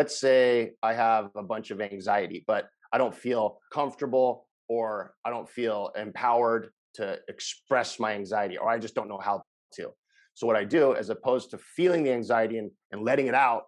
[0.00, 5.28] let's say I have a bunch of anxiety, but I don't feel comfortable or I
[5.28, 9.42] don't feel empowered to express my anxiety, or I just don't know how
[9.74, 9.90] to.
[10.32, 13.64] So, what I do, as opposed to feeling the anxiety and, and letting it out,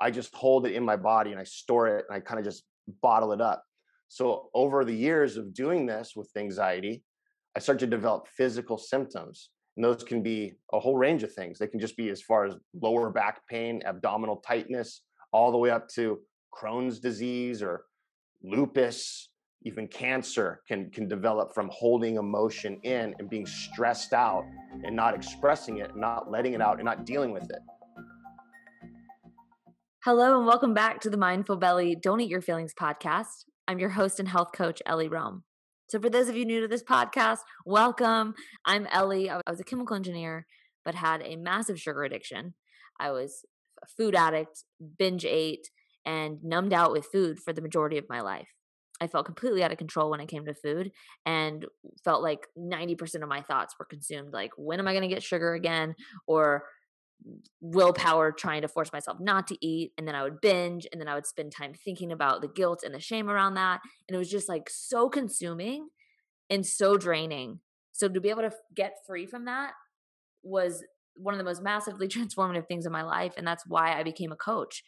[0.00, 2.44] I just hold it in my body and I store it and I kind of
[2.44, 2.64] just
[3.00, 3.62] bottle it up.
[4.08, 7.04] So, over the years of doing this with anxiety,
[7.56, 9.50] I start to develop physical symptoms.
[9.76, 11.60] And those can be a whole range of things.
[11.60, 15.70] They can just be as far as lower back pain, abdominal tightness, all the way
[15.70, 16.20] up to
[16.54, 17.84] Crohn's disease or
[18.42, 19.30] lupus,
[19.64, 24.44] even cancer can can develop from holding emotion in and being stressed out
[24.84, 27.58] and not expressing it, not letting it out and not dealing with it.
[30.04, 33.44] Hello and welcome back to the Mindful Belly Don't Eat Your Feelings podcast.
[33.66, 35.42] I'm your host and health coach Ellie Rome.
[35.88, 38.34] So for those of you new to this podcast, welcome.
[38.64, 39.28] I'm Ellie.
[39.28, 40.46] I was a chemical engineer
[40.84, 42.54] but had a massive sugar addiction.
[42.98, 43.44] I was
[43.96, 44.64] food addict,
[44.98, 45.70] binge ate,
[46.04, 48.48] and numbed out with food for the majority of my life.
[49.00, 50.90] I felt completely out of control when it came to food
[51.26, 51.66] and
[52.02, 55.22] felt like 90% of my thoughts were consumed like when am I going to get
[55.22, 55.94] sugar again
[56.26, 56.64] or
[57.60, 61.08] willpower trying to force myself not to eat and then I would binge and then
[61.08, 64.18] I would spend time thinking about the guilt and the shame around that and it
[64.18, 65.88] was just like so consuming
[66.48, 67.60] and so draining.
[67.92, 69.72] So to be able to get free from that
[70.42, 70.84] was
[71.16, 74.32] one of the most massively transformative things in my life and that's why I became
[74.32, 74.82] a coach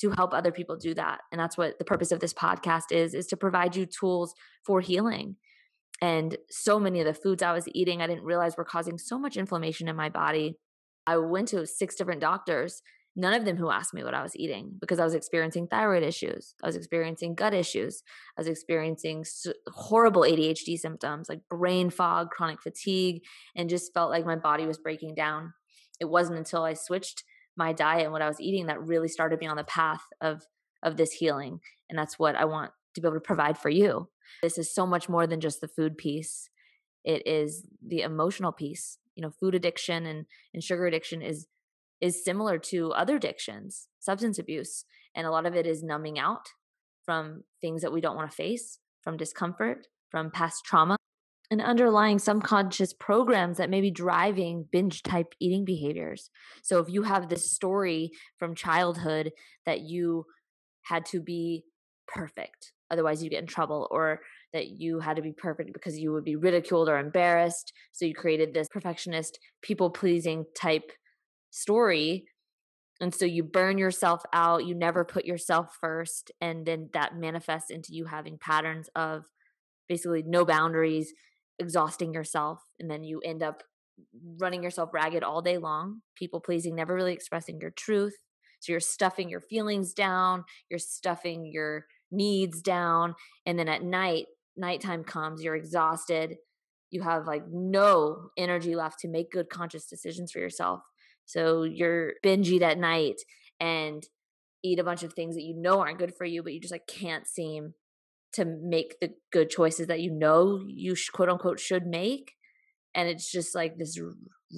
[0.00, 1.20] to help other people do that.
[1.30, 4.34] And that's what the purpose of this podcast is is to provide you tools
[4.66, 5.36] for healing.
[6.00, 9.18] And so many of the foods I was eating, I didn't realize were causing so
[9.18, 10.56] much inflammation in my body.
[11.06, 12.82] I went to six different doctors,
[13.14, 16.02] none of them who asked me what I was eating because I was experiencing thyroid
[16.02, 16.54] issues.
[16.62, 18.02] I was experiencing gut issues.
[18.36, 19.24] I was experiencing
[19.68, 23.22] horrible ADHD symptoms like brain fog, chronic fatigue,
[23.54, 25.52] and just felt like my body was breaking down.
[26.02, 27.22] It wasn't until I switched
[27.56, 30.42] my diet and what I was eating that really started me on the path of
[30.82, 34.08] of this healing and that's what I want to be able to provide for you.
[34.42, 36.50] This is so much more than just the food piece.
[37.04, 38.98] It is the emotional piece.
[39.14, 41.46] You know, food addiction and and sugar addiction is
[42.00, 44.84] is similar to other addictions, substance abuse,
[45.14, 46.48] and a lot of it is numbing out
[47.04, 50.96] from things that we don't want to face, from discomfort, from past trauma
[51.52, 56.30] and underlying subconscious programs that may be driving binge type eating behaviors.
[56.62, 59.32] So if you have this story from childhood
[59.66, 60.24] that you
[60.80, 61.64] had to be
[62.08, 64.20] perfect, otherwise you get in trouble, or
[64.54, 67.74] that you had to be perfect because you would be ridiculed or embarrassed.
[67.92, 70.90] So you created this perfectionist, people pleasing type
[71.50, 72.24] story.
[72.98, 76.30] And so you burn yourself out, you never put yourself first.
[76.40, 79.26] And then that manifests into you having patterns of
[79.86, 81.12] basically no boundaries,
[81.58, 83.62] exhausting yourself and then you end up
[84.38, 88.16] running yourself ragged all day long, people pleasing, never really expressing your truth.
[88.60, 93.14] So you're stuffing your feelings down, you're stuffing your needs down,
[93.44, 94.26] and then at night,
[94.56, 96.36] nighttime comes, you're exhausted,
[96.90, 100.80] you have like no energy left to make good conscious decisions for yourself.
[101.24, 103.16] So you're binge eat at night
[103.58, 104.06] and
[104.62, 106.72] eat a bunch of things that you know aren't good for you, but you just
[106.72, 107.74] like can't seem
[108.34, 112.32] to make the good choices that you know you quote unquote should make
[112.94, 113.98] and it's just like this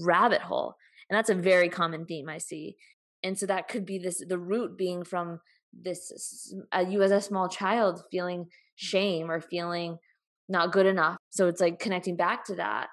[0.05, 0.75] rabbit hole
[1.09, 2.77] and that's a very common theme i see
[3.23, 5.41] and so that could be this the root being from
[5.73, 8.47] this uh, you as a small child feeling
[8.77, 9.97] shame or feeling
[10.49, 12.89] not good enough so it's like connecting back to that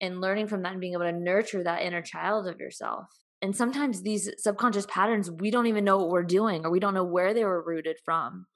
[0.00, 3.06] and learning from that and being able to nurture that inner child of yourself
[3.40, 6.94] and sometimes these subconscious patterns we don't even know what we're doing or we don't
[6.94, 8.46] know where they were rooted from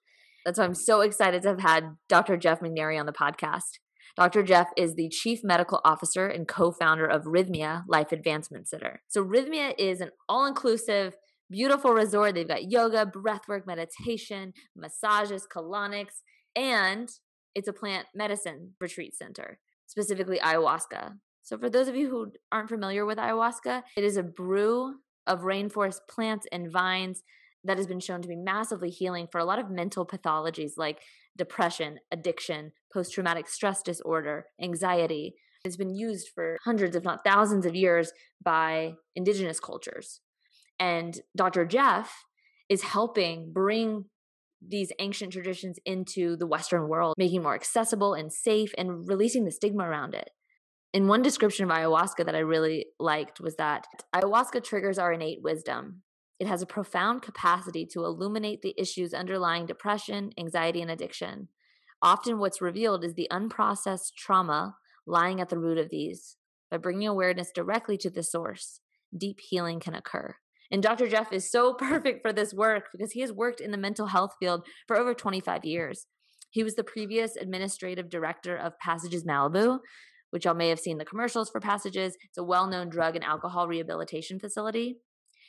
[0.46, 2.36] that's why I'm so excited to have had Dr.
[2.36, 3.80] Jeff McNairy on the podcast.
[4.16, 4.44] Dr.
[4.44, 9.02] Jeff is the Chief Medical Officer and co founder of Rythmia Life Advancement Center.
[9.08, 11.16] So, Rythmia is an all inclusive,
[11.50, 12.36] beautiful resort.
[12.36, 16.22] They've got yoga, breathwork, meditation, massages, colonics,
[16.54, 17.08] and
[17.56, 21.14] it's a plant medicine retreat center, specifically ayahuasca.
[21.42, 24.94] So, for those of you who aren't familiar with ayahuasca, it is a brew
[25.26, 27.24] of rainforest plants and vines
[27.66, 31.00] that has been shown to be massively healing for a lot of mental pathologies like
[31.36, 35.34] depression, addiction, post traumatic stress disorder, anxiety.
[35.64, 40.20] It's been used for hundreds, if not thousands, of years by indigenous cultures.
[40.78, 41.64] And Dr.
[41.64, 42.24] Jeff
[42.68, 44.04] is helping bring
[44.66, 49.50] these ancient traditions into the Western world, making more accessible and safe and releasing the
[49.50, 50.30] stigma around it.
[50.92, 55.42] In one description of ayahuasca that I really liked was that ayahuasca triggers our innate
[55.42, 56.02] wisdom,
[56.38, 61.48] it has a profound capacity to illuminate the issues underlying depression, anxiety, and addiction.
[62.02, 66.36] Often, what's revealed is the unprocessed trauma lying at the root of these.
[66.70, 68.80] By bringing awareness directly to the source,
[69.16, 70.36] deep healing can occur.
[70.70, 71.08] And Dr.
[71.08, 74.34] Jeff is so perfect for this work because he has worked in the mental health
[74.38, 76.06] field for over 25 years.
[76.50, 79.78] He was the previous administrative director of Passages Malibu,
[80.30, 82.16] which y'all may have seen the commercials for Passages.
[82.24, 84.98] It's a well known drug and alcohol rehabilitation facility.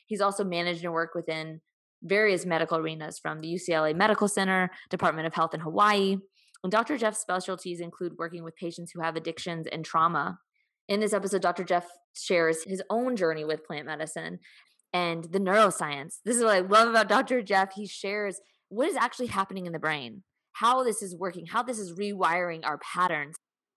[0.07, 1.61] He's also managed and worked within
[2.03, 6.17] various medical arenas from the UCLA Medical Center, Department of Health in Hawaii.
[6.63, 6.97] And Dr.
[6.97, 10.39] Jeff's specialties include working with patients who have addictions and trauma.
[10.87, 11.63] In this episode, Dr.
[11.63, 14.39] Jeff shares his own journey with plant medicine
[14.93, 16.17] and the neuroscience.
[16.25, 17.41] This is what I love about Dr.
[17.41, 17.73] Jeff.
[17.73, 18.39] He shares
[18.69, 22.65] what is actually happening in the brain, how this is working, how this is rewiring
[22.65, 23.35] our patterns.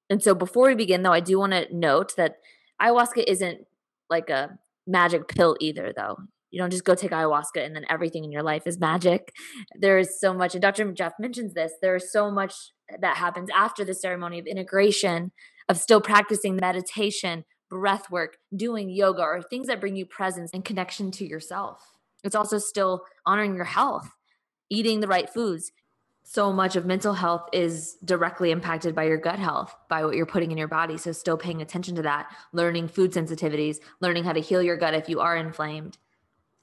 [0.08, 2.36] And so before we begin, though, I do want to note that
[2.80, 3.66] ayahuasca isn't
[4.08, 4.58] like a
[4.90, 6.16] magic pill either, though.
[6.50, 9.32] You don't just go take ayahuasca and then everything in your life is magic.
[9.78, 10.90] There is so much, and Dr.
[10.92, 12.54] Jeff mentions this, there is so much
[13.00, 15.30] that happens after the ceremony of integration,
[15.68, 20.64] of still practicing meditation, breath work, doing yoga, or things that bring you presence and
[20.64, 21.80] connection to yourself.
[22.24, 24.10] It's also still honoring your health,
[24.68, 25.70] eating the right foods.
[26.22, 30.26] So much of mental health is directly impacted by your gut health, by what you're
[30.26, 30.96] putting in your body.
[30.96, 34.94] So, still paying attention to that, learning food sensitivities, learning how to heal your gut
[34.94, 35.98] if you are inflamed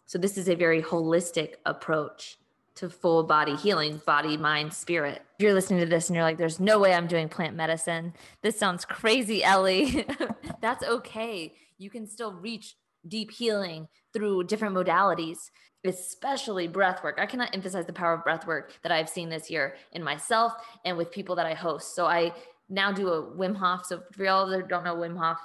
[0.07, 2.37] so this is a very holistic approach
[2.75, 5.21] to full body healing, body, mind, spirit.
[5.37, 8.13] If you're listening to this and you're like, there's no way I'm doing plant medicine.
[8.41, 10.05] This sounds crazy, Ellie.
[10.61, 11.53] That's okay.
[11.77, 12.77] You can still reach
[13.09, 15.49] deep healing through different modalities,
[15.85, 17.17] especially breath work.
[17.19, 20.53] I cannot emphasize the power of breath work that I've seen this year in myself
[20.85, 21.95] and with people that I host.
[21.95, 22.33] So I
[22.69, 23.85] now do a Wim Hof.
[23.85, 25.39] So for y'all that don't know Wim Hof,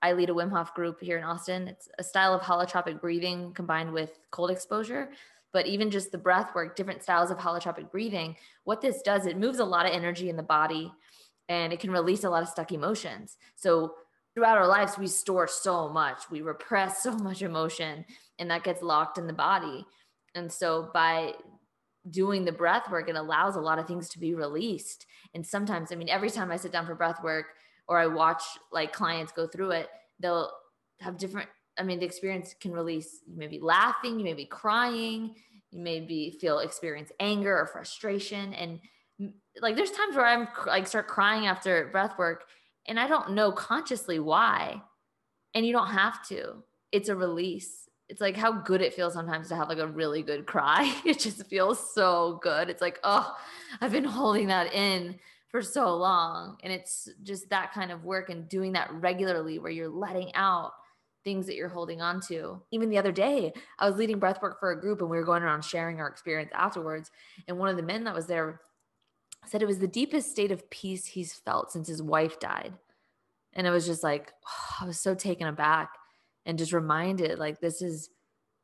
[0.00, 1.68] I lead a Wim Hof group here in Austin.
[1.68, 5.10] It's a style of holotropic breathing combined with cold exposure.
[5.52, 9.36] But even just the breath work, different styles of holotropic breathing, what this does, it
[9.36, 10.90] moves a lot of energy in the body
[11.48, 13.36] and it can release a lot of stuck emotions.
[13.54, 13.94] So
[14.34, 18.04] throughout our lives, we store so much, we repress so much emotion,
[18.38, 19.86] and that gets locked in the body.
[20.34, 21.34] And so by
[22.10, 25.06] doing the breath work, it allows a lot of things to be released.
[25.34, 27.46] And sometimes, I mean, every time I sit down for breath work,
[27.88, 29.88] or I watch like clients go through it,
[30.20, 30.50] they'll
[31.00, 31.48] have different.
[31.78, 33.20] I mean, the experience can release.
[33.26, 35.34] You may be laughing, you may be crying,
[35.70, 38.80] you may be feel experience anger or frustration, and
[39.60, 42.44] like there's times where I'm like start crying after breath work,
[42.86, 44.82] and I don't know consciously why,
[45.54, 46.62] and you don't have to.
[46.90, 47.88] It's a release.
[48.08, 50.94] It's like how good it feels sometimes to have like a really good cry.
[51.04, 52.68] It just feels so good.
[52.68, 53.34] It's like, oh,
[53.80, 55.18] I've been holding that in
[55.48, 56.56] for so long.
[56.62, 60.72] And it's just that kind of work and doing that regularly where you're letting out
[61.24, 62.60] things that you're holding on to.
[62.72, 65.24] Even the other day, I was leading breath work for a group and we were
[65.24, 67.10] going around sharing our experience afterwards.
[67.46, 68.60] And one of the men that was there
[69.48, 72.74] said it was the deepest state of peace he's felt since his wife died.
[73.54, 75.90] And it was just like, oh, I was so taken aback
[76.46, 78.10] and just reminded like this is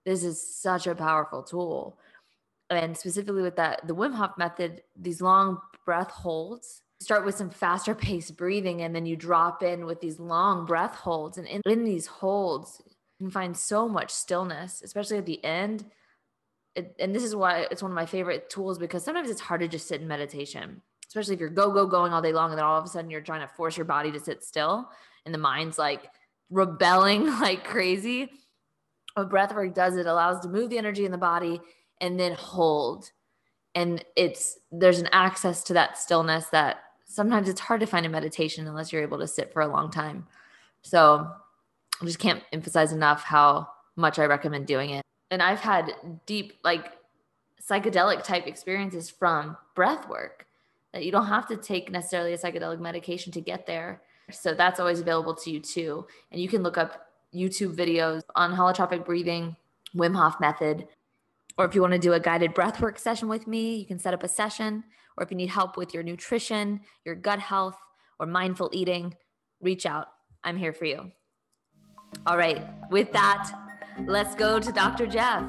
[0.05, 1.99] this is such a powerful tool
[2.71, 7.51] and specifically with that the Wim Hof method, these long breath holds start with some
[7.51, 11.63] faster paced breathing and then you drop in with these long breath holds and in,
[11.67, 12.83] in these holds
[13.19, 15.85] you can find so much stillness especially at the end
[16.75, 19.61] it, and this is why it's one of my favorite tools because sometimes it's hard
[19.61, 22.59] to just sit in meditation especially if you're go go going all day long and
[22.59, 24.89] then all of a sudden you're trying to force your body to sit still
[25.25, 26.11] and the mind's like
[26.51, 28.31] rebelling like crazy.
[29.15, 31.61] What breath work does it allows to move the energy in the body
[32.01, 33.11] and then hold.
[33.75, 38.13] And it's there's an access to that stillness that sometimes it's hard to find in
[38.13, 40.27] meditation unless you're able to sit for a long time.
[40.83, 41.29] So
[42.01, 43.67] i just can't emphasize enough how
[43.97, 45.93] much i recommend doing it and i've had
[46.27, 46.93] deep like
[47.69, 50.47] psychedelic type experiences from breath work
[50.93, 54.81] that you don't have to take necessarily a psychedelic medication to get there so that's
[54.81, 59.55] always available to you too and you can look up youtube videos on holotropic breathing
[59.95, 60.87] wim hof method
[61.59, 64.15] or if you want to do a guided breathwork session with me, you can set
[64.15, 64.85] up a session.
[65.17, 67.77] Or if you need help with your nutrition, your gut health,
[68.21, 69.17] or mindful eating,
[69.61, 70.07] reach out.
[70.45, 71.11] I'm here for you.
[72.27, 73.51] All right, with that,
[74.07, 75.07] let's go to Dr.
[75.07, 75.45] Jeff.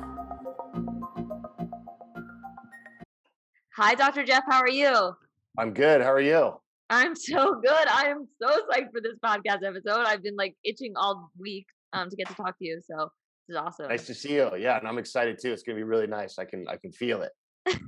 [3.75, 4.23] Hi, Dr.
[4.23, 4.43] Jeff.
[4.49, 5.13] How are you?
[5.57, 6.01] I'm good.
[6.01, 6.53] How are you?
[6.89, 7.87] I'm so good.
[7.87, 10.05] I am so psyched for this podcast episode.
[10.05, 12.81] I've been like itching all week um, to get to talk to you.
[12.85, 13.09] So
[13.47, 13.87] this is awesome.
[13.87, 14.51] Nice to see you.
[14.57, 15.53] Yeah, and I'm excited too.
[15.53, 16.39] It's gonna be really nice.
[16.39, 17.31] I can I can feel it.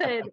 [0.00, 0.24] Good.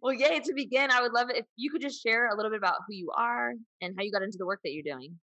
[0.00, 0.40] well, yay!
[0.40, 2.76] To begin, I would love it if you could just share a little bit about
[2.86, 5.18] who you are and how you got into the work that you're doing.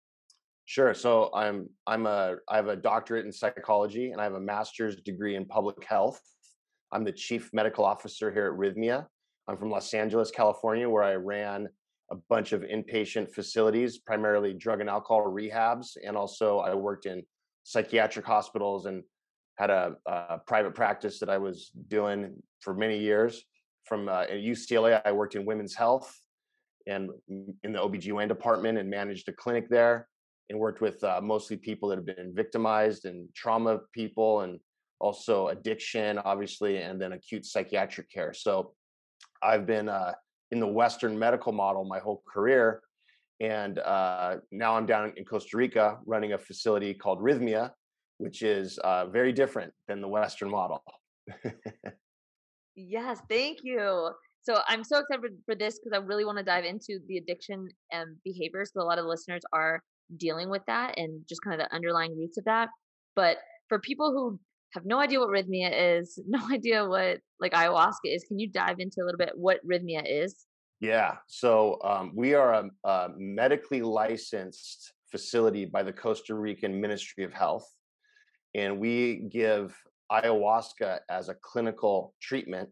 [0.64, 0.94] Sure.
[0.94, 4.96] So I'm I'm a I have a doctorate in psychology and I have a master's
[4.96, 6.20] degree in public health.
[6.92, 9.06] I'm the chief medical officer here at Rythmia.
[9.48, 11.68] I'm from Los Angeles, California, where I ran
[12.10, 17.24] a bunch of inpatient facilities, primarily drug and alcohol rehabs, and also I worked in
[17.64, 19.02] psychiatric hospitals and
[19.58, 23.42] had a, a, private practice that I was doing for many years.
[23.84, 26.14] From uh, UCLA, I worked in women's health
[26.86, 30.08] and in the OBGYN department and managed a clinic there
[30.50, 34.58] and worked with uh, mostly people that have been victimized and trauma people and
[35.00, 38.32] also addiction, obviously, and then acute psychiatric care.
[38.32, 38.72] So
[39.42, 40.12] I've been uh,
[40.52, 42.82] in the Western medical model my whole career.
[43.40, 47.72] And uh, now I'm down in Costa Rica running a facility called Rythmia,
[48.18, 50.84] which is uh, very different than the Western model.
[52.76, 54.10] yes, thank you.
[54.42, 57.68] So I'm so excited for, this because I really want to dive into the addiction
[57.92, 58.72] and behaviors.
[58.72, 59.82] So a lot of listeners are
[60.16, 62.68] dealing with that and just kind of the underlying roots of that.
[63.14, 63.38] But
[63.68, 64.38] for people who
[64.72, 68.76] have no idea what Rythmia is, no idea what like ayahuasca is, can you dive
[68.78, 70.46] into a little bit what Rythmia is?
[70.80, 71.16] Yeah.
[71.28, 77.32] So um, we are a, a medically licensed facility by the Costa Rican Ministry of
[77.32, 77.68] Health,
[78.54, 79.76] and we give
[80.10, 82.68] ayahuasca as a clinical treatment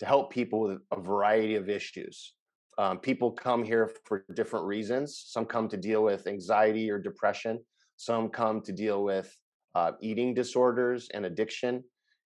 [0.00, 2.34] to help people with a variety of issues.
[2.78, 5.24] Um, people come here for different reasons.
[5.26, 7.60] Some come to deal with anxiety or depression.
[7.96, 9.34] Some come to deal with
[9.74, 11.84] uh, eating disorders and addiction.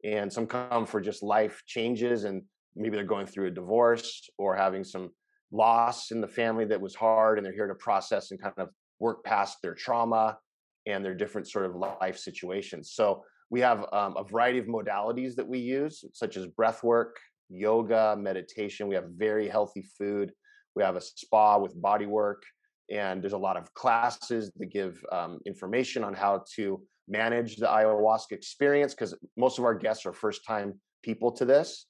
[0.04, 2.42] And some come for just life changes and
[2.74, 5.10] maybe they're going through a divorce or having some
[5.52, 8.70] loss in the family that was hard and they're here to process and kind of
[8.98, 10.38] work past their trauma
[10.86, 15.34] and their different sort of life situations so we have um, a variety of modalities
[15.34, 17.18] that we use such as breath work
[17.52, 18.88] yoga meditation.
[18.88, 20.32] We have very healthy food.
[20.74, 22.42] We have a spa with body work
[22.90, 27.66] and there's a lot of classes that give um, information on how to manage the
[27.66, 31.86] ayahuasca experience because most of our guests are first time people to this.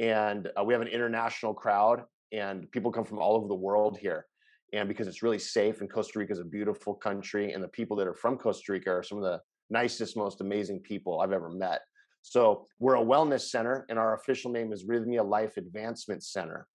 [0.00, 3.98] And uh, we have an international crowd and people come from all over the world
[3.98, 4.26] here.
[4.72, 7.96] And because it's really safe and costa rica is a beautiful country and the people
[7.96, 9.40] that are from costa rica are some of the
[9.70, 11.82] nicest most amazing people i've ever met
[12.26, 16.66] so we're a wellness center and our official name is rythmia life advancement center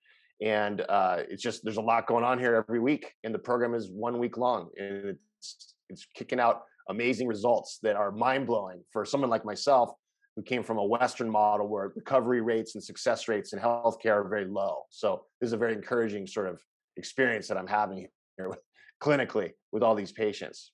[0.42, 3.74] and uh, it's just there's a lot going on here every week and the program
[3.74, 9.06] is one week long and it's it's kicking out amazing results that are mind-blowing for
[9.06, 9.92] someone like myself
[10.36, 14.30] who came from a Western model where recovery rates and success rates in healthcare are
[14.30, 14.84] very low.
[14.90, 16.62] So this is a very encouraging sort of
[16.96, 18.60] experience that I'm having here with,
[19.04, 20.72] clinically with all these patients.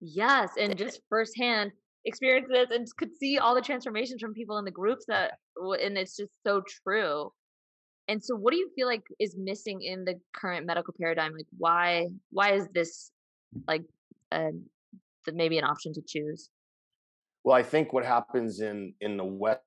[0.00, 1.72] Yes, and just firsthand
[2.04, 5.96] experience this and could see all the transformations from people in the groups that, and
[5.96, 7.32] it's just so true.
[8.08, 11.32] And so, what do you feel like is missing in the current medical paradigm?
[11.32, 13.10] Like, why why is this
[13.66, 13.84] like
[14.30, 14.50] uh,
[15.32, 16.50] maybe an option to choose?
[17.44, 19.62] Well, I think what happens in in the West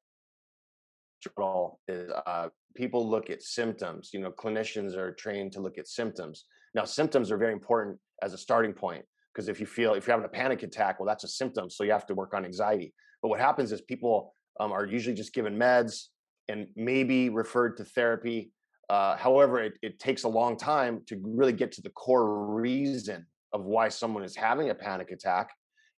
[1.88, 4.12] is uh, people look at symptoms.
[4.14, 6.46] You know, clinicians are trained to look at symptoms.
[6.76, 9.04] Now, symptoms are very important as a starting point
[9.38, 11.70] because if you feel if you're having a panic attack, well, that's a symptom.
[11.70, 12.92] So you have to work on anxiety.
[13.22, 16.06] But what happens is people um, are usually just given meds
[16.48, 18.52] and maybe referred to therapy.
[18.90, 23.28] Uh, however, it, it takes a long time to really get to the core reason
[23.54, 25.52] of why someone is having a panic attack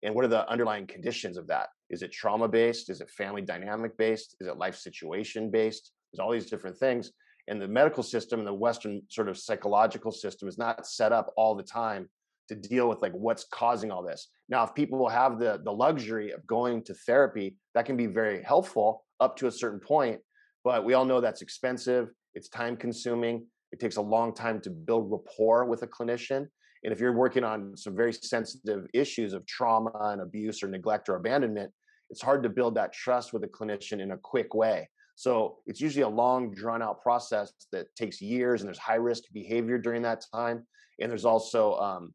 [0.04, 3.42] and what are the underlying conditions of that is it trauma based is it family
[3.42, 7.12] dynamic based is it life situation based there's all these different things
[7.48, 11.34] and the medical system and the western sort of psychological system is not set up
[11.36, 12.08] all the time
[12.50, 16.32] to deal with like what's causing all this now if people have the the luxury
[16.32, 20.20] of going to therapy that can be very helpful up to a certain point
[20.64, 24.70] but we all know that's expensive it's time consuming it takes a long time to
[24.70, 26.48] build rapport with a clinician
[26.84, 31.10] and if you're working on some very sensitive issues of trauma and abuse or neglect
[31.10, 31.72] or abandonment,
[32.10, 34.90] it's hard to build that trust with a clinician in a quick way.
[35.16, 39.24] So it's usually a long, drawn out process that takes years, and there's high risk
[39.34, 40.66] behavior during that time.
[41.02, 42.14] And there's also um,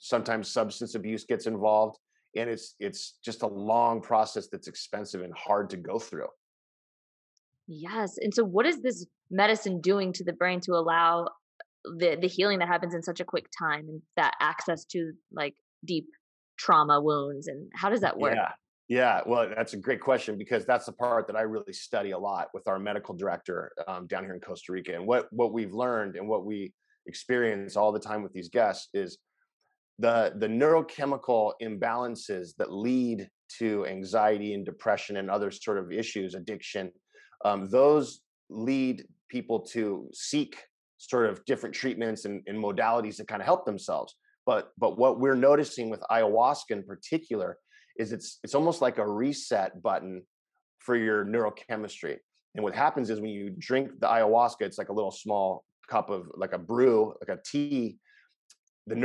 [0.00, 1.98] sometimes substance abuse gets involved,
[2.36, 6.28] and it's it's just a long process that's expensive and hard to go through.
[7.68, 8.18] Yes.
[8.20, 11.28] And so, what is this medicine doing to the brain to allow
[11.84, 15.54] the the healing that happens in such a quick time and that access to like
[15.84, 16.06] deep
[16.58, 18.50] trauma wounds and how does that work yeah
[18.88, 22.18] yeah well that's a great question because that's the part that i really study a
[22.18, 25.72] lot with our medical director um, down here in costa rica and what what we've
[25.72, 26.70] learned and what we
[27.06, 29.16] experience all the time with these guests is
[30.00, 33.28] the the neurochemical imbalances that lead
[33.58, 36.90] to anxiety and depression and other sort of issues addiction
[37.44, 40.56] um, those lead people to seek
[40.98, 44.16] sort of different treatments and, and modalities to kind of help themselves.
[44.46, 47.58] But but what we're noticing with ayahuasca in particular
[47.98, 50.22] is it's it's almost like a reset button
[50.78, 52.16] for your neurochemistry.
[52.54, 56.10] And what happens is when you drink the ayahuasca, it's like a little small cup
[56.10, 57.98] of like a brew, like a tea.
[58.86, 58.96] The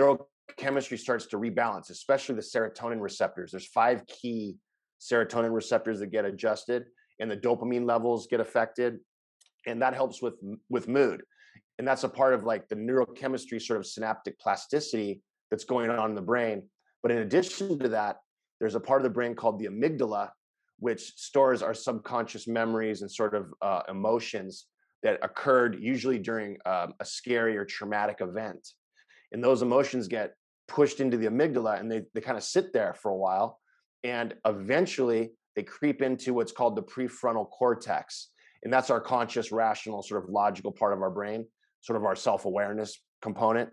[0.50, 3.52] neurochemistry starts to rebalance, especially the serotonin receptors.
[3.52, 4.58] There's five key
[5.02, 6.86] serotonin receptors that get adjusted
[7.20, 9.00] and the dopamine levels get affected
[9.68, 10.36] and that helps with
[10.70, 11.24] with mood.
[11.78, 15.22] And that's a part of like the neurochemistry sort of synaptic plasticity
[15.52, 16.64] that's going on in the brain.
[17.04, 18.18] But in addition to that
[18.60, 20.30] there's a part of the brain called the amygdala
[20.80, 24.66] which stores our subconscious memories and sort of uh, emotions
[25.04, 28.68] that occurred usually during um, a scary or traumatic event
[29.32, 30.34] and those emotions get
[30.68, 33.60] pushed into the amygdala and they, they kind of sit there for a while
[34.04, 38.30] and eventually they creep into what's called the prefrontal cortex
[38.64, 41.46] and that's our conscious rational sort of logical part of our brain
[41.82, 43.70] sort of our self-awareness component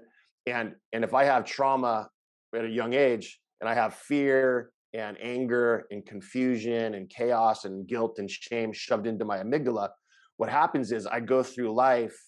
[0.46, 2.08] and and if i have trauma
[2.54, 7.86] at a young age and i have fear and anger and confusion and chaos and
[7.86, 9.88] guilt and shame shoved into my amygdala
[10.36, 12.18] what happens is i go through life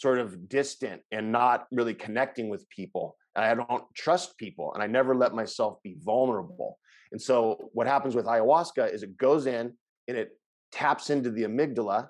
[0.00, 4.82] sort of distant and not really connecting with people and i don't trust people and
[4.82, 6.78] i never let myself be vulnerable
[7.12, 9.72] and so what happens with ayahuasca is it goes in
[10.08, 10.30] and it
[10.72, 12.08] taps into the amygdala,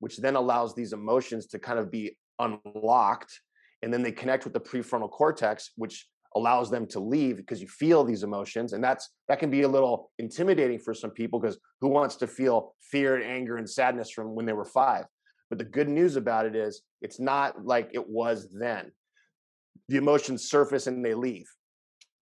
[0.00, 3.40] which then allows these emotions to kind of be unlocked.
[3.82, 6.06] And then they connect with the prefrontal cortex, which
[6.36, 8.72] allows them to leave because you feel these emotions.
[8.72, 12.26] And that's that can be a little intimidating for some people because who wants to
[12.26, 15.04] feel fear and anger and sadness from when they were five?
[15.48, 18.92] But the good news about it is it's not like it was then.
[19.88, 21.48] The emotions surface and they leave.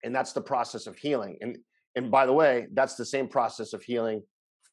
[0.05, 1.39] And that's the process of healing.
[1.41, 1.59] And
[1.97, 4.23] and by the way, that's the same process of healing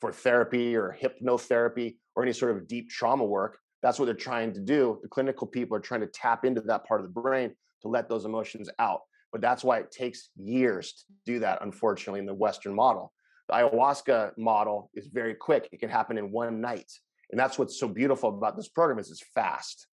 [0.02, 3.58] for therapy or hypnotherapy or any sort of deep trauma work.
[3.82, 5.00] That's what they're trying to do.
[5.02, 8.10] The clinical people are trying to tap into that part of the brain to let
[8.10, 9.02] those emotions out.
[9.32, 13.14] But that's why it takes years to do that, unfortunately, in the Western model.
[13.48, 15.70] The ayahuasca model is very quick.
[15.72, 16.92] It can happen in one night.
[17.34, 19.88] And that's what's so beautiful about this program is it's fast.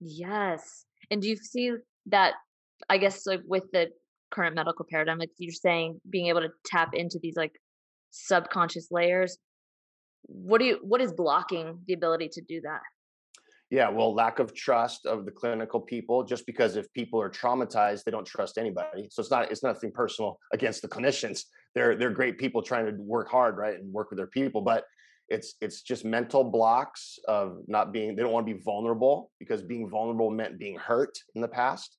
[0.00, 0.84] Yes.
[1.10, 1.72] And do you see
[2.06, 2.34] that
[2.88, 3.88] I guess like with the
[4.30, 7.52] current medical paradigm, like you're saying, being able to tap into these like
[8.10, 9.38] subconscious layers
[10.28, 12.80] what do you what is blocking the ability to do that
[13.70, 18.04] yeah well lack of trust of the clinical people just because if people are traumatized
[18.04, 22.10] they don't trust anybody so it's not it's nothing personal against the clinicians they're they're
[22.10, 24.84] great people trying to work hard right and work with their people but
[25.28, 29.62] it's it's just mental blocks of not being they don't want to be vulnerable because
[29.62, 31.98] being vulnerable meant being hurt in the past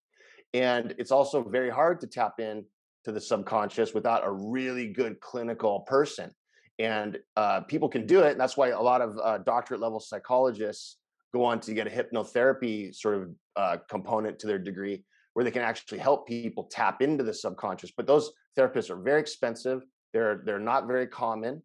[0.53, 2.65] and it's also very hard to tap in
[3.05, 6.31] to the subconscious without a really good clinical person.
[6.79, 8.31] And uh, people can do it.
[8.31, 10.97] And that's why a lot of uh, doctorate level psychologists
[11.33, 15.51] go on to get a hypnotherapy sort of uh, component to their degree where they
[15.51, 17.91] can actually help people tap into the subconscious.
[17.95, 19.83] But those therapists are very expensive.
[20.13, 21.61] They're they're not very common,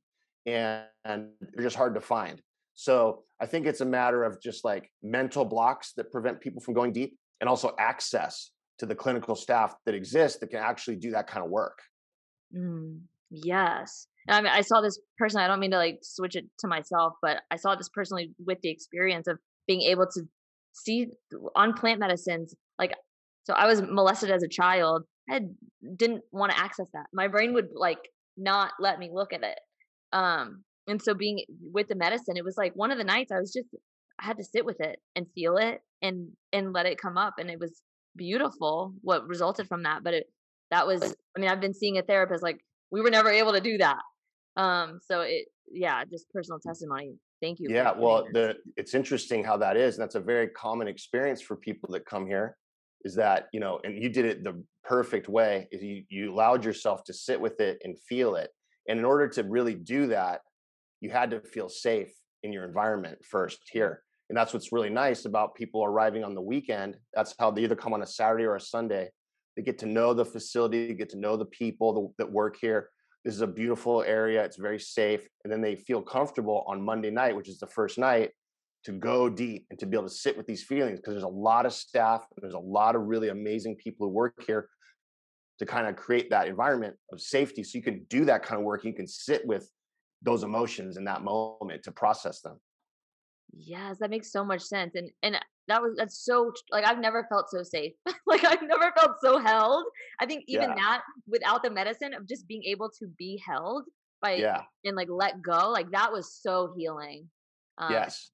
[0.47, 2.41] and, they're just hard to find.
[2.75, 6.75] So I think it's a matter of just like mental blocks that prevent people from
[6.75, 11.11] going deep, and also access to the clinical staff that exists that can actually do
[11.13, 11.79] that kind of work.
[12.57, 14.09] Mm, yes.
[14.29, 15.41] I mean, I saw this person.
[15.41, 18.61] I don't mean to like switch it to myself, but I saw this personally with
[18.63, 20.23] the experience of being able to
[20.73, 21.09] see
[21.55, 22.55] on plant medicines.
[22.79, 22.95] Like,
[23.45, 25.05] so I was molested as a child.
[25.31, 25.41] I
[25.97, 27.07] didn't want to access that.
[27.13, 27.99] My brain would like
[28.37, 29.59] not let me look at it.
[30.15, 33.41] Um, and so being with the medicine, it was like one of the nights I
[33.41, 33.69] was just
[34.19, 37.35] I had to sit with it and feel it and and let it come up,
[37.39, 37.83] and it was
[38.17, 40.27] beautiful what resulted from that but it
[40.71, 43.61] that was i mean i've been seeing a therapist like we were never able to
[43.61, 43.99] do that.
[44.57, 47.17] Um so it yeah just personal testimony.
[47.43, 50.87] Thank you yeah well the it's interesting how that is and that's a very common
[50.89, 52.57] experience for people that come here
[53.05, 56.65] is that you know and you did it the perfect way is you you allowed
[56.65, 58.51] yourself to sit with it and feel it
[58.89, 60.41] and in order to really do that
[61.01, 65.27] you had to feel safe in your environment first here and that's what's really nice
[65.27, 66.97] about people arriving on the weekend.
[67.13, 69.11] That's how they either come on a Saturday or a Sunday.
[69.57, 72.91] They get to know the facility, get to know the people that work here.
[73.25, 74.43] This is a beautiful area.
[74.45, 75.27] It's very safe.
[75.45, 78.31] And then they feel comfortable on Monday night, which is the first night,
[78.85, 81.29] to go deep and to be able to sit with these feelings because there's a
[81.29, 84.69] lot of staff, there's a lot of really amazing people who work here
[85.59, 88.65] to kind of create that environment of safety so you can do that kind of
[88.65, 88.85] work.
[88.85, 89.71] You can sit with
[90.23, 92.59] those emotions in that moment to process them.
[93.53, 94.95] Yes, that makes so much sense.
[94.97, 95.39] And and
[95.69, 97.93] that was that's so like I've never felt so safe.
[98.27, 99.85] like I've never felt so held.
[100.21, 100.75] I think even yeah.
[100.75, 103.85] that without the medicine of just being able to be held
[104.21, 104.63] by yeah.
[104.85, 107.29] and like let go, like that was so healing.
[107.79, 108.31] Um, yes.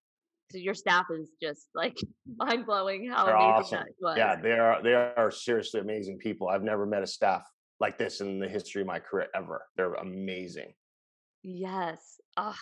[0.51, 1.97] So your staff is just like
[2.39, 3.79] mind blowing how They're amazing awesome.
[3.79, 4.17] that was.
[4.17, 6.49] Yeah, they are they are seriously amazing people.
[6.49, 7.43] I've never met a staff
[7.79, 9.65] like this in the history of my career ever.
[9.77, 10.73] They're amazing.
[11.43, 12.21] Yes.
[12.37, 12.55] Oh,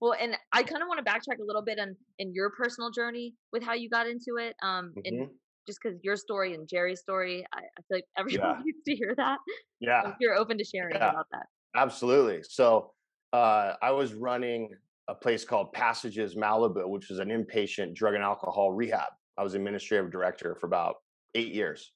[0.00, 2.90] well, and I kind of want to backtrack a little bit on in your personal
[2.90, 4.54] journey with how you got into it.
[4.62, 5.00] Um, mm-hmm.
[5.04, 5.28] and
[5.66, 8.62] just because your story and Jerry's story, I, I feel like everyone yeah.
[8.64, 9.38] needs to hear that.
[9.80, 11.10] Yeah, so you're open to sharing yeah.
[11.10, 11.46] about that.
[11.74, 12.42] Absolutely.
[12.42, 12.92] So
[13.32, 14.70] uh, I was running
[15.08, 19.10] a place called Passages Malibu, which is an inpatient drug and alcohol rehab.
[19.38, 20.96] I was administrative director for about
[21.34, 21.92] eight years.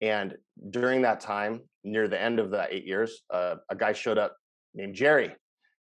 [0.00, 0.36] And
[0.70, 4.36] during that time, near the end of the eight years, uh, a guy showed up
[4.74, 5.34] named Jerry,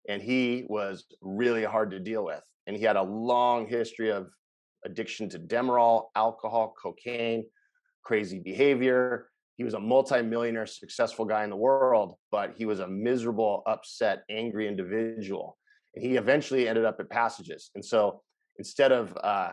[0.09, 2.42] and he was really hard to deal with.
[2.66, 4.29] And he had a long history of
[4.85, 7.44] addiction to Demerol, alcohol, cocaine,
[8.03, 9.29] crazy behavior.
[9.57, 14.25] He was a multimillionaire, successful guy in the world, but he was a miserable, upset,
[14.29, 15.57] angry individual.
[15.94, 17.70] And he eventually ended up at Passages.
[17.74, 18.22] And so
[18.59, 19.52] instead of uh,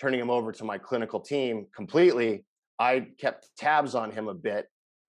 [0.00, 2.44] turning him over to my clinical team completely,
[2.78, 4.66] I kept tabs on him a bit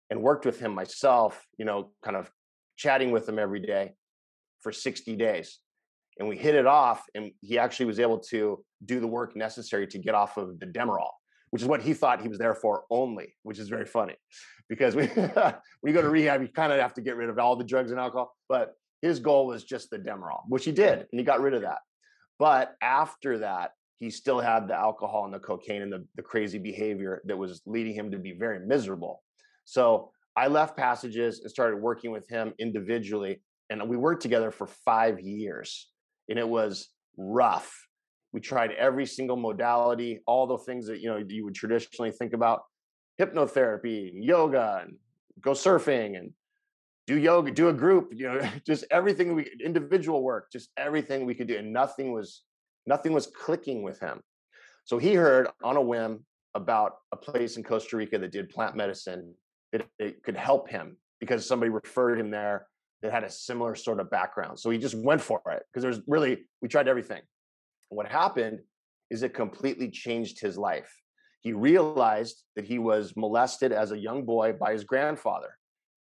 [0.10, 2.32] and worked with him myself, you know, kind of
[2.78, 3.94] chatting with him every day
[4.62, 5.60] for 60 days.
[6.20, 9.86] And we hit it off, and he actually was able to do the work necessary
[9.88, 11.10] to get off of the Demerol,
[11.52, 14.16] which is what he thought he was there for only, which is very funny
[14.70, 15.54] because we, when
[15.86, 17.92] you go to rehab, you kind of have to get rid of all the drugs
[17.92, 18.36] and alcohol.
[18.50, 21.62] But his goal was just the Demerol, which he did, and he got rid of
[21.62, 21.80] that.
[22.40, 26.60] But after that, he still had the alcohol and the cocaine and the, the crazy
[26.60, 29.24] behavior that was leading him to be very miserable.
[29.66, 33.42] So I left Passages and started working with him individually.
[33.70, 35.90] And we worked together for five years.
[36.30, 37.74] And it was rough.
[38.34, 42.34] We tried every single modality, all the things that you know you would traditionally think
[42.34, 42.62] about
[43.20, 44.98] hypnotherapy, yoga, and
[45.42, 46.32] go surfing and
[47.08, 51.34] do yoga, do a group, you know, just everything we individual work, just everything we
[51.34, 51.58] could do.
[51.58, 52.44] And nothing was
[52.88, 54.22] Nothing was clicking with him.
[54.86, 58.76] So he heard on a whim about a place in Costa Rica that did plant
[58.76, 59.36] medicine
[59.74, 62.68] that it could help him because somebody referred him there
[63.02, 64.58] that had a similar sort of background.
[64.58, 67.22] So he just went for it because there's really, we tried everything.
[67.90, 68.62] What happened
[69.12, 70.92] is it completely changed his life.
[71.42, 75.58] He realized that he was molested as a young boy by his grandfather.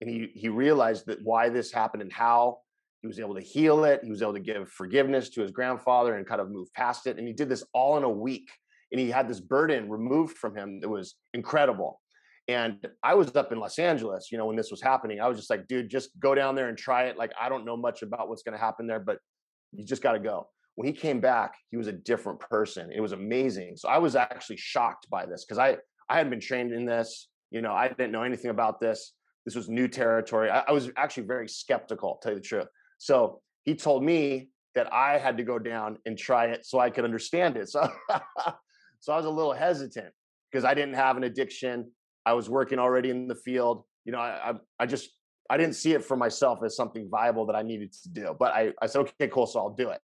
[0.03, 2.59] And he, he realized that why this happened and how
[3.03, 4.01] he was able to heal it.
[4.03, 7.19] He was able to give forgiveness to his grandfather and kind of move past it.
[7.19, 8.51] And he did this all in a week.
[8.91, 12.01] And he had this burden removed from him that was incredible.
[12.49, 15.21] And I was up in Los Angeles, you know, when this was happening.
[15.21, 17.17] I was just like, dude, just go down there and try it.
[17.17, 19.19] Like, I don't know much about what's going to happen there, but
[19.71, 20.49] you just got to go.
[20.75, 22.91] When he came back, he was a different person.
[22.93, 23.77] It was amazing.
[23.77, 25.77] So I was actually shocked by this because I
[26.09, 27.29] I hadn't been trained in this.
[27.53, 29.13] You know, I didn't know anything about this.
[29.45, 30.51] This was new territory.
[30.51, 32.69] I, I was actually very skeptical, tell you the truth.
[32.99, 36.91] So he told me that I had to go down and try it so I
[36.91, 37.69] could understand it.
[37.79, 37.89] So,
[39.01, 40.13] so I was a little hesitant
[40.51, 41.91] because I didn't have an addiction.
[42.25, 43.85] I was working already in the field.
[44.05, 45.11] You know, I, I, I just,
[45.51, 48.37] I didn't see it for myself as something viable that I needed to do.
[48.39, 49.47] But I, I said, okay, cool.
[49.47, 50.01] So I'll do it.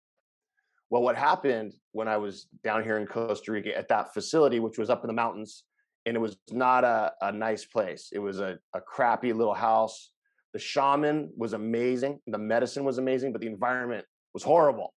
[0.88, 4.78] Well, what happened when I was down here in Costa Rica at that facility, which
[4.78, 5.64] was up in the mountains,
[6.06, 8.08] and it was not a, a nice place.
[8.12, 10.10] It was a, a crappy little house
[10.56, 12.18] the shaman was amazing.
[12.26, 14.94] The medicine was amazing, but the environment was horrible,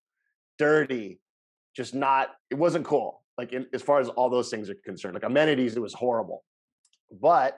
[0.58, 1.20] dirty,
[1.76, 3.24] just not, it wasn't cool.
[3.38, 6.46] Like in, as far as all those things are concerned, like amenities, it was horrible.
[7.12, 7.58] But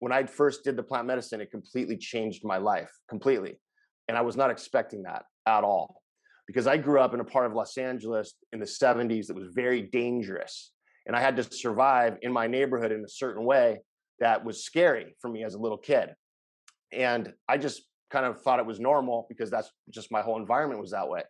[0.00, 3.60] when I first did the plant medicine, it completely changed my life completely.
[4.08, 6.02] And I was not expecting that at all
[6.48, 9.46] because I grew up in a part of Los Angeles in the 70s that was
[9.54, 10.72] very dangerous.
[11.06, 13.78] And I had to survive in my neighborhood in a certain way
[14.18, 16.10] that was scary for me as a little kid
[16.92, 20.80] and I just kind of thought it was normal because that's just my whole environment
[20.80, 21.22] was that way.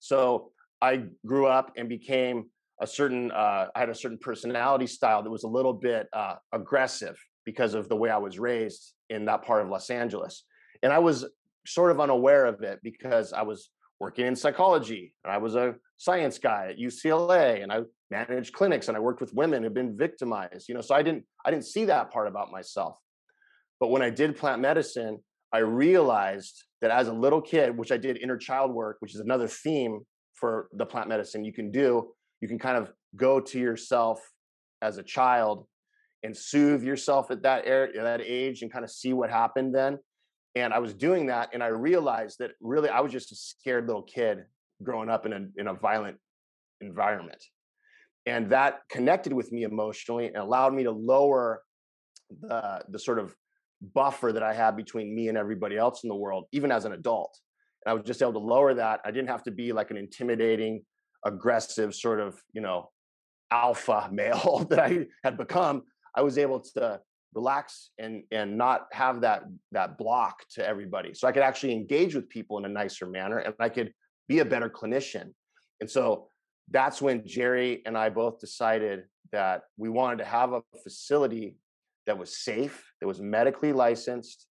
[0.00, 0.50] So
[0.82, 5.30] I grew up and became a certain uh, I had a certain personality style that
[5.30, 9.42] was a little bit uh, aggressive because of the way I was raised in that
[9.42, 10.44] part of Los Angeles,
[10.82, 11.24] and I was
[11.66, 13.70] sort of unaware of it because I was
[14.00, 18.88] working in psychology and I was a science guy at UCLA and I managed clinics
[18.88, 20.68] and I worked with women who've been victimized.
[20.68, 22.98] You know, so I didn't I didn't see that part about myself.
[23.80, 25.18] But when I did plant medicine,
[25.52, 29.20] I realized that as a little kid, which I did inner child work, which is
[29.20, 30.00] another theme
[30.34, 34.20] for the plant medicine you can do, you can kind of go to yourself
[34.82, 35.66] as a child
[36.22, 39.98] and soothe yourself at that area, that age and kind of see what happened then.
[40.54, 43.86] And I was doing that and I realized that really I was just a scared
[43.86, 44.44] little kid
[44.82, 46.18] growing up in a in a violent
[46.80, 47.44] environment.
[48.26, 51.62] And that connected with me emotionally and allowed me to lower
[52.40, 53.34] the the sort of
[53.94, 56.92] buffer that I had between me and everybody else in the world, even as an
[56.92, 57.38] adult.
[57.84, 59.00] And I was just able to lower that.
[59.04, 60.82] I didn't have to be like an intimidating,
[61.26, 62.90] aggressive sort of, you know,
[63.50, 65.82] alpha male that I had become.
[66.14, 67.00] I was able to
[67.34, 71.12] relax and and not have that that block to everybody.
[71.14, 73.92] So I could actually engage with people in a nicer manner and I could
[74.28, 75.32] be a better clinician.
[75.80, 76.28] And so
[76.70, 81.56] that's when Jerry and I both decided that we wanted to have a facility
[82.06, 84.46] that was safe, that was medically licensed,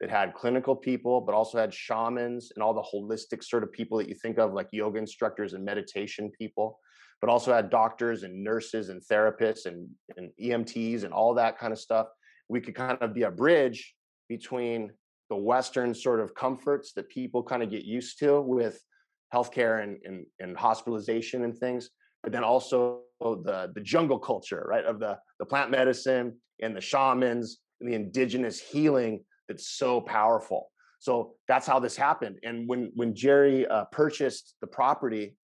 [0.00, 3.98] that had clinical people, but also had shamans and all the holistic sort of people
[3.98, 6.78] that you think of, like yoga instructors and meditation people,
[7.20, 11.72] but also had doctors and nurses and therapists and, and EMTs and all that kind
[11.72, 12.08] of stuff.
[12.48, 13.94] We could kind of be a bridge
[14.28, 14.92] between
[15.30, 18.80] the Western sort of comforts that people kind of get used to with
[19.34, 21.90] healthcare and, and, and hospitalization and things,
[22.22, 26.80] but then also the, the jungle culture, right, of the, the plant medicine and the
[26.80, 30.70] shamans and the indigenous healing that's so powerful.
[30.98, 32.38] So that's how this happened.
[32.42, 35.36] And when when Jerry uh, purchased the property,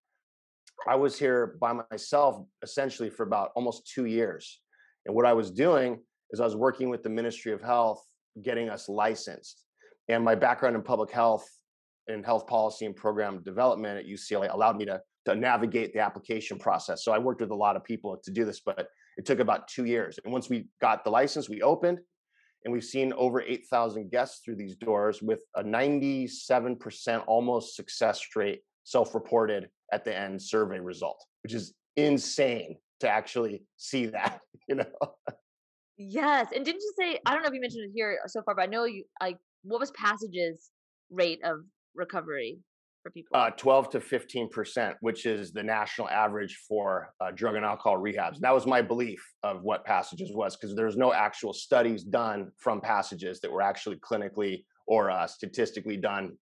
[0.88, 4.60] I was here by myself essentially for about almost two years.
[5.06, 8.02] And what I was doing is I was working with the Ministry of Health,
[8.42, 9.62] getting us licensed.
[10.08, 11.46] And my background in public health
[12.12, 16.58] and health policy and program development at UCLA allowed me to, to navigate the application
[16.58, 17.04] process.
[17.04, 19.68] So I worked with a lot of people to do this, but it took about
[19.68, 20.18] two years.
[20.24, 22.00] And once we got the license, we opened
[22.64, 28.60] and we've seen over 8,000 guests through these doors with a 97% almost success rate
[28.84, 34.84] self-reported at the end survey result, which is insane to actually see that, you know.
[35.98, 38.54] Yes, and didn't you say I don't know if you mentioned it here so far,
[38.54, 40.70] but I know you like what was passages
[41.10, 41.58] rate of
[41.94, 42.58] recovery
[43.02, 43.36] for people?
[43.36, 47.98] Uh, 12 to 15 percent, which is the national average for uh, drug and alcohol
[47.98, 48.34] rehabs.
[48.34, 52.50] And that was my belief of what passages was because there's no actual studies done
[52.58, 56.32] from passages that were actually clinically or uh, statistically done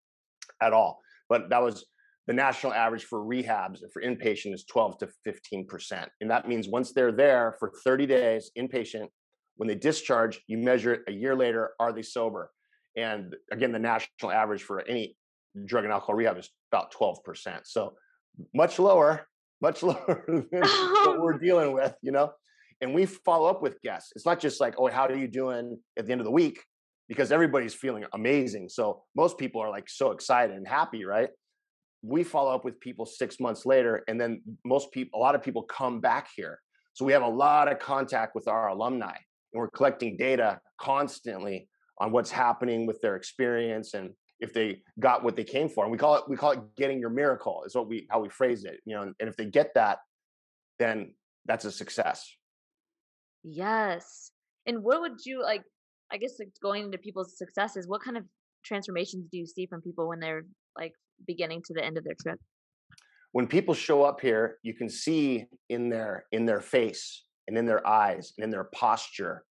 [0.62, 1.00] at all.
[1.28, 1.86] But that was
[2.26, 6.68] the national average for rehabs for inpatient is 12 to 15 percent, and that means
[6.68, 9.08] once they're there for 30 days inpatient,
[9.56, 11.72] when they discharge, you measure it a year later.
[11.78, 12.50] Are they sober?
[12.96, 15.16] And again, the national average for any
[15.64, 17.60] drug and alcohol rehab is about 12%.
[17.64, 17.94] So
[18.54, 19.26] much lower,
[19.60, 22.32] much lower than what we're dealing with, you know?
[22.80, 24.12] And we follow up with guests.
[24.16, 26.64] It's not just like, oh, how are you doing at the end of the week?
[27.08, 28.68] Because everybody's feeling amazing.
[28.70, 31.28] So most people are like so excited and happy, right?
[32.02, 35.42] We follow up with people six months later, and then most people, a lot of
[35.42, 36.58] people come back here.
[36.94, 39.16] So we have a lot of contact with our alumni,
[39.52, 45.22] and we're collecting data constantly on what's happening with their experience and if they got
[45.22, 45.84] what they came for.
[45.84, 48.28] And we call it we call it getting your miracle is what we how we
[48.28, 48.80] phrase it.
[48.84, 49.98] You know, and, and if they get that,
[50.78, 51.14] then
[51.46, 52.30] that's a success.
[53.42, 54.32] Yes.
[54.66, 55.62] And what would you like?
[56.12, 58.24] I guess like going into people's successes, what kind of
[58.64, 60.42] transformations do you see from people when they're
[60.76, 60.92] like
[61.26, 62.38] beginning to the end of their trip?
[63.32, 67.66] When people show up here, you can see in their in their face and in
[67.66, 69.44] their eyes and in their posture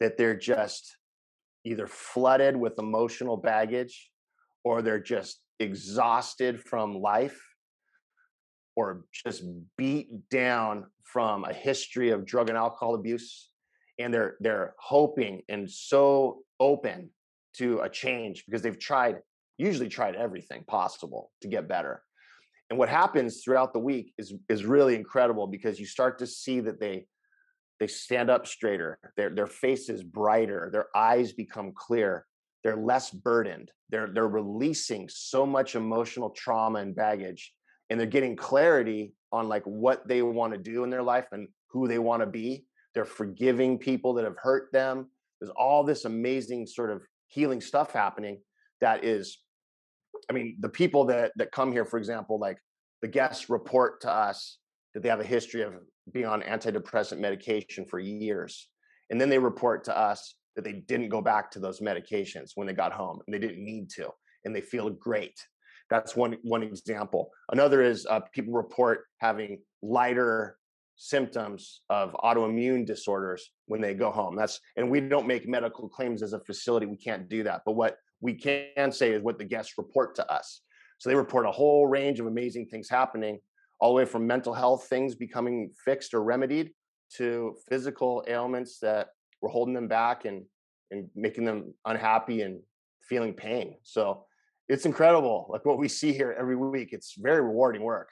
[0.00, 0.96] that they're just
[1.64, 4.10] either flooded with emotional baggage
[4.66, 7.40] or they're just exhausted from life
[8.74, 9.44] or just
[9.78, 13.50] beat down from a history of drug and alcohol abuse
[14.00, 17.08] and they're they're hoping and so open
[17.54, 19.18] to a change because they've tried
[19.56, 22.02] usually tried everything possible to get better.
[22.68, 26.58] And what happens throughout the week is is really incredible because you start to see
[26.58, 27.06] that they
[27.78, 32.26] they stand up straighter their their face is brighter their eyes become clear
[32.66, 37.52] they're less burdened they're they're releasing so much emotional trauma and baggage
[37.90, 41.46] and they're getting clarity on like what they want to do in their life and
[41.70, 45.08] who they want to be they're forgiving people that have hurt them
[45.40, 48.40] there's all this amazing sort of healing stuff happening
[48.80, 49.38] that is
[50.28, 52.58] i mean the people that that come here for example like
[53.02, 54.58] the guests report to us
[54.94, 55.74] that they have a history of
[56.12, 58.68] being on antidepressant medication for years.
[59.10, 62.66] And then they report to us that they didn't go back to those medications when
[62.66, 64.08] they got home and they didn't need to
[64.44, 65.38] and they feel great.
[65.88, 67.30] That's one one example.
[67.52, 70.56] Another is uh, people report having lighter
[70.96, 74.34] symptoms of autoimmune disorders when they go home.
[74.34, 76.86] That's and we don't make medical claims as a facility.
[76.86, 77.62] We can't do that.
[77.64, 80.62] But what we can say is what the guests report to us.
[80.98, 83.38] So they report a whole range of amazing things happening
[83.78, 86.70] all the way from mental health things becoming fixed or remedied
[87.16, 89.08] to physical ailments that
[89.46, 90.44] were holding them back and
[90.90, 92.60] and making them unhappy and
[93.08, 93.76] feeling pain.
[93.82, 94.24] So
[94.68, 96.88] it's incredible, like what we see here every week.
[96.92, 98.10] It's very rewarding work.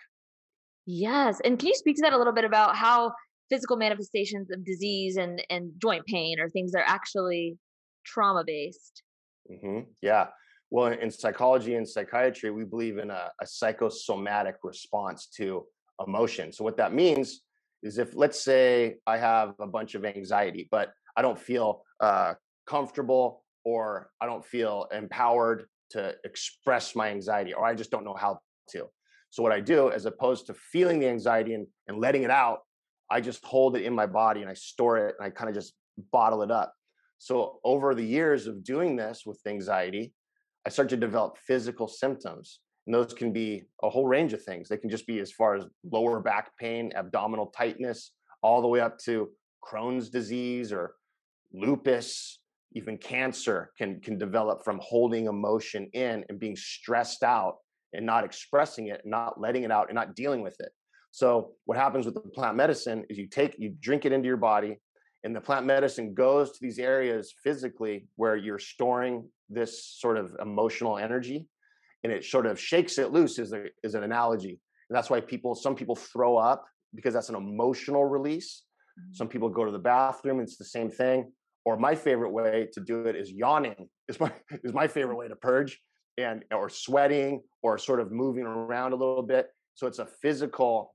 [0.87, 3.13] Yes, and can you speak to that a little bit about how
[3.51, 7.59] physical manifestations of disease and and joint pain or things that are actually
[8.05, 9.03] trauma based?
[9.51, 9.91] Mm-hmm.
[10.01, 10.29] Yeah,
[10.71, 15.65] well, in psychology and psychiatry, we believe in a, a psychosomatic response to
[16.05, 16.53] emotion.
[16.53, 17.43] So, what that means
[17.83, 22.35] is if, let's say, I have a bunch of anxiety, but I don't feel uh,
[22.67, 28.15] comfortable or I don't feel empowered to express my anxiety, or I just don't know
[28.15, 28.87] how to.
[29.31, 32.61] So, what I do, as opposed to feeling the anxiety and, and letting it out,
[33.11, 35.55] I just hold it in my body and I store it and I kind of
[35.55, 35.75] just
[36.13, 36.75] bottle it up.
[37.19, 40.13] So over the years of doing this with anxiety,
[40.67, 42.61] I start to develop physical symptoms.
[42.87, 44.69] And those can be a whole range of things.
[44.69, 48.81] They can just be as far as lower back pain, abdominal tightness, all the way
[48.81, 49.31] up to
[49.65, 50.95] Crohn's disease or
[51.55, 52.41] lupus,
[52.73, 57.57] even cancer can, can develop from holding emotion in and being stressed out
[57.93, 60.71] and not expressing it, not letting it out, and not dealing with it.
[61.13, 64.37] So what happens with the plant medicine is you take, you drink it into your
[64.37, 64.81] body,
[65.23, 70.37] and the plant medicine goes to these areas physically where you're storing this sort of
[70.41, 71.47] emotional energy
[72.03, 75.21] and it sort of shakes it loose is, a, is an analogy and that's why
[75.21, 76.65] people some people throw up
[76.95, 78.63] because that's an emotional release
[78.99, 79.15] mm-hmm.
[79.15, 81.31] some people go to the bathroom it's the same thing
[81.65, 84.33] or my favorite way to do it is yawning is my
[84.65, 85.81] is my favorite way to purge
[86.19, 89.49] and or sweating or sort of moving around a little bit.
[89.75, 90.95] So it's a physical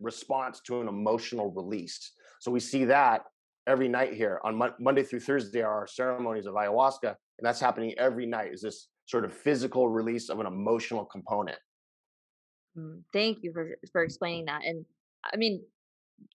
[0.00, 2.12] response to an emotional release.
[2.40, 3.22] So we see that
[3.66, 7.60] every night here on Mo- monday through thursday are our ceremonies of ayahuasca and that's
[7.60, 11.58] happening every night is this sort of physical release of an emotional component.
[12.76, 14.84] Mm, thank you for for explaining that and
[15.32, 15.62] i mean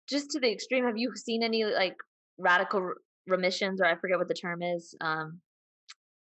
[0.07, 1.95] just to the extreme have you seen any like
[2.37, 2.93] radical
[3.27, 5.39] remissions or i forget what the term is um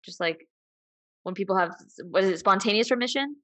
[0.03, 0.47] just like
[1.23, 3.35] when people have what is it spontaneous remission?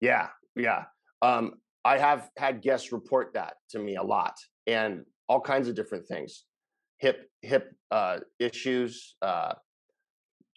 [0.00, 0.84] Yeah yeah.
[1.20, 4.34] Um i have had guests report that to me a lot
[4.66, 6.44] and all kinds of different things.
[6.98, 9.54] Hip hip uh issues uh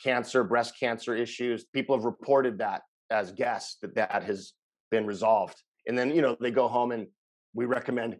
[0.03, 4.53] cancer breast cancer issues people have reported that as guests that that has
[4.91, 5.55] been resolved
[5.87, 7.07] and then you know they go home and
[7.53, 8.17] we recommend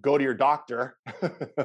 [0.00, 0.96] go to your doctor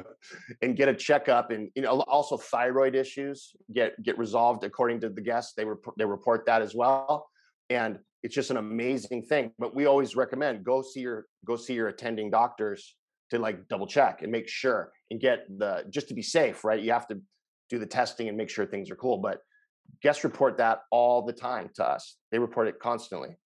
[0.62, 5.08] and get a checkup and you know also thyroid issues get get resolved according to
[5.08, 5.52] the guests.
[5.56, 7.28] They report they report that as well.
[7.70, 11.74] And it's just an amazing thing but we always recommend go see your go see
[11.74, 12.96] your attending doctors
[13.30, 16.82] to like double check and make sure and get the just to be safe right?
[16.82, 17.20] You have to
[17.68, 19.40] do the testing and make sure things are cool but
[20.02, 22.16] guests report that all the time to us.
[22.32, 23.36] They report it constantly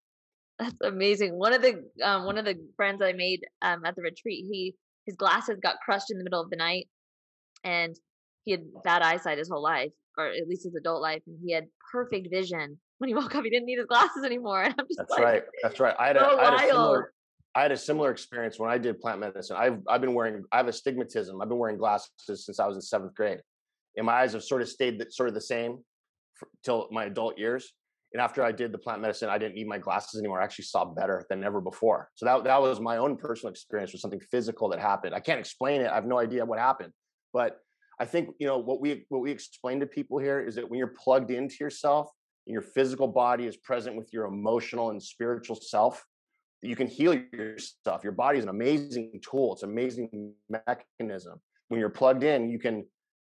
[0.59, 1.38] that's amazing.
[1.38, 4.75] One of the um, one of the friends I made um, at the retreat, he
[5.07, 6.88] his glasses got crushed in the middle of the night,
[7.64, 7.94] and
[8.44, 11.53] he had bad eyesight his whole life, or at least his adult life, and he
[11.53, 12.79] had perfect vision.
[12.99, 14.62] When he woke up, he didn't need his glasses anymore.
[14.62, 15.42] And I'm just That's like, right.
[15.62, 15.94] That's right.
[15.99, 17.12] I had, so a, I had a similar.
[17.55, 19.57] I had a similar experience when I did plant medicine.
[19.59, 21.40] I've I've been wearing I have astigmatism.
[21.40, 23.40] I've been wearing glasses since I was in seventh grade,
[23.97, 25.79] and my eyes have sort of stayed sort of the same
[26.35, 27.73] for, till my adult years.
[28.12, 30.40] And after I did the plant medicine, I didn't need my glasses anymore.
[30.40, 32.09] I actually saw better than ever before.
[32.14, 35.14] So that that was my own personal experience with something physical that happened.
[35.14, 35.90] I can't explain it.
[35.90, 36.92] I have no idea what happened.
[37.33, 37.59] But
[38.01, 40.79] I think you know what we what we explain to people here is that when
[40.79, 42.09] you're plugged into yourself
[42.47, 46.03] and your physical body is present with your emotional and spiritual self,
[46.62, 48.03] you can heal yourself.
[48.03, 49.53] Your body is an amazing tool.
[49.53, 51.40] It's an amazing mechanism.
[51.68, 52.87] When you're plugged in, you can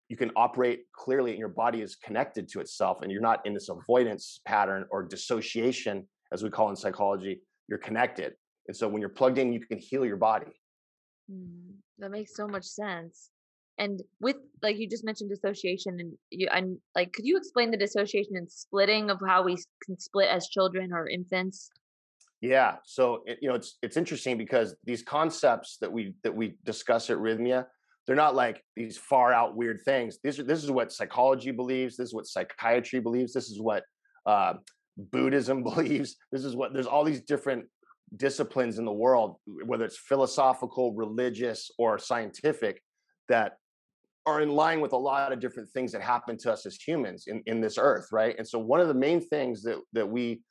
[0.09, 3.53] you can operate clearly and your body is connected to itself and you're not in
[3.53, 8.33] this avoidance pattern or dissociation as we call in psychology you're connected.
[8.67, 10.51] And so when you're plugged in you can heal your body.
[11.31, 13.29] Mm, that makes so much sense.
[13.77, 17.77] And with like you just mentioned dissociation and you and like could you explain the
[17.77, 21.69] dissociation and splitting of how we can split as children or infants?
[22.41, 26.55] Yeah so it, you know it's it's interesting because these concepts that we that we
[26.65, 27.67] discuss at Rythmia
[28.05, 30.17] they're not like these far out weird things.
[30.23, 31.95] These are, this is what psychology believes.
[31.95, 33.33] This is what psychiatry believes.
[33.33, 33.83] This is what
[34.25, 34.53] uh,
[34.97, 36.15] Buddhism believes.
[36.31, 37.65] This is what there's all these different
[38.15, 39.35] disciplines in the world,
[39.65, 42.81] whether it's philosophical, religious, or scientific,
[43.27, 43.57] that
[44.25, 47.25] are in line with a lot of different things that happen to us as humans
[47.27, 48.35] in, in this earth, right?
[48.37, 50.41] And so one of the main things that that we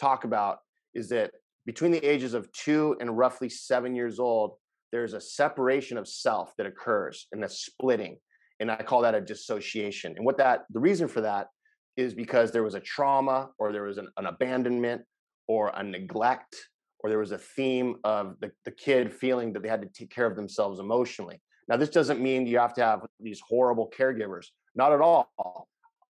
[0.00, 0.58] talk about
[0.94, 1.30] is that
[1.66, 4.56] between the ages of two and roughly seven years old,
[4.94, 8.16] there's a separation of self that occurs and a splitting
[8.60, 11.48] and i call that a dissociation and what that the reason for that
[11.96, 15.02] is because there was a trauma or there was an, an abandonment
[15.48, 16.54] or a neglect
[17.00, 20.10] or there was a theme of the, the kid feeling that they had to take
[20.10, 21.40] care of themselves emotionally.
[21.68, 25.28] Now this doesn't mean you have to have these horrible caregivers not at all.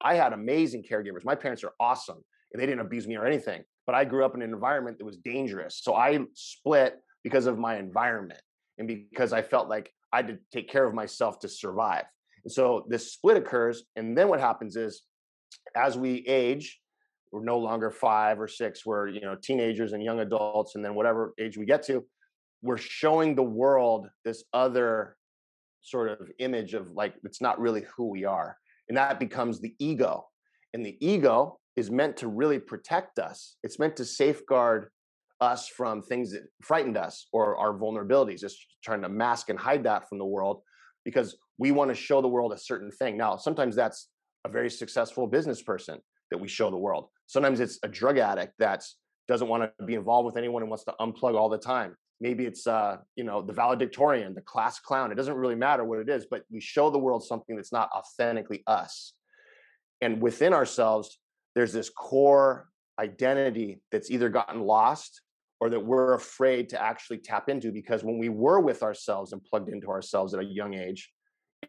[0.01, 1.23] I had amazing caregivers.
[1.23, 2.23] My parents are awesome
[2.55, 5.17] they didn't abuse me or anything but i grew up in an environment that was
[5.17, 8.41] dangerous so i split because of my environment
[8.79, 12.05] and because I felt like I had to take care of myself to survive.
[12.43, 13.83] And so this split occurs.
[13.95, 15.03] And then what happens is
[15.75, 16.79] as we age,
[17.31, 20.95] we're no longer five or six, we're, you know, teenagers and young adults, and then
[20.95, 22.03] whatever age we get to,
[22.63, 25.15] we're showing the world this other
[25.81, 28.57] sort of image of like it's not really who we are.
[28.87, 30.27] And that becomes the ego.
[30.73, 33.57] And the ego is meant to really protect us.
[33.63, 34.89] It's meant to safeguard
[35.41, 39.83] us from things that frightened us or our vulnerabilities, just trying to mask and hide
[39.83, 40.61] that from the world
[41.05, 43.17] because we want to show the world a certain thing.
[43.17, 44.09] Now, sometimes that's
[44.45, 45.99] a very successful business person
[46.31, 47.07] that we show the world.
[47.27, 48.83] Sometimes it's a drug addict that
[49.27, 51.95] doesn't want to be involved with anyone and wants to unplug all the time.
[52.21, 55.11] Maybe it's uh, you know, the valedictorian, the class clown.
[55.11, 57.89] It doesn't really matter what it is, but we show the world something that's not
[57.95, 59.13] authentically us.
[60.01, 61.19] And within ourselves,
[61.55, 62.67] there's this core
[62.99, 65.21] identity that's either gotten lost
[65.59, 69.43] or that we're afraid to actually tap into because when we were with ourselves and
[69.43, 71.11] plugged into ourselves at a young age,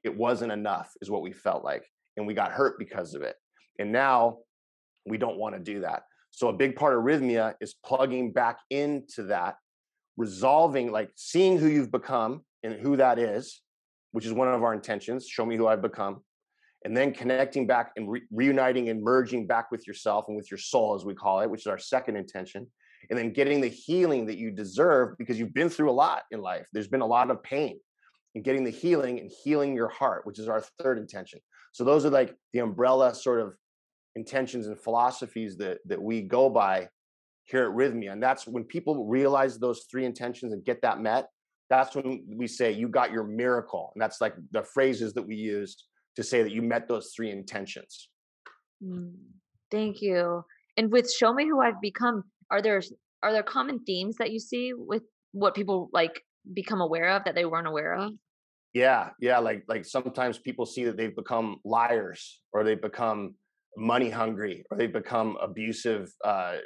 [0.05, 1.85] it wasn't enough, is what we felt like.
[2.17, 3.37] And we got hurt because of it.
[3.79, 4.39] And now
[5.07, 6.05] we don't want to do that.
[6.31, 9.57] So a big part of Rythmia is plugging back into that,
[10.17, 13.61] resolving, like seeing who you've become and who that is,
[14.13, 15.27] which is one of our intentions.
[15.27, 16.21] Show me who I've become.
[16.85, 20.59] And then connecting back and re- reuniting and merging back with yourself and with your
[20.59, 22.69] soul, as we call it, which is our second intention
[23.09, 26.41] and then getting the healing that you deserve because you've been through a lot in
[26.43, 26.67] life.
[26.73, 27.79] There's been a lot of pain
[28.35, 31.41] and getting the healing and healing your heart, which is our third intention.
[31.73, 33.55] So those are like the umbrella sort of
[34.17, 36.89] intentions and philosophies that that we go by
[37.45, 38.13] here at Rythmia.
[38.13, 41.29] And that's when people realize those three intentions and get that met,
[41.69, 43.91] that's when we say you got your miracle.
[43.95, 45.85] And that's like the phrases that we use
[46.17, 48.09] to say that you met those three intentions.
[48.85, 49.15] Mm,
[49.71, 50.45] thank you.
[50.77, 52.83] And with Show Me Who I've Become, are there
[53.23, 56.23] are there common themes that you see with what people like
[56.53, 58.13] become aware of that they weren't aware of?
[58.73, 59.39] Yeah, yeah.
[59.39, 63.35] Like like sometimes people see that they've become liars or they've become
[63.77, 66.57] money hungry or they've become abusive, uh,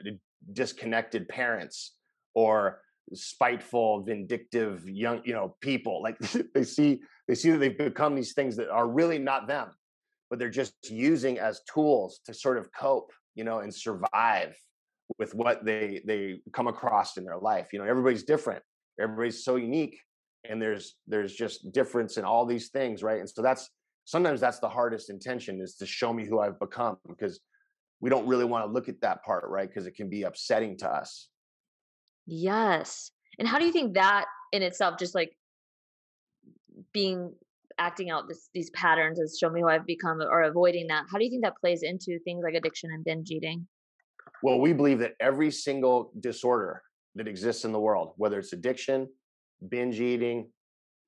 [0.53, 1.97] disconnected parents
[2.35, 2.80] or
[3.12, 6.03] spiteful, vindictive young you know people.
[6.03, 6.18] Like
[6.55, 9.68] they see they see that they've become these things that are really not them,
[10.30, 14.55] but they're just using as tools to sort of cope, you know, and survive
[15.18, 18.62] with what they they come across in their life you know everybody's different
[18.98, 19.98] everybody's so unique
[20.48, 23.20] and there's there's just difference in all these things right?
[23.20, 23.70] And so that's
[24.05, 27.40] sometimes that's the hardest intention is to show me who i've become because
[28.00, 29.68] we don't really want to look at that part right?
[29.68, 31.28] Because it can be upsetting to us.
[32.26, 33.11] Yes.
[33.38, 35.32] And how do you think that in itself just like
[36.92, 37.32] being
[37.78, 41.18] acting out this, these patterns as show me who i've become or avoiding that how
[41.18, 43.66] do you think that plays into things like addiction and binge eating
[44.45, 46.82] well, we believe that every single disorder
[47.14, 49.09] that exists in the world, whether it's addiction,
[49.70, 50.51] binge eating,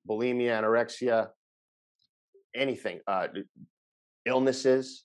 [0.09, 1.27] bulimia, anorexia,
[2.55, 3.27] anything, uh,
[4.25, 5.03] illnesses,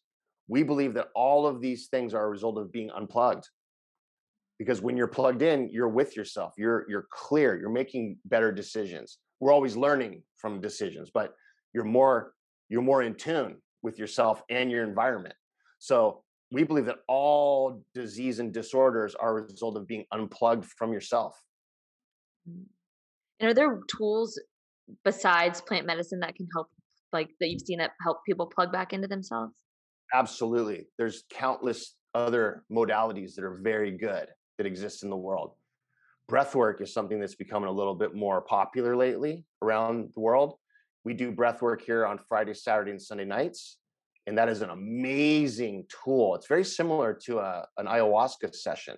[0.48, 3.46] we believe that all of these things are a result of being unplugged.
[4.58, 6.54] Because when you're plugged in, you're with yourself.
[6.56, 7.60] You're you're clear.
[7.60, 9.18] You're making better decisions.
[9.40, 11.34] We're always learning from decisions, but
[11.74, 12.32] you're more
[12.70, 15.34] you're more in tune with yourself and your environment.
[15.80, 20.92] So we believe that all disease and disorders are a result of being unplugged from
[20.92, 21.34] yourself.
[22.48, 22.64] Mm.
[23.40, 24.38] And are there tools
[25.02, 26.68] besides plant medicine that can help,
[27.12, 29.54] like that you've seen that help people plug back into themselves?
[30.14, 30.86] Absolutely.
[30.98, 34.28] There's countless other modalities that are very good
[34.58, 35.54] that exist in the world.
[36.28, 40.54] Breath work is something that's becoming a little bit more popular lately around the world.
[41.04, 43.78] We do breath work here on Friday, Saturday, and Sunday nights
[44.26, 46.34] and that is an amazing tool.
[46.34, 48.96] It's very similar to a, an ayahuasca session.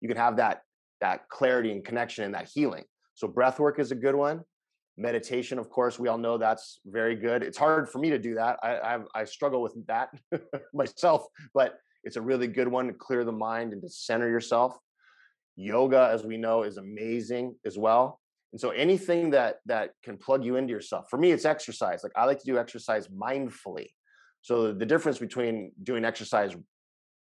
[0.00, 0.62] You can have that
[1.00, 2.84] that clarity and connection and that healing.
[3.14, 4.42] So breath work is a good one.
[4.96, 7.42] Meditation, of course, we all know that's very good.
[7.42, 8.58] It's hard for me to do that.
[8.62, 10.10] I I, I struggle with that
[10.74, 14.78] myself, but it's a really good one to clear the mind and to center yourself.
[15.56, 18.20] Yoga, as we know, is amazing as well.
[18.52, 21.06] And so anything that that can plug you into yourself.
[21.10, 22.02] For me, it's exercise.
[22.02, 23.88] Like I like to do exercise mindfully.
[24.46, 26.54] So the difference between doing exercise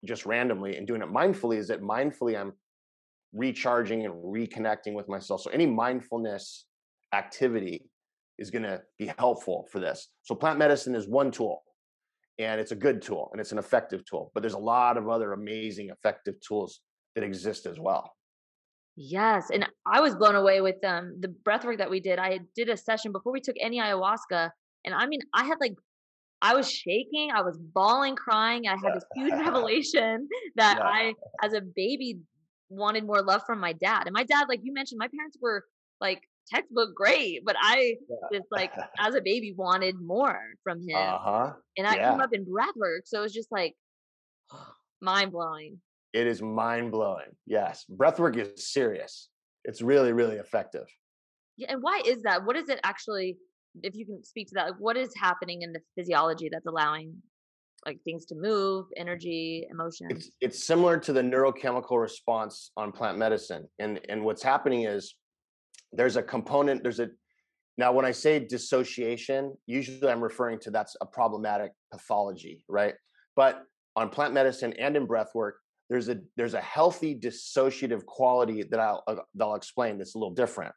[0.03, 2.51] just randomly and doing it mindfully is that mindfully I'm
[3.31, 5.39] recharging and reconnecting with myself.
[5.39, 6.65] So any mindfulness
[7.13, 7.85] activity
[8.37, 10.09] is going to be helpful for this.
[10.23, 11.63] So plant medicine is one tool
[12.39, 15.07] and it's a good tool and it's an effective tool, but there's a lot of
[15.07, 16.81] other amazing effective tools
[17.15, 18.11] that exist as well.
[18.97, 22.19] Yes, and I was blown away with um the breath work that we did.
[22.19, 24.49] I did a session before we took any ayahuasca
[24.83, 25.75] and I mean I had like
[26.43, 28.67] I was shaking, I was bawling, crying.
[28.67, 30.85] I had this huge revelation that yeah.
[30.85, 32.19] I, as a baby,
[32.69, 34.03] wanted more love from my dad.
[34.05, 35.63] And my dad, like you mentioned, my parents were
[36.01, 38.39] like textbook great, but I yeah.
[38.39, 40.97] just like as a baby wanted more from him.
[40.97, 41.53] Uh-huh.
[41.77, 42.11] And I yeah.
[42.11, 43.03] came up in breath work.
[43.05, 43.73] So it was just like
[45.01, 45.79] mind blowing.
[46.11, 47.31] It is mind blowing.
[47.47, 47.85] Yes.
[47.87, 49.29] Breath work is serious.
[49.63, 50.87] It's really, really effective.
[51.55, 51.71] Yeah.
[51.71, 52.45] And why is that?
[52.45, 53.37] What is it actually
[53.81, 57.15] if you can speak to that, like what is happening in the physiology that's allowing
[57.85, 60.11] like things to move, energy, emotions?
[60.11, 63.67] It's, it's similar to the neurochemical response on plant medicine.
[63.79, 65.15] And and what's happening is
[65.91, 67.09] there's a component, there's a
[67.77, 72.93] Now, when I say dissociation, usually I'm referring to that's a problematic pathology, right?
[73.35, 73.63] But
[73.95, 75.55] on plant medicine and in breath work,
[75.89, 80.17] there's a there's a healthy dissociative quality that I'll uh, that I'll explain that's a
[80.17, 80.73] little different.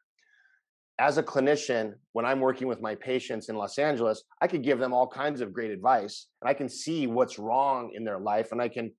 [0.99, 4.79] As a clinician, when I'm working with my patients in Los Angeles, I could give
[4.79, 8.53] them all kinds of great advice and I can see what's wrong in their life
[8.53, 8.93] and I can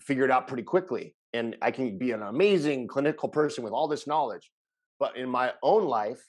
[0.00, 1.14] figure it out pretty quickly.
[1.34, 4.50] And I can be an amazing clinical person with all this knowledge.
[5.00, 6.20] But in my own life,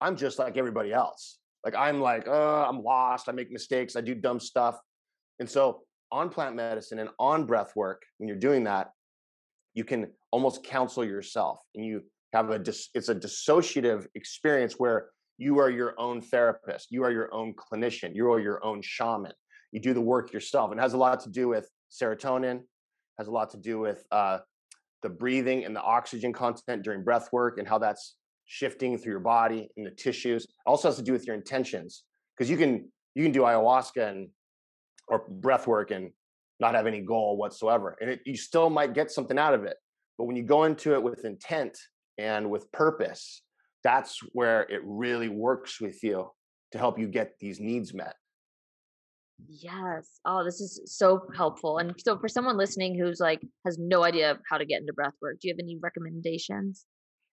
[0.00, 1.38] I'm just like everybody else.
[1.64, 3.28] Like I'm like, uh, I'm lost.
[3.28, 3.96] I make mistakes.
[3.96, 4.78] I do dumb stuff.
[5.38, 5.82] And so
[6.12, 8.90] on plant medicine and on breath work, when you're doing that,
[9.74, 12.02] you can almost counsel yourself and you
[12.34, 17.10] have a dis- it's a dissociative experience where you are your own therapist, you are
[17.10, 19.32] your own clinician, you are your own shaman.
[19.72, 20.70] You do the work yourself.
[20.70, 22.60] And it has a lot to do with serotonin,
[23.18, 24.38] has a lot to do with uh,
[25.02, 28.16] the breathing and the oxygen content during breath work and how that's
[28.46, 30.46] shifting through your body and the tissues.
[30.66, 32.04] Also has to do with your intentions
[32.36, 34.28] because you can you can do ayahuasca and
[35.08, 36.10] or breath work and
[36.60, 39.76] not have any goal whatsoever, and it, you still might get something out of it.
[40.16, 41.76] But when you go into it with intent
[42.18, 43.42] and with purpose,
[43.82, 46.30] that's where it really works with you
[46.72, 48.14] to help you get these needs met.
[49.48, 50.20] Yes.
[50.24, 51.78] Oh, this is so helpful.
[51.78, 55.14] And so for someone listening who's like has no idea how to get into breath
[55.20, 56.86] work, do you have any recommendations?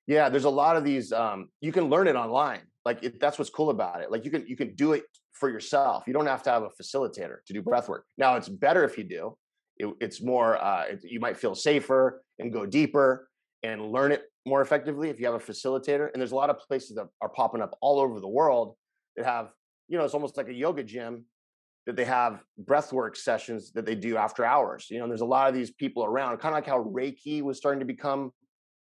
[0.07, 1.13] Yeah, there's a lot of these.
[1.13, 2.61] Um, you can learn it online.
[2.85, 4.11] Like it, that's what's cool about it.
[4.11, 5.03] Like you can you can do it
[5.33, 6.03] for yourself.
[6.07, 8.05] You don't have to have a facilitator to do breath work.
[8.17, 9.37] Now it's better if you do.
[9.77, 10.61] It, it's more.
[10.61, 13.29] Uh, it, you might feel safer and go deeper
[13.63, 16.09] and learn it more effectively if you have a facilitator.
[16.11, 18.75] And there's a lot of places that are popping up all over the world
[19.15, 19.49] that have.
[19.87, 21.25] You know, it's almost like a yoga gym
[21.85, 24.87] that they have breathwork sessions that they do after hours.
[24.89, 27.57] You know, there's a lot of these people around, kind of like how Reiki was
[27.57, 28.31] starting to become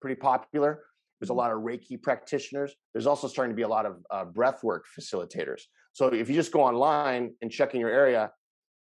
[0.01, 0.85] pretty popular.
[1.19, 2.75] There's a lot of Reiki practitioners.
[2.95, 5.63] There's also starting to be a lot of uh, breathwork facilitators.
[5.93, 8.31] So if you just go online and check in your area,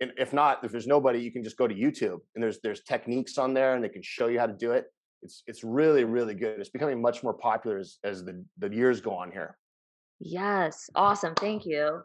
[0.01, 2.83] and if not, if there's nobody, you can just go to YouTube and there's there's
[2.83, 4.85] techniques on there and they can show you how to do it.
[5.21, 6.59] It's it's really really good.
[6.59, 9.57] It's becoming much more popular as as the the years go on here.
[10.19, 11.33] Yes, awesome.
[11.35, 12.01] Thank you.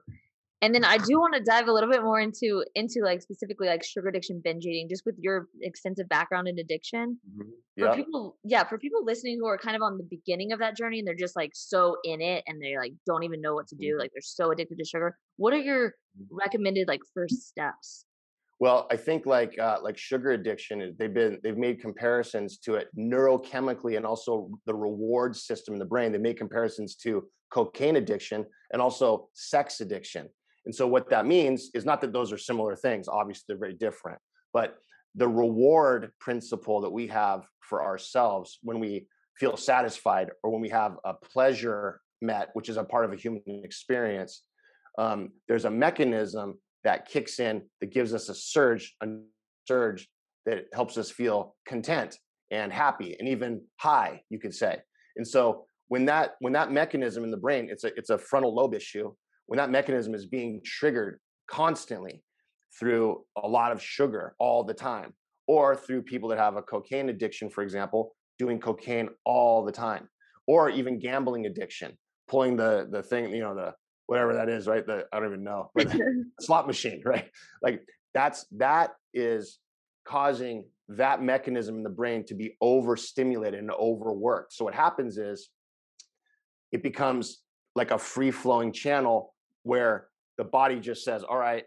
[0.63, 3.67] And then I do want to dive a little bit more into into like specifically
[3.67, 7.19] like sugar addiction, binge eating, just with your extensive background in addiction.
[7.29, 7.85] Mm-hmm.
[7.85, 10.75] For people, yeah, for people listening who are kind of on the beginning of that
[10.75, 13.67] journey and they're just like so in it and they like don't even know what
[13.69, 13.99] to do, mm-hmm.
[13.99, 15.19] like they're so addicted to sugar.
[15.37, 16.35] What are your mm-hmm.
[16.35, 18.07] recommended like first steps?
[18.61, 22.89] Well, I think like uh, like sugar addiction, they've been they've made comparisons to it
[22.97, 26.13] neurochemically and also the reward system in the brain.
[26.13, 30.29] They made comparisons to cocaine addiction and also sex addiction.
[30.67, 33.09] And so what that means is not that those are similar things.
[33.09, 34.19] Obviously, they're very different.
[34.53, 34.77] But
[35.15, 39.07] the reward principle that we have for ourselves when we
[39.39, 43.17] feel satisfied or when we have a pleasure met, which is a part of a
[43.17, 44.43] human experience,
[44.99, 49.07] um, there's a mechanism that kicks in that gives us a surge, a
[49.67, 50.09] surge
[50.47, 52.17] that helps us feel content
[52.51, 54.79] and happy and even high, you could say.
[55.17, 58.55] And so when that when that mechanism in the brain, it's a it's a frontal
[58.55, 59.13] lobe issue,
[59.47, 61.19] when that mechanism is being triggered
[61.51, 62.23] constantly
[62.79, 65.15] through a lot of sugar all the time,
[65.47, 70.09] or through people that have a cocaine addiction, for example, doing cocaine all the time,
[70.47, 71.97] or even gambling addiction,
[72.29, 73.75] pulling the the thing, you know, the
[74.07, 74.87] whatever that is, right?
[74.87, 75.95] The I don't even know, but
[76.41, 77.31] slot machine, right?
[77.63, 77.83] Like
[78.13, 79.59] that's that is
[80.07, 84.53] causing that mechanism in the brain to be overstimulated and overworked.
[84.53, 85.49] So what happens is
[86.73, 87.43] it becomes
[87.75, 91.65] like a free flowing channel where the body just says, all right,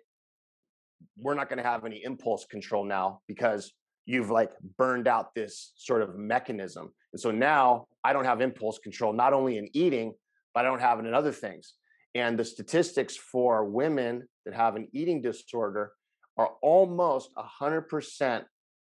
[1.17, 3.73] we're not going to have any impulse control now because
[4.05, 6.93] you've like burned out this sort of mechanism.
[7.13, 10.13] And so now I don't have impulse control, not only in eating,
[10.53, 11.73] but I don't have it in other things.
[12.17, 15.91] And the statistics for women that have an eating disorder
[16.35, 18.43] are almost 100%.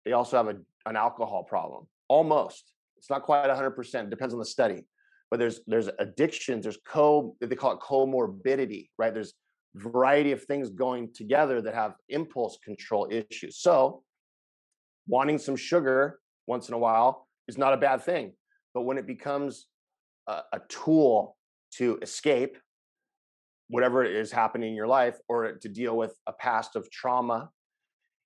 [0.06, 2.72] They also have a, an alcohol problem, almost.
[2.98, 4.86] It's not quite 100%, it depends on the study
[5.30, 9.34] but there's there's addictions there's co they call it comorbidity right there's
[9.76, 14.02] variety of things going together that have impulse control issues so
[15.08, 18.34] wanting some sugar once in a while is not a bad thing
[18.74, 19.68] but when it becomes
[20.28, 21.38] a, a tool
[21.72, 22.58] to escape
[23.70, 27.50] whatever is happening in your life or to deal with a past of trauma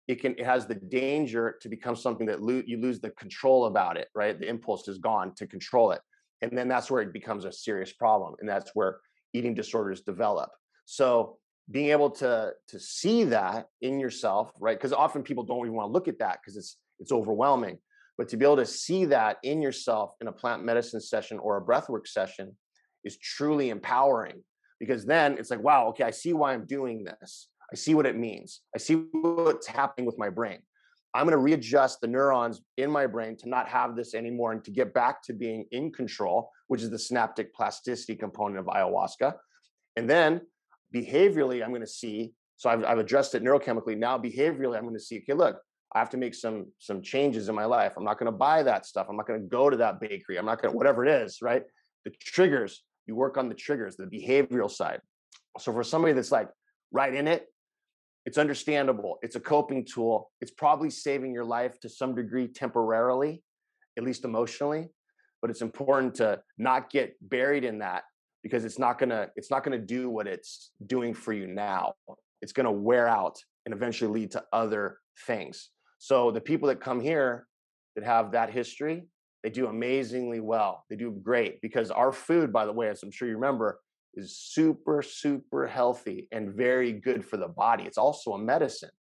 [0.08, 3.66] it can it has the danger to become something that lo- you lose the control
[3.66, 4.40] about it right?
[4.40, 6.02] The impulse is gone to control it.
[6.42, 9.00] And then that's where it becomes a serious problem and that's where
[9.34, 10.50] eating disorders develop.
[10.86, 11.38] So
[11.72, 14.78] being able to to see that in yourself right?
[14.78, 17.78] Because often people don't even want to look at that because it's it's overwhelming.
[18.18, 21.58] But to be able to see that in yourself in a plant medicine session or
[21.58, 22.56] a breathwork session
[23.04, 24.44] is truly empowering
[24.84, 27.48] because then it's like, wow, okay, I see why I'm doing this.
[27.72, 28.60] I see what it means.
[28.76, 30.60] I see what's happening with my brain.
[31.14, 34.64] I'm going to readjust the neurons in my brain to not have this anymore and
[34.66, 39.36] to get back to being in control, which is the synaptic plasticity component of ayahuasca.
[39.96, 40.42] And then
[40.94, 42.34] behaviorally, I'm going to see.
[42.58, 43.98] So I've, I've addressed it neurochemically.
[43.98, 45.20] Now behaviorally, I'm going to see.
[45.20, 45.62] Okay, look,
[45.96, 47.94] I have to make some some changes in my life.
[47.96, 49.08] I'm not going to buy that stuff.
[49.10, 50.38] I'm not going to go to that bakery.
[50.38, 51.40] I'm not going to whatever it is.
[51.42, 51.64] Right?
[52.06, 52.84] The triggers.
[53.08, 55.02] You work on the triggers, the behavioral side.
[55.60, 56.50] So for somebody that's like
[56.92, 57.48] right in it,
[58.26, 59.18] it's understandable.
[59.22, 60.32] It's a coping tool.
[60.40, 63.44] It's probably saving your life to some degree temporarily,
[63.98, 64.90] at least emotionally.
[65.42, 68.04] But it's important to not get buried in that
[68.44, 71.94] because it's not gonna it's not gonna do what it's doing for you now.
[72.42, 75.70] It's gonna wear out and eventually lead to other things.
[75.98, 77.48] So the people that come here
[77.96, 79.08] that have that history,
[79.44, 80.86] they do amazingly well.
[80.90, 83.80] They do great because our food, by the way, as I'm sure you remember,
[84.16, 87.84] is super, super healthy and very good for the body.
[87.84, 88.92] It's also a medicine.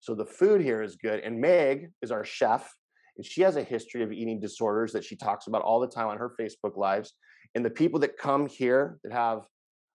[0.00, 1.20] So the food here is good.
[1.20, 2.70] And Meg is our chef,
[3.16, 6.08] and she has a history of eating disorders that she talks about all the time
[6.08, 7.14] on her Facebook Lives.
[7.54, 9.46] And the people that come here that have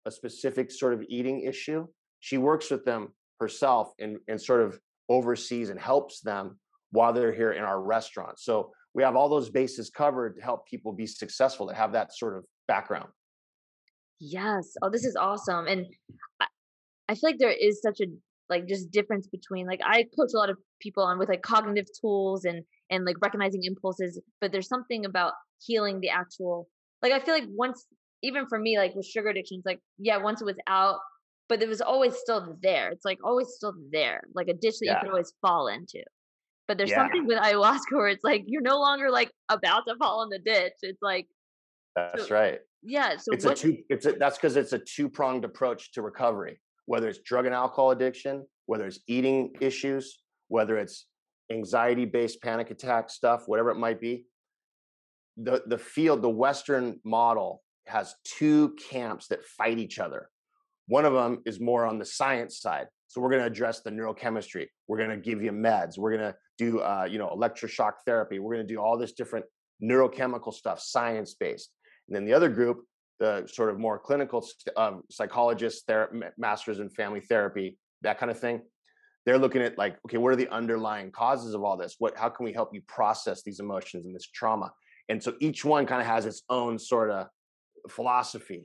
[0.06, 1.86] a specific sort of eating issue,
[2.20, 3.08] she works with them
[3.40, 4.78] herself and, and sort of
[5.08, 6.58] oversees and helps them
[6.90, 8.38] while they're here in our restaurant.
[8.38, 12.16] So we have all those bases covered to help people be successful that have that
[12.16, 13.08] sort of background.
[14.20, 14.72] Yes.
[14.82, 15.66] Oh, this is awesome.
[15.66, 15.86] And
[16.40, 16.46] I,
[17.08, 18.06] I feel like there is such a
[18.48, 21.86] like just difference between like I coach a lot of people on with like cognitive
[22.00, 26.68] tools and and like recognizing impulses, but there's something about healing the actual
[27.02, 27.86] like I feel like once
[28.22, 30.98] even for me like with sugar addictions like yeah once it was out
[31.48, 34.86] but it was always still there it's like always still there like a ditch that
[34.86, 34.94] yeah.
[34.94, 36.02] you could always fall into
[36.68, 37.02] but there's yeah.
[37.02, 40.38] something with ayahuasca where it's like you're no longer like about to fall in the
[40.38, 41.26] ditch it's like
[41.96, 43.16] that's so, right yeah.
[43.16, 43.78] So it's what, a two.
[43.88, 46.60] It's a, that's because it's a two pronged approach to recovery.
[46.86, 51.06] Whether it's drug and alcohol addiction, whether it's eating issues, whether it's
[51.52, 54.26] anxiety based panic attack stuff, whatever it might be.
[55.36, 60.28] The the field, the Western model has two camps that fight each other.
[60.88, 62.88] One of them is more on the science side.
[63.06, 64.66] So we're going to address the neurochemistry.
[64.86, 65.96] We're going to give you meds.
[65.96, 68.38] We're going to do, uh, you know, electroshock therapy.
[68.38, 69.46] We're going to do all this different
[69.82, 71.70] neurochemical stuff, science based.
[72.08, 72.84] And then the other group,
[73.20, 78.38] the sort of more clinical um, psychologists, ther- masters in family therapy, that kind of
[78.38, 78.62] thing.
[79.26, 81.96] They're looking at like, okay, what are the underlying causes of all this?
[81.98, 84.72] What, how can we help you process these emotions and this trauma?
[85.08, 87.26] And so each one kind of has its own sort of
[87.90, 88.64] philosophy,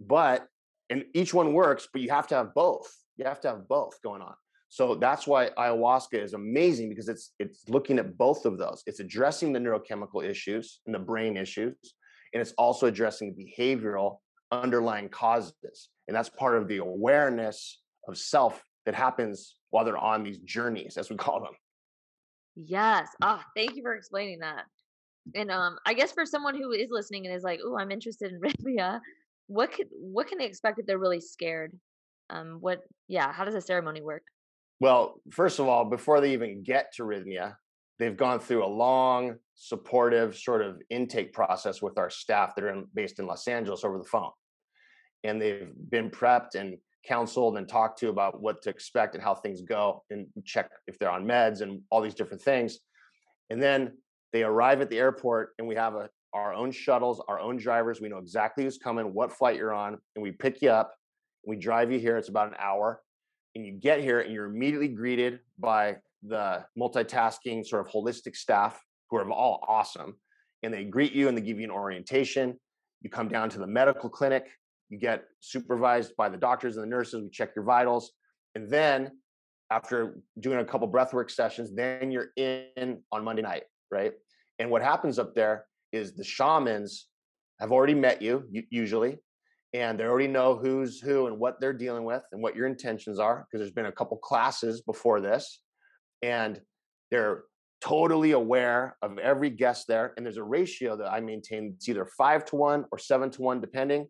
[0.00, 0.46] but
[0.90, 2.88] and each one works, but you have to have both.
[3.16, 4.34] You have to have both going on.
[4.68, 8.82] So that's why ayahuasca is amazing because it's it's looking at both of those.
[8.86, 11.76] It's addressing the neurochemical issues and the brain issues,
[12.32, 14.18] and it's also addressing behavioral
[14.52, 20.22] underlying causes and that's part of the awareness of self that happens while they're on
[20.22, 21.52] these journeys as we call them
[22.54, 24.64] yes ah oh, thank you for explaining that
[25.34, 28.32] and um i guess for someone who is listening and is like oh i'm interested
[28.32, 29.00] in rythmia
[29.46, 31.72] what could what can they expect if they're really scared
[32.30, 34.22] um what yeah how does a ceremony work
[34.80, 37.54] well first of all before they even get to rythmia
[37.98, 42.70] they've gone through a long, supportive sort of intake process with our staff that are
[42.70, 44.30] in, based in Los Angeles over the phone.
[45.24, 46.76] And they've been prepped and
[47.06, 50.98] counseled and talked to about what to expect and how things go and check if
[50.98, 52.78] they're on meds and all these different things.
[53.48, 53.96] And then
[54.32, 58.00] they arrive at the airport and we have a, our own shuttles, our own drivers.
[58.00, 60.94] We know exactly who's coming, what flight you're on, and we pick you up.
[61.46, 62.16] We drive you here.
[62.16, 63.00] It's about an hour.
[63.54, 68.80] And you get here and you're immediately greeted by the multitasking sort of holistic staff
[69.10, 70.16] who are all awesome
[70.62, 72.58] and they greet you and they give you an orientation
[73.02, 74.48] you come down to the medical clinic
[74.88, 78.12] you get supervised by the doctors and the nurses we check your vitals
[78.54, 79.10] and then
[79.70, 84.14] after doing a couple breathwork sessions then you're in on monday night right
[84.58, 85.66] and what happens up there
[85.96, 87.08] is the shamans
[87.60, 89.18] have already met you usually
[89.72, 93.18] and they already know who's who and what they're dealing with and what your intentions
[93.18, 95.60] are because there's been a couple classes before this
[96.22, 96.60] and
[97.10, 97.44] they're
[97.80, 100.12] totally aware of every guest there.
[100.16, 101.74] And there's a ratio that I maintain.
[101.76, 104.08] It's either five to one or seven to one, depending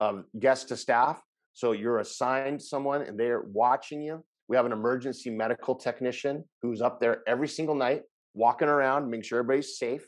[0.00, 1.20] of guest to staff.
[1.54, 4.24] So you're assigned someone and they're watching you.
[4.48, 8.02] We have an emergency medical technician who's up there every single night,
[8.34, 10.06] walking around, making sure everybody's safe.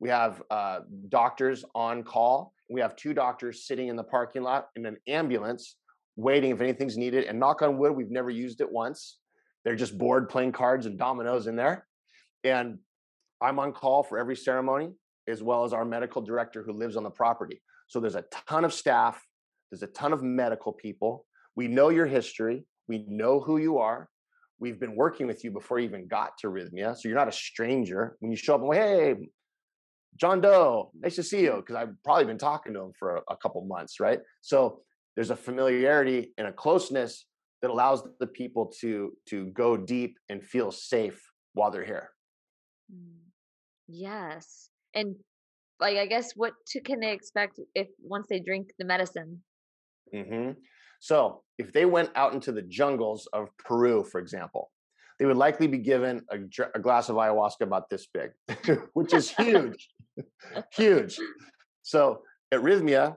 [0.00, 2.54] We have uh, doctors on call.
[2.70, 5.76] We have two doctors sitting in the parking lot in an ambulance,
[6.16, 7.24] waiting if anything's needed.
[7.24, 9.18] And knock on wood, we've never used it once.
[9.64, 11.86] They're just bored playing cards and dominoes in there.
[12.44, 12.78] And
[13.42, 14.92] I'm on call for every ceremony,
[15.28, 17.60] as well as our medical director who lives on the property.
[17.86, 19.22] So there's a ton of staff,
[19.70, 21.26] there's a ton of medical people.
[21.56, 24.08] We know your history, we know who you are.
[24.58, 26.96] We've been working with you before you even got to Rythmia.
[26.96, 28.16] So you're not a stranger.
[28.20, 29.16] When you show up hey,
[30.16, 33.20] John Doe, nice to see you, because I've probably been talking to him for a,
[33.30, 34.20] a couple months, right?
[34.40, 34.80] So
[35.14, 37.26] there's a familiarity and a closeness
[37.62, 41.20] that allows the people to to go deep and feel safe
[41.54, 42.10] while they're here.
[42.92, 43.18] Mm.
[43.88, 44.70] Yes.
[44.94, 45.16] And
[45.78, 49.42] like I guess what to, can they expect if once they drink the medicine?
[50.12, 50.50] hmm
[51.00, 54.70] So if they went out into the jungles of Peru, for example,
[55.20, 56.38] they would likely be given a,
[56.74, 58.30] a glass of ayahuasca about this big,
[58.94, 59.90] which is huge,
[60.72, 61.18] huge.
[61.82, 63.16] So at Rythmia,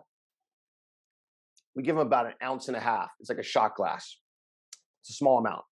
[1.76, 3.10] we give them about an ounce and a half.
[3.22, 4.18] It's like a shot glass.
[5.02, 5.64] It's a small amount.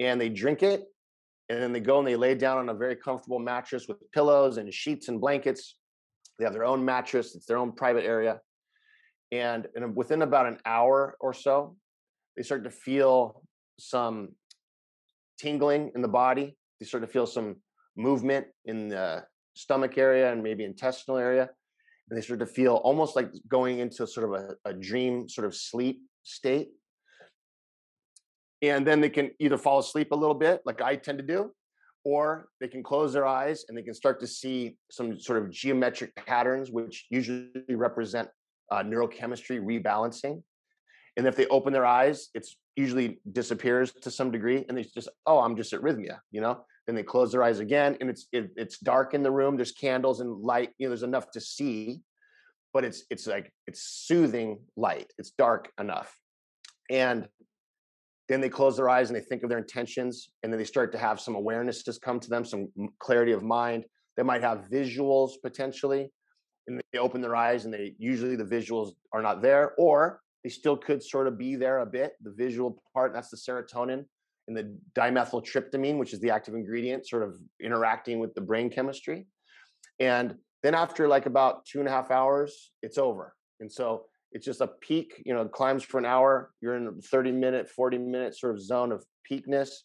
[0.00, 0.84] And they drink it
[1.50, 4.56] and then they go and they lay down on a very comfortable mattress with pillows
[4.56, 5.76] and sheets and blankets.
[6.38, 8.40] They have their own mattress, it's their own private area.
[9.32, 11.76] And, and within about an hour or so,
[12.38, 13.42] they start to feel
[13.78, 14.30] some
[15.42, 16.56] tingling in the body.
[16.78, 17.56] They start to feel some
[17.96, 19.24] movement in the
[19.54, 21.48] stomach area and maybe intestinal area.
[22.08, 25.46] And they start to feel almost like going into sort of a, a dream, sort
[25.46, 26.68] of sleep state
[28.62, 31.52] and then they can either fall asleep a little bit like i tend to do
[32.04, 35.50] or they can close their eyes and they can start to see some sort of
[35.50, 38.28] geometric patterns which usually represent
[38.70, 40.42] uh, neurochemistry rebalancing
[41.16, 45.08] and if they open their eyes it's usually disappears to some degree and they just
[45.26, 46.64] oh i'm just at rythmia you know?
[46.86, 49.70] Then they close their eyes again and it's it, it's dark in the room there's
[49.70, 52.00] candles and light you know there's enough to see
[52.72, 56.16] but it's it's like it's soothing light it's dark enough.
[56.90, 57.28] And
[58.28, 60.92] then they close their eyes and they think of their intentions and then they start
[60.92, 63.84] to have some awareness just come to them some clarity of mind.
[64.16, 66.10] They might have visuals potentially
[66.66, 70.50] and they open their eyes and they usually the visuals are not there or they
[70.50, 74.04] still could sort of be there a bit the visual part that's the serotonin
[74.48, 79.26] and the dimethyltryptamine which is the active ingredient sort of interacting with the brain chemistry.
[80.00, 83.34] And then after like about two and a half hours it's over.
[83.60, 87.02] And so it's just a peak you know climbs for an hour you're in a
[87.02, 89.84] 30 minute 40 minute sort of zone of peakness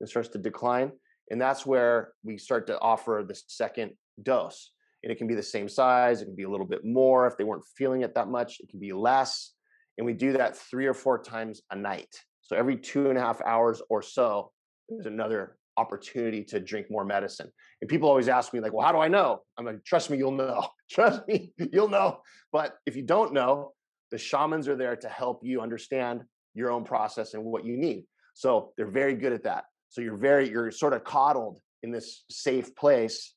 [0.00, 0.92] and starts to decline.
[1.30, 3.92] And that's where we start to offer the second
[4.22, 4.72] dose.
[5.04, 7.36] And it can be the same size it can be a little bit more if
[7.36, 9.52] they weren't feeling it that much it can be less
[9.98, 12.14] and we do that three or four times a night.
[12.40, 14.52] So every two and a half hours or so
[14.88, 17.50] there's another opportunity to drink more medicine.
[17.80, 19.42] And people always ask me like well how do i know?
[19.58, 20.66] I'm like trust me you'll know.
[20.90, 22.20] Trust me you'll know.
[22.50, 23.72] But if you don't know
[24.10, 26.22] the shamans are there to help you understand
[26.54, 28.04] your own process and what you need.
[28.32, 29.64] So they're very good at that.
[29.90, 33.34] So you're very you're sort of coddled in this safe place.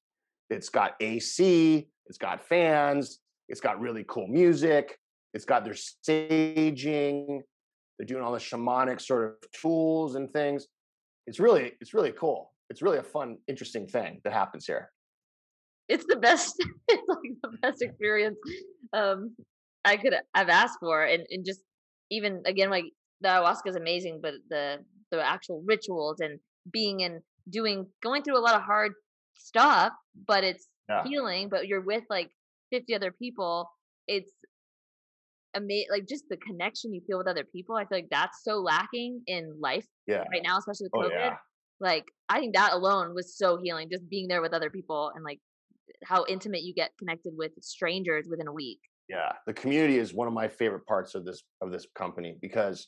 [0.50, 4.98] It's got ac it's got fans it's got really cool music
[5.34, 7.40] it's got their saging
[7.98, 10.68] they're doing all the shamanic sort of tools and things
[11.28, 14.92] it's really it's really cool it's really a fun interesting thing that happens here
[15.88, 16.56] it's the best
[16.88, 18.38] it's like the best experience
[18.94, 19.32] um
[19.84, 21.62] I could have asked for, and, and just
[22.10, 22.86] even again like
[23.22, 24.80] the ayahuasca is amazing, but the
[25.12, 26.40] the actual rituals and
[26.72, 28.94] being and doing going through a lot of hard
[29.36, 29.94] stuff,
[30.28, 31.04] but it's yeah.
[31.04, 31.50] healing.
[31.50, 32.30] But you're with like
[32.72, 33.70] 50 other people.
[34.08, 34.32] It's
[35.56, 37.76] amazing, like just the connection you feel with other people.
[37.76, 40.24] I feel like that's so lacking in life yeah.
[40.32, 41.20] right now, especially with oh, COVID.
[41.20, 41.36] Yeah.
[41.80, 45.24] Like I think that alone was so healing, just being there with other people and
[45.24, 45.40] like
[46.04, 48.80] how intimate you get connected with strangers within a week
[49.12, 52.88] yeah the community is one of my favorite parts of this of this company because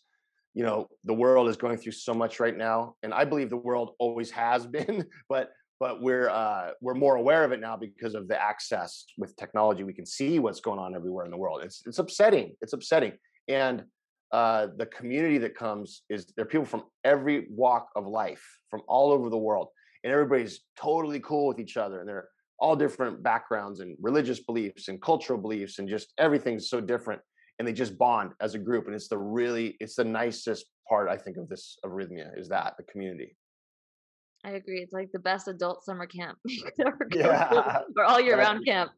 [0.53, 3.57] you know the world is going through so much right now and i believe the
[3.57, 5.49] world always has been but
[5.83, 9.83] but we're uh, we're more aware of it now because of the access with technology.
[9.83, 11.59] We can see what's going on everywhere in the world.
[11.61, 12.55] It's it's upsetting.
[12.61, 13.11] It's upsetting.
[13.49, 13.83] And
[14.31, 18.81] uh, the community that comes is there are people from every walk of life from
[18.87, 19.67] all over the world.
[20.05, 22.29] And everybody's totally cool with each other and they're
[22.59, 27.19] all different backgrounds and religious beliefs and cultural beliefs and just everything's so different
[27.59, 28.85] and they just bond as a group.
[28.85, 32.49] And it's the really it's the nicest part i think of this of rythmia is
[32.49, 33.35] that the community
[34.43, 36.37] i agree it's like the best adult summer camp
[37.11, 37.81] yeah.
[37.97, 38.91] or all year round camp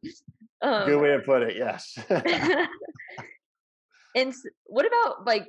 [0.62, 1.96] um, good way to put it yes
[4.14, 4.32] and
[4.64, 5.46] what about like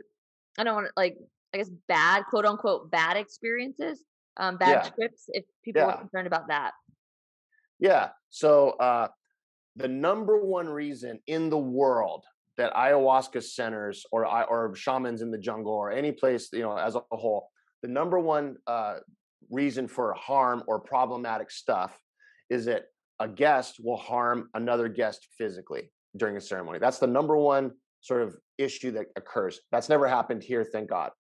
[0.57, 1.17] i don't want to like
[1.53, 4.03] i guess bad quote unquote bad experiences
[4.37, 4.89] um bad yeah.
[4.89, 5.87] trips if people yeah.
[5.87, 6.73] are concerned about that
[7.79, 8.09] yeah.
[8.29, 9.09] So uh,
[9.75, 12.25] the number one reason in the world
[12.57, 16.95] that ayahuasca centers or or shamans in the jungle or any place you know as
[16.95, 17.49] a whole,
[17.81, 18.97] the number one uh,
[19.49, 21.97] reason for harm or problematic stuff
[22.49, 22.85] is that
[23.19, 25.91] a guest will harm another guest physically.
[26.15, 26.79] during a ceremony.
[26.79, 27.71] That's the number one
[28.01, 29.59] sort of issue that occurs.
[29.71, 31.11] That's never happened here, thank God.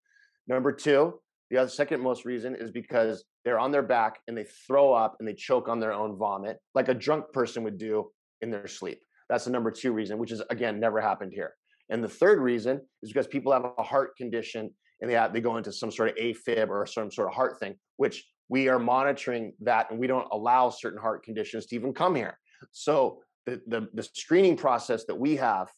[0.47, 4.45] Number two, the other second most reason is because they're on their back and they
[4.65, 8.09] throw up and they choke on their own vomit, like a drunk person would do
[8.41, 8.99] in their sleep.
[9.29, 11.53] That's the number two reason, which is again never happened here.
[11.89, 14.71] And the third reason is because people have a heart condition
[15.01, 17.75] and they they go into some sort of AFib or some sort of heart thing,
[17.97, 22.15] which we are monitoring that and we don't allow certain heart conditions to even come
[22.15, 22.37] here.
[22.71, 25.69] So the, the, the screening process that we have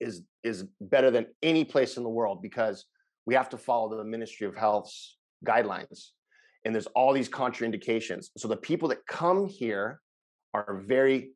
[0.00, 2.86] is is better than any place in the world because
[3.26, 6.10] we have to follow the Ministry of Health's guidelines.
[6.64, 8.26] And there's all these contraindications.
[8.36, 10.00] So the people that come here
[10.54, 11.32] are very,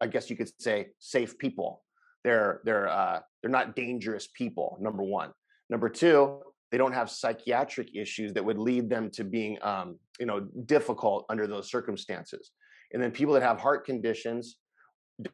[0.00, 1.82] I guess you could say, safe people.
[2.24, 4.78] They're they're uh, they're not dangerous people.
[4.80, 5.32] Number one.
[5.72, 6.38] Number two,
[6.70, 11.24] they don't have psychiatric issues that would lead them to being um, you know difficult
[11.30, 12.50] under those circumstances.
[12.92, 14.56] And then people that have heart conditions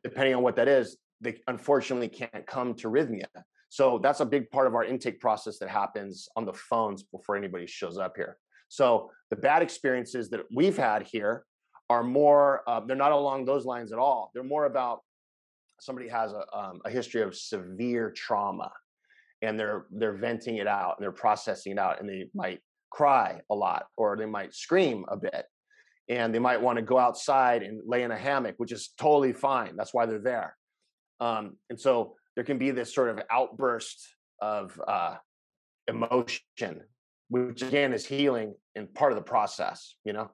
[0.05, 3.26] depending on what that is they unfortunately can't come to rythmia.
[3.68, 7.36] So that's a big part of our intake process that happens on the phones before
[7.36, 8.36] anybody shows up here.
[8.68, 11.45] So the bad experiences that we've had here
[11.91, 14.30] are more uh, they're not along those lines at all.
[14.34, 15.01] They're more about
[15.80, 18.70] somebody has a, um, a history of severe trauma
[19.43, 22.61] and they're they're venting it out and they're processing it out and they might
[22.91, 25.45] cry a lot or they might scream a bit
[26.09, 29.32] and they might want to go outside and lay in a hammock which is totally
[29.32, 30.57] fine that's why they're there.
[31.20, 34.09] Um, and so there can be this sort of outburst
[34.41, 35.16] of uh,
[35.89, 36.80] emotion
[37.28, 40.30] which again is healing and part of the process you know?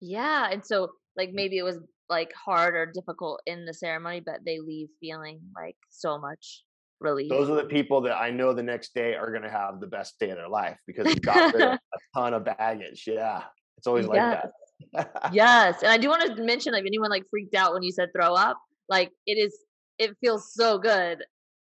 [0.00, 1.78] Yeah and so like maybe it was
[2.08, 6.62] like hard or difficult in the ceremony but they leave feeling like so much
[7.00, 7.28] relief.
[7.28, 9.86] Those are the people that I know the next day are going to have the
[9.86, 13.04] best day of their life because they got rid of a ton of baggage.
[13.06, 13.42] Yeah,
[13.78, 14.46] it's always like yes.
[14.92, 15.10] that.
[15.32, 18.10] yes, and I do want to mention like anyone like freaked out when you said
[18.14, 18.58] throw up.
[18.88, 19.56] Like it is,
[19.98, 21.24] it feels so good.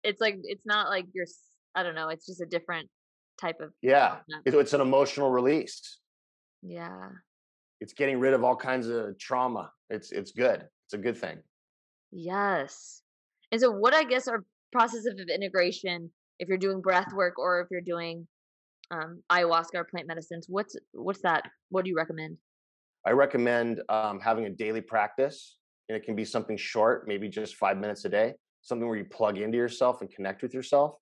[0.02, 1.26] It's like it's not like you're.
[1.74, 2.08] I don't know.
[2.08, 2.88] It's just a different
[3.40, 3.72] type of.
[3.80, 5.98] Yeah, it's an emotional release.
[6.62, 7.08] Yeah.
[7.80, 9.70] It's getting rid of all kinds of trauma.
[9.90, 10.66] It's it's good.
[10.86, 11.38] It's a good thing.
[12.12, 13.02] Yes.
[13.50, 17.60] And so, what I guess are process of integration if you're doing breath work or
[17.60, 18.26] if you're doing
[18.90, 22.36] um, ayahuasca or plant medicines what's what's that what do you recommend?
[23.06, 25.56] I recommend um, having a daily practice
[25.88, 29.04] and it can be something short maybe just five minutes a day something where you
[29.04, 30.94] plug into yourself and connect with yourself.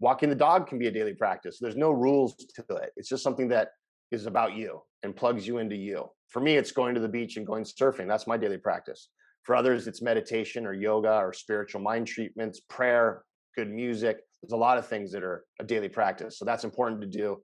[0.00, 3.22] Walking the dog can be a daily practice there's no rules to it it's just
[3.22, 3.70] something that
[4.10, 6.08] is about you and plugs you into you.
[6.28, 9.08] For me it's going to the beach and going surfing that's my daily practice
[9.48, 13.22] for others, it's meditation or yoga or spiritual mind treatments, prayer,
[13.56, 14.18] good music.
[14.42, 16.38] There's a lot of things that are a daily practice.
[16.38, 17.42] So that's important to do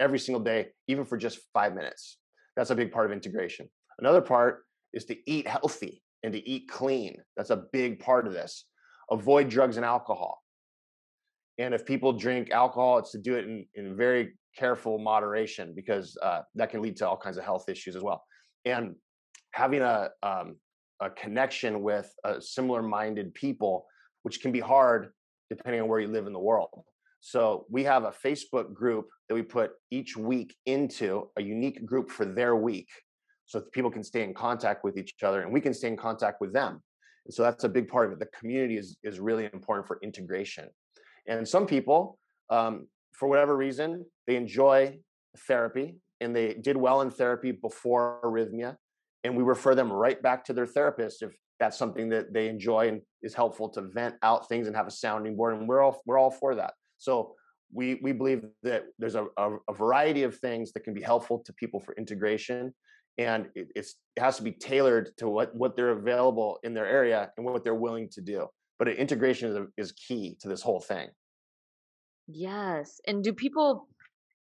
[0.00, 2.16] every single day, even for just five minutes.
[2.56, 3.68] That's a big part of integration.
[3.98, 7.18] Another part is to eat healthy and to eat clean.
[7.36, 8.64] That's a big part of this.
[9.10, 10.42] Avoid drugs and alcohol.
[11.58, 16.16] And if people drink alcohol, it's to do it in, in very careful moderation because
[16.22, 18.24] uh, that can lead to all kinds of health issues as well.
[18.64, 18.94] And
[19.52, 20.56] having a um,
[21.02, 23.86] a connection with uh, similar minded people,
[24.22, 25.10] which can be hard
[25.50, 26.82] depending on where you live in the world.
[27.20, 32.10] So we have a Facebook group that we put each week into a unique group
[32.10, 32.88] for their week
[33.46, 36.40] so people can stay in contact with each other and we can stay in contact
[36.40, 36.82] with them.
[37.26, 38.18] And so that's a big part of it.
[38.18, 40.68] The community is, is really important for integration.
[41.28, 42.18] And some people,
[42.50, 44.98] um, for whatever reason, they enjoy
[45.46, 48.76] therapy and they did well in therapy before arrhythmia
[49.24, 52.88] and we refer them right back to their therapist if that's something that they enjoy
[52.88, 56.02] and is helpful to vent out things and have a sounding board and we're all
[56.06, 56.74] we're all for that.
[56.98, 57.34] So
[57.72, 61.38] we we believe that there's a, a, a variety of things that can be helpful
[61.46, 62.74] to people for integration
[63.18, 63.86] and it, it
[64.18, 67.74] has to be tailored to what what they're available in their area and what they're
[67.74, 68.46] willing to do.
[68.78, 71.08] But integration is, is key to this whole thing.
[72.26, 73.86] Yes and do people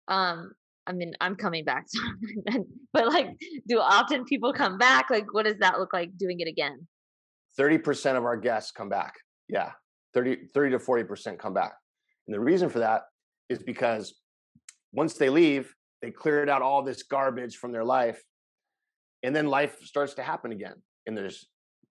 [0.09, 0.53] um
[0.87, 1.87] I mean, I'm coming back,
[2.93, 3.29] but like,
[3.69, 5.11] do often people come back?
[5.11, 6.87] Like, what does that look like doing it again?
[7.59, 9.15] 30% of our guests come back.
[9.49, 9.73] Yeah.
[10.15, 11.75] 30, 30 to 40% come back.
[12.27, 13.03] And the reason for that
[13.49, 14.15] is because
[14.93, 18.23] once they leave, they cleared out all this garbage from their life.
[19.23, 20.75] And then life starts to happen again.
[21.07, 21.47] And there's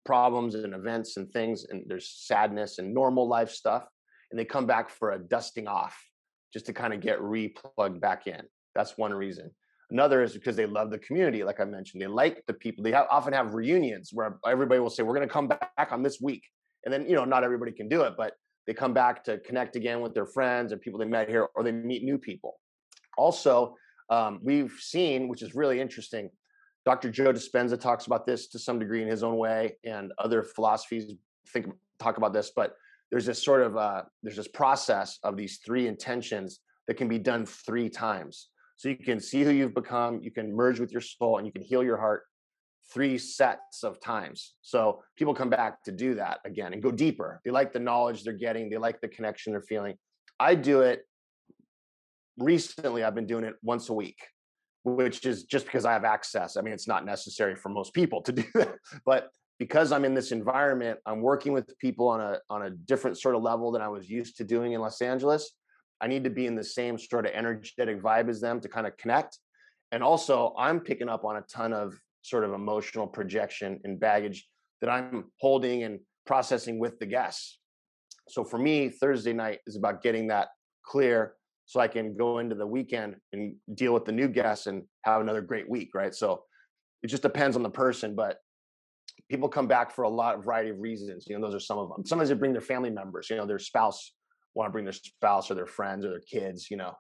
[0.06, 3.86] problems and events and things, and there's sadness and normal life stuff.
[4.32, 5.98] And they come back for a dusting off
[6.54, 8.42] just to kind of get replugged back in.
[8.76, 9.52] That's one reason.
[9.92, 12.02] Another is because they love the community, like I mentioned.
[12.02, 12.84] They like the people.
[12.84, 16.02] They have, often have reunions where everybody will say, "We're going to come back on
[16.02, 16.44] this week,"
[16.84, 18.34] and then you know not everybody can do it, but
[18.66, 21.64] they come back to connect again with their friends and people they met here, or
[21.64, 22.60] they meet new people.
[23.18, 23.76] Also,
[24.10, 26.30] um, we've seen, which is really interesting.
[26.84, 27.10] Dr.
[27.10, 31.14] Joe Dispenza talks about this to some degree in his own way, and other philosophies
[31.48, 31.68] think
[32.00, 32.76] talk about this, but
[33.12, 37.20] there's this sort of uh, there's this process of these three intentions that can be
[37.20, 38.50] done three times.
[38.78, 41.54] So you can see who you've become, you can merge with your soul, and you
[41.54, 42.24] can heal your heart
[42.94, 44.54] three sets of times.
[44.62, 47.42] So people come back to do that again and go deeper.
[47.44, 49.96] They like the knowledge they're getting, they like the connection they're feeling.
[50.40, 51.04] I do it
[52.38, 54.20] recently, I've been doing it once a week,
[54.84, 56.58] which is just because I have access.
[56.58, 60.14] I mean, it's not necessary for most people to do that, but because I'm in
[60.14, 63.82] this environment, I'm working with people on a on a different sort of level than
[63.82, 65.54] I was used to doing in Los Angeles.
[66.02, 68.86] I need to be in the same sort of energetic vibe as them to kind
[68.88, 69.40] of connect.
[69.92, 74.48] And also, I'm picking up on a ton of sort of emotional projection and baggage
[74.82, 77.60] that I'm holding and processing with the guests.
[78.28, 80.50] So for me, Thursday night is about getting that
[80.84, 81.36] clear
[81.66, 85.22] so I can go into the weekend and deal with the new guests and have
[85.22, 86.14] another great week, right?
[86.14, 86.44] So
[87.04, 88.38] it just depends on the person, but
[89.30, 91.26] people come back for a lot of variety of reasons.
[91.28, 92.06] You know, those are some of them.
[92.06, 94.12] Sometimes they bring their family members, you know, their spouse
[94.56, 96.94] want to bring their spouse or their friends or their kids, you know.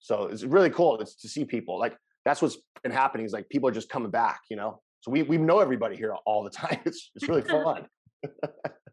[0.00, 1.78] So it's really cool it's to see people.
[1.78, 4.80] Like that's what's been happening is like people are just coming back, you know.
[5.00, 6.80] So we we know everybody here all the time.
[6.84, 7.86] It's it's really fun.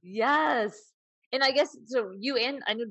[0.04, 0.78] yes.
[1.32, 2.86] And I guess so you and I know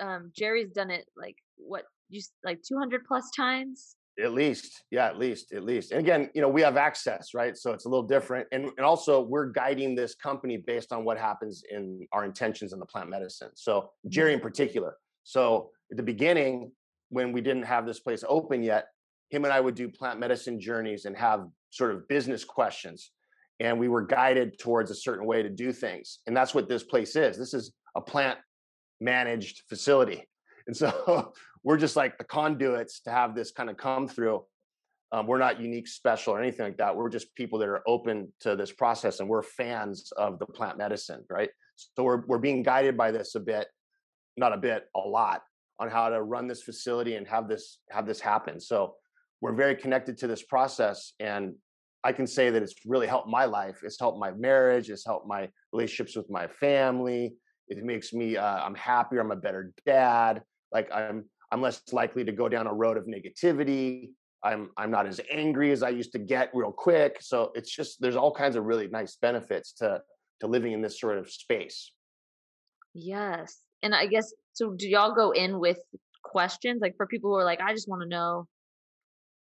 [0.00, 5.18] um Jerry's done it like what you like 200 plus times at least yeah at
[5.18, 5.92] least at least.
[5.92, 7.56] And again you know we have access right?
[7.56, 8.48] So it's a little different.
[8.52, 12.78] And, and also we're guiding this company based on what happens in our intentions in
[12.78, 13.50] the plant medicine.
[13.54, 14.48] So jerry in mm-hmm.
[14.48, 14.96] particular.
[15.24, 16.72] So at the beginning
[17.10, 18.86] when we didn't have this place open yet
[19.30, 23.10] him and i would do plant medicine journeys and have sort of business questions.
[23.58, 26.18] And we were guided towards a certain way to do things.
[26.26, 27.36] And that's what this place is.
[27.36, 28.38] This is a plant
[29.00, 30.24] managed facility.
[30.66, 31.32] And so
[31.64, 34.44] we're just like the conduits to have this kind of come through.
[35.12, 36.96] Um, we're not unique, special, or anything like that.
[36.96, 40.78] We're just people that are open to this process, and we're fans of the plant
[40.78, 41.50] medicine, right?
[41.76, 43.68] So we're we're being guided by this a bit,
[44.36, 45.42] not a bit, a lot,
[45.78, 48.58] on how to run this facility and have this have this happen.
[48.58, 48.94] So
[49.42, 51.54] we're very connected to this process, and
[52.04, 53.80] I can say that it's really helped my life.
[53.84, 54.88] It's helped my marriage.
[54.88, 57.34] It's helped my relationships with my family.
[57.68, 59.20] It makes me uh, I'm happier.
[59.20, 60.42] I'm a better dad.
[60.72, 64.08] Like I'm I'm less likely to go down a road of negativity.
[64.42, 67.18] I'm I'm not as angry as I used to get real quick.
[67.20, 70.00] So it's just there's all kinds of really nice benefits to
[70.40, 71.92] to living in this sort of space.
[72.94, 73.58] Yes.
[73.82, 75.78] And I guess so do y'all go in with
[76.24, 78.48] questions like for people who are like I just want to know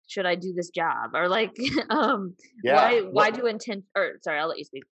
[0.09, 1.57] should I do this job or like
[1.91, 2.75] um yeah.
[2.75, 4.85] why why well, do intent or sorry, I'll let you speak.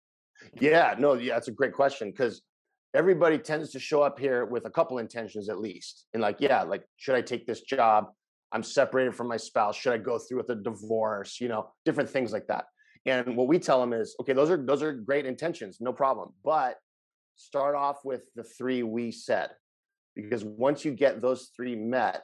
[0.59, 2.41] Yeah, no, yeah, that's a great question cuz
[2.93, 6.63] everybody tends to show up here with a couple intentions at least and like yeah
[6.63, 8.07] like should i take this job?
[8.53, 9.77] I'm separated from my spouse.
[9.77, 11.39] Should i go through with a divorce?
[11.39, 12.65] You know different things like that.
[13.05, 16.29] And what we tell them is okay those are those are great intentions no problem
[16.43, 16.77] but
[17.35, 19.49] start off with the three we said
[20.15, 22.21] because once you get those three met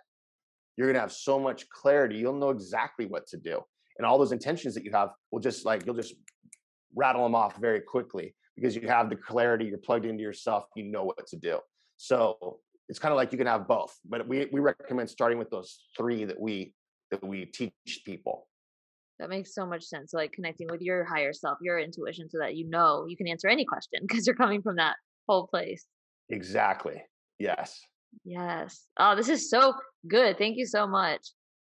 [0.75, 3.59] you're going to have so much clarity you'll know exactly what to do.
[3.97, 6.13] And all those intentions that you have will just like you'll just
[6.95, 10.83] rattle them off very quickly because you have the clarity, you're plugged into yourself, you
[10.83, 11.59] know what to do.
[11.97, 15.49] So it's kind of like you can have both, but we we recommend starting with
[15.49, 16.73] those three that we
[17.11, 18.47] that we teach people.
[19.19, 20.13] That makes so much sense.
[20.13, 23.47] Like connecting with your higher self, your intuition, so that you know you can answer
[23.47, 24.95] any question because you're coming from that
[25.27, 25.85] whole place.
[26.29, 27.03] Exactly.
[27.39, 27.79] Yes.
[28.25, 28.85] Yes.
[28.99, 29.73] Oh, this is so
[30.07, 30.37] good.
[30.37, 31.27] Thank you so much.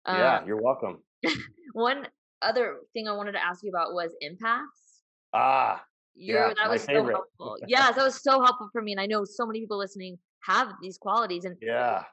[0.06, 1.00] Um, yeah, you're welcome.
[1.74, 2.08] one
[2.42, 5.02] other thing I wanted to ask you about was empaths.
[5.34, 5.84] Ah,
[6.16, 7.58] you're, yeah, that was so helpful.
[7.68, 8.94] yes, that was so helpful for me.
[8.94, 11.46] And I know so many people listening have these qualities.
[11.46, 12.04] And yeah,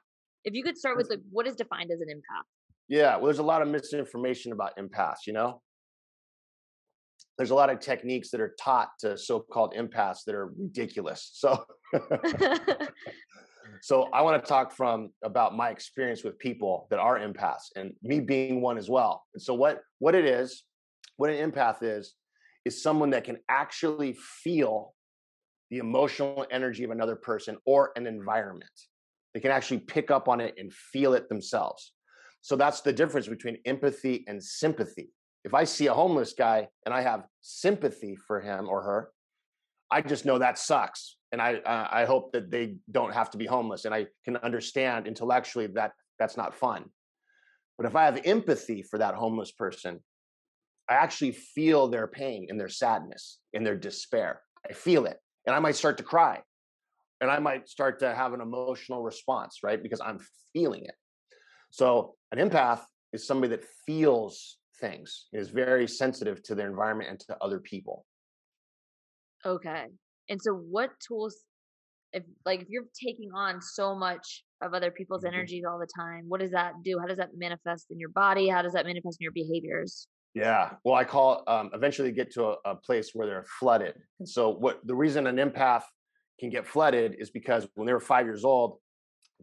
[0.45, 2.45] if you could start with like, what is defined as an empath?
[2.89, 5.63] Yeah, well, there's a lot of misinformation about empaths, you know?
[7.39, 11.31] There's a lot of techniques that are taught to so-called empaths that are ridiculous.
[11.33, 11.65] So
[13.83, 17.93] so I want to talk from about my experience with people that are empaths and
[18.03, 19.25] me being one as well.
[19.35, 20.65] And so what what it is,
[21.17, 22.15] what an empath is,
[22.65, 24.95] is someone that can actually feel
[25.71, 28.71] the emotional energy of another person or an environment.
[29.35, 31.93] They can actually pick up on it and feel it themselves.
[32.43, 35.11] So that's the difference between empathy and sympathy.
[35.45, 39.11] If I see a homeless guy and I have sympathy for him or her,
[39.91, 43.39] I just know that sucks, and I uh, I hope that they don't have to
[43.39, 46.87] be homeless, and I can understand intellectually that that's not fun.
[47.77, 50.01] But if I have empathy for that homeless person,
[50.93, 54.43] I actually feel their pain and their sadness and their despair.
[54.69, 55.19] I feel it.
[55.47, 56.43] And I might start to cry.
[57.23, 59.83] And I might start to have an emotional response, right?
[59.83, 60.19] Because I'm
[60.53, 60.95] feeling it.
[61.71, 62.83] So an empath
[63.15, 68.05] is somebody that feels things, is very sensitive to their environment and to other people.
[69.47, 69.87] Okay.
[70.29, 71.37] And so, what tools,
[72.13, 75.29] if like if you're taking on so much of other people's Mhm.
[75.29, 76.99] energies all the time, what does that do?
[76.99, 78.49] How does that manifest in your body?
[78.49, 80.07] How does that manifest in your behaviors?
[80.35, 80.71] Yeah.
[80.85, 83.95] Well, I call um, eventually get to a, a place where they're flooded.
[84.19, 85.83] And so, what the reason an empath
[86.41, 88.79] can get flooded is because when they were five years old,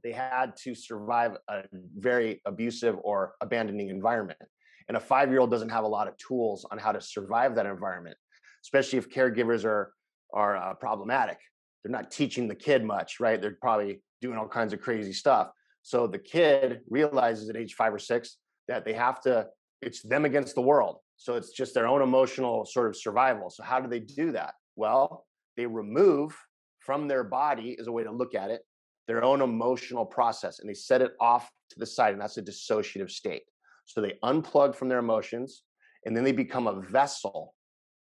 [0.04, 1.64] they had to survive a
[1.98, 4.40] very abusive or abandoning environment.
[4.88, 7.56] And a five year old doesn't have a lot of tools on how to survive
[7.56, 8.18] that environment,
[8.64, 9.94] especially if caregivers are
[10.34, 11.38] are uh, problematic.
[11.84, 13.40] They're not teaching the kid much, right?
[13.40, 15.50] They're probably doing all kinds of crazy stuff.
[15.84, 18.38] So the kid realizes at age five or six
[18.68, 19.48] that they have to
[19.82, 20.98] it's them against the world.
[21.18, 23.50] So it's just their own emotional sort of survival.
[23.50, 24.54] So how do they do that?
[24.76, 25.26] Well,
[25.58, 26.36] they remove
[26.80, 28.62] from their body is a way to look at it,
[29.08, 32.42] their own emotional process and they set it off to the side and that's a
[32.42, 33.44] dissociative state.
[33.86, 35.64] So they unplug from their emotions
[36.06, 37.54] and then they become a vessel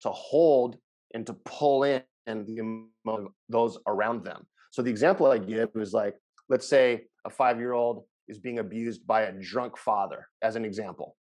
[0.03, 0.77] to hold
[1.15, 2.87] and to pull in the
[3.49, 4.47] those around them.
[4.71, 6.15] So the example I give is like
[6.49, 11.17] let's say a 5-year-old is being abused by a drunk father as an example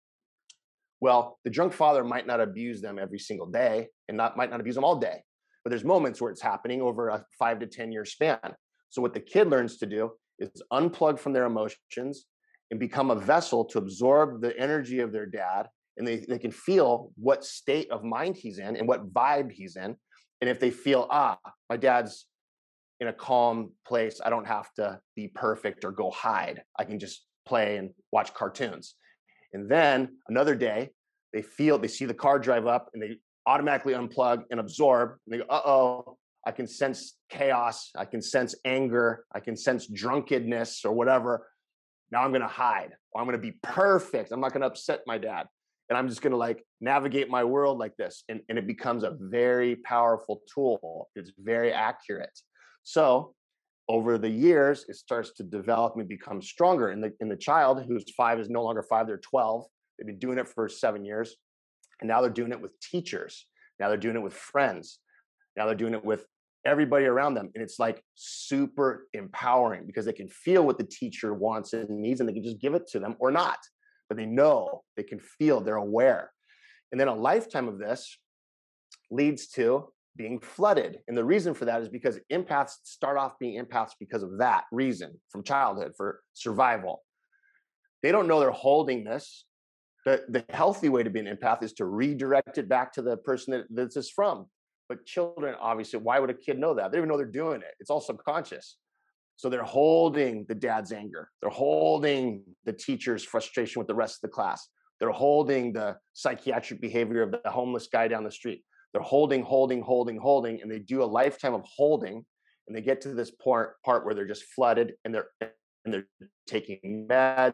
[1.00, 4.60] well, the drunk father might not abuse them every single day and not might not
[4.60, 5.22] abuse them all day,
[5.64, 8.54] but there's moments where it's happening over a five to 10 year span.
[8.88, 12.26] So what the kid learns to do is unplug from their emotions
[12.70, 15.68] and become a vessel to absorb the energy of their dad.
[15.96, 19.76] And they, they can feel what state of mind he's in and what vibe he's
[19.76, 19.96] in.
[20.40, 21.38] And if they feel, ah,
[21.70, 22.26] my dad's
[23.00, 26.62] in a calm place, I don't have to be perfect or go hide.
[26.78, 28.94] I can just play and watch cartoons.
[29.56, 30.90] And then another day,
[31.32, 35.12] they feel, they see the car drive up and they automatically unplug and absorb.
[35.24, 37.90] And they go, uh oh, I can sense chaos.
[37.96, 39.24] I can sense anger.
[39.34, 41.48] I can sense drunkenness or whatever.
[42.12, 44.30] Now I'm going to hide or I'm going to be perfect.
[44.30, 45.46] I'm not going to upset my dad.
[45.88, 48.24] And I'm just going to like navigate my world like this.
[48.28, 51.08] And, and it becomes a very powerful tool.
[51.14, 52.38] It's very accurate.
[52.82, 53.32] So
[53.88, 56.90] over the years, it starts to develop and become stronger.
[56.90, 59.64] In the in the child who's five is no longer five, they're 12.
[59.98, 61.36] They've been doing it for seven years.
[62.00, 63.46] And now they're doing it with teachers.
[63.78, 64.98] Now they're doing it with friends.
[65.56, 66.26] Now they're doing it with
[66.64, 67.50] everybody around them.
[67.54, 72.20] And it's like super empowering because they can feel what the teacher wants and needs
[72.20, 73.58] and they can just give it to them or not.
[74.08, 76.32] But they know, they can feel, they're aware.
[76.92, 78.18] And then a lifetime of this
[79.10, 81.00] leads to being flooded.
[81.08, 84.64] And the reason for that is because empaths start off being empaths because of that
[84.72, 87.02] reason from childhood for survival.
[88.02, 89.44] They don't know they're holding this.
[90.04, 93.16] The, the healthy way to be an empath is to redirect it back to the
[93.16, 94.46] person that this is from.
[94.88, 96.92] But children, obviously, why would a kid know that?
[96.92, 97.74] They don't even know they're doing it.
[97.80, 98.76] It's all subconscious.
[99.36, 101.28] So they're holding the dad's anger.
[101.42, 104.68] They're holding the teacher's frustration with the rest of the class.
[105.00, 108.62] They're holding the psychiatric behavior of the homeless guy down the street
[108.96, 112.24] they're holding, holding, holding, holding, and they do a lifetime of holding,
[112.66, 115.28] and they get to this part part where they're just flooded and they're
[115.84, 116.06] and they're
[116.46, 117.52] taking meds,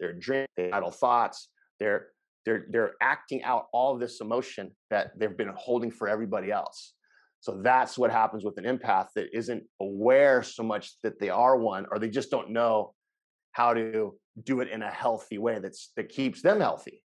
[0.00, 2.08] they're drinking they idle thoughts, they're
[2.44, 6.94] they're they're acting out all of this emotion that they've been holding for everybody else.
[7.38, 11.56] So that's what happens with an empath that isn't aware so much that they are
[11.56, 12.92] one, or they just don't know
[13.52, 17.04] how to do it in a healthy way that's that keeps them healthy.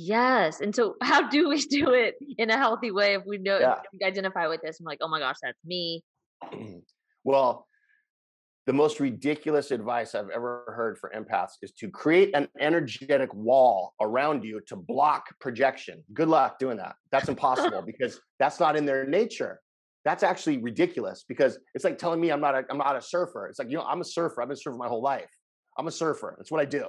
[0.00, 0.60] Yes.
[0.60, 3.72] And so how do we do it in a healthy way if we know Yeah.
[3.72, 4.78] if we identify with this?
[4.78, 6.04] I'm like, oh my gosh, that's me.
[7.24, 7.66] well,
[8.66, 13.94] the most ridiculous advice I've ever heard for empaths is to create an energetic wall
[14.00, 16.04] around you to block projection.
[16.12, 16.94] Good luck doing that.
[17.10, 19.60] That's impossible because that's not in their nature.
[20.04, 23.48] That's actually ridiculous because it's like telling me I'm not a I'm not a surfer.
[23.48, 24.42] It's like, you know, I'm a surfer.
[24.42, 25.30] I've been surfing my whole life.
[25.76, 26.34] I'm a surfer.
[26.38, 26.86] That's what I do.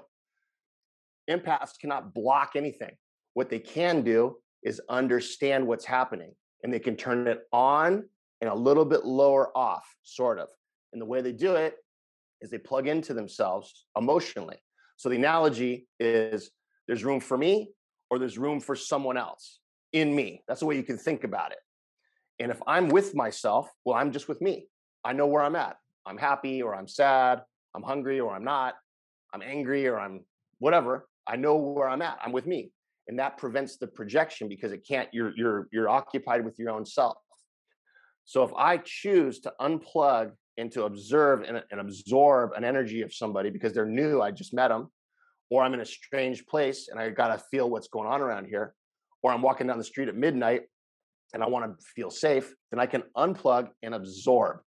[1.30, 2.92] Empaths cannot block anything.
[3.34, 6.34] What they can do is understand what's happening
[6.64, 8.04] and they can turn it on
[8.42, 10.50] and a little bit lower off, sort of.
[10.94, 11.76] And the way they do it
[12.42, 14.58] is they plug into themselves emotionally.
[14.98, 16.52] So the analogy is
[16.88, 17.72] there's room for me
[18.10, 19.60] or there's room for someone else
[19.94, 20.44] in me.
[20.48, 21.60] That's the way you can think about it.
[22.40, 24.68] And if I'm with myself, well, I'm just with me.
[25.04, 25.78] I know where I'm at.
[26.06, 27.42] I'm happy or I'm sad.
[27.76, 28.76] I'm hungry or I'm not.
[29.34, 30.26] I'm angry or I'm
[30.60, 31.08] whatever.
[31.28, 32.18] I know where I'm at.
[32.24, 32.72] I'm with me.
[33.10, 36.86] And that prevents the projection because it can't, you're you're you're occupied with your own
[36.86, 37.18] self.
[38.26, 43.11] So if I choose to unplug and to observe and, and absorb an energy of
[43.11, 44.91] somebody because they're new, I just met them,
[45.49, 48.76] or I'm in a strange place and I gotta feel what's going on around here,
[49.23, 50.61] or I'm walking down the street at midnight
[51.34, 54.60] and I want to feel safe, then I can unplug and absorb.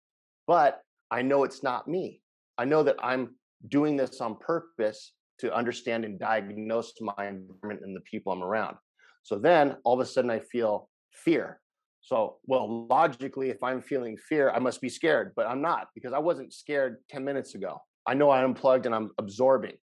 [0.48, 0.82] But
[1.12, 2.22] I know it's not me.
[2.58, 3.36] I know that I'm
[3.68, 8.78] doing this on purpose to understand and diagnose my environment and the people I'm around.
[9.24, 11.60] So then all of a sudden I feel fear.
[12.02, 16.14] So, well, logically, if I'm feeling fear, I must be scared, but I'm not because
[16.14, 17.80] I wasn't scared 10 minutes ago.
[18.08, 19.78] I know I unplugged and I'm absorbing.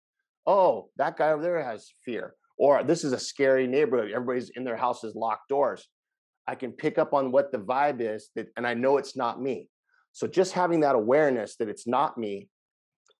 [0.47, 2.35] Oh, that guy over there has fear.
[2.59, 4.13] Or this is a scary neighborhood.
[4.15, 5.87] Everybody's in their houses, locked doors.
[6.47, 9.43] I can pick up on what the vibe is that, and I know it's not
[9.43, 9.69] me.
[10.13, 12.49] So just having that awareness that it's not me,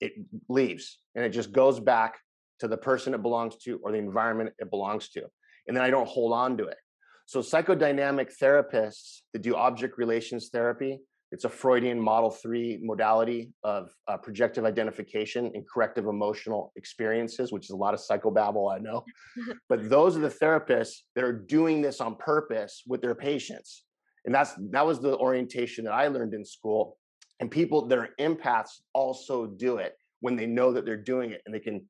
[0.01, 0.13] it
[0.49, 2.19] leaves and it just goes back
[2.61, 5.23] to the person it belongs to or the environment it belongs to.
[5.67, 6.79] And then I don't hold on to it.
[7.27, 11.01] So psychodynamic therapists that do object relations therapy,
[11.33, 17.65] it's a Freudian model three modality of uh, projective identification and corrective emotional experiences, which
[17.65, 19.05] is a lot of psychobabble, I know.
[19.69, 23.83] but those are the therapists that are doing this on purpose with their patients.
[24.25, 26.97] And that's that was the orientation that I learned in school.
[27.41, 31.43] And people that are empaths also do it when they know that they're doing it
[31.45, 31.85] and they can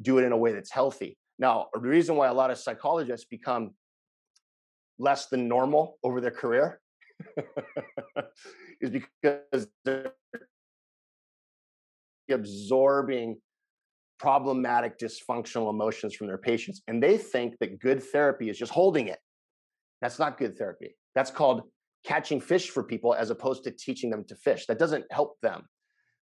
[0.00, 1.16] do it in a way that's healthy.
[1.38, 3.72] Now, the reason why a lot of psychologists become
[4.98, 6.80] less than normal over their career
[8.80, 10.12] is because they're
[12.30, 13.36] absorbing
[14.18, 19.08] problematic dysfunctional emotions from their patients and they think that good therapy is just holding
[19.08, 19.18] it.
[20.00, 20.96] That's not good therapy.
[21.14, 21.62] That's called
[22.04, 24.66] catching fish for people as opposed to teaching them to fish.
[24.66, 25.66] That doesn't help them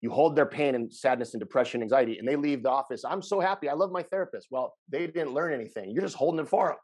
[0.03, 3.21] you hold their pain and sadness and depression anxiety and they leave the office i'm
[3.21, 6.47] so happy i love my therapist well they didn't learn anything you're just holding it
[6.47, 6.77] for them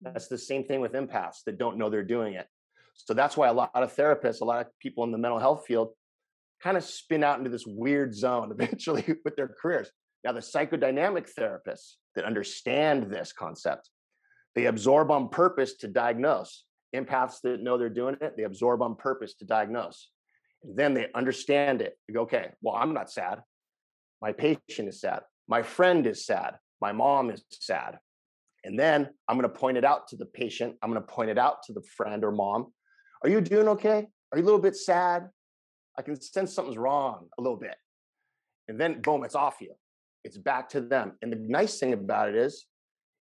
[0.00, 2.46] that's the same thing with empaths that don't know they're doing it.
[2.94, 5.64] So that's why a lot of therapists, a lot of people in the mental health
[5.66, 5.90] field
[6.62, 9.90] kind of spin out into this weird zone eventually with their careers.
[10.24, 13.90] Now, the psychodynamic therapists that understand this concept,
[14.54, 16.64] they absorb on purpose to diagnose.
[16.94, 20.10] Empaths that know they're doing it, they absorb on purpose to diagnose.
[20.62, 21.96] Then they understand it.
[22.06, 23.40] They go, okay, well, I'm not sad.
[24.20, 25.20] My patient is sad.
[25.46, 26.56] My friend is sad.
[26.80, 27.98] My mom is sad.
[28.64, 30.76] And then I'm going to point it out to the patient.
[30.82, 32.72] I'm going to point it out to the friend or mom.
[33.22, 34.06] Are you doing okay?
[34.32, 35.28] Are you a little bit sad?
[35.96, 37.74] I can sense something's wrong a little bit.
[38.68, 39.74] And then boom, it's off you.
[40.24, 41.12] It's back to them.
[41.22, 42.66] And the nice thing about it is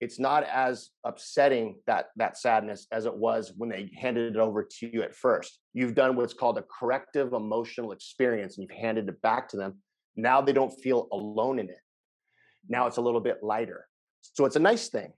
[0.01, 4.67] it's not as upsetting that that sadness as it was when they handed it over
[4.79, 5.61] to you at first.
[5.75, 9.79] You've done what's called a corrective emotional experience and you've handed it back to them.
[10.17, 11.81] Now they don't feel alone in it.
[12.69, 13.87] Now it's a little bit lighter.
[14.23, 15.13] So it's a nice thing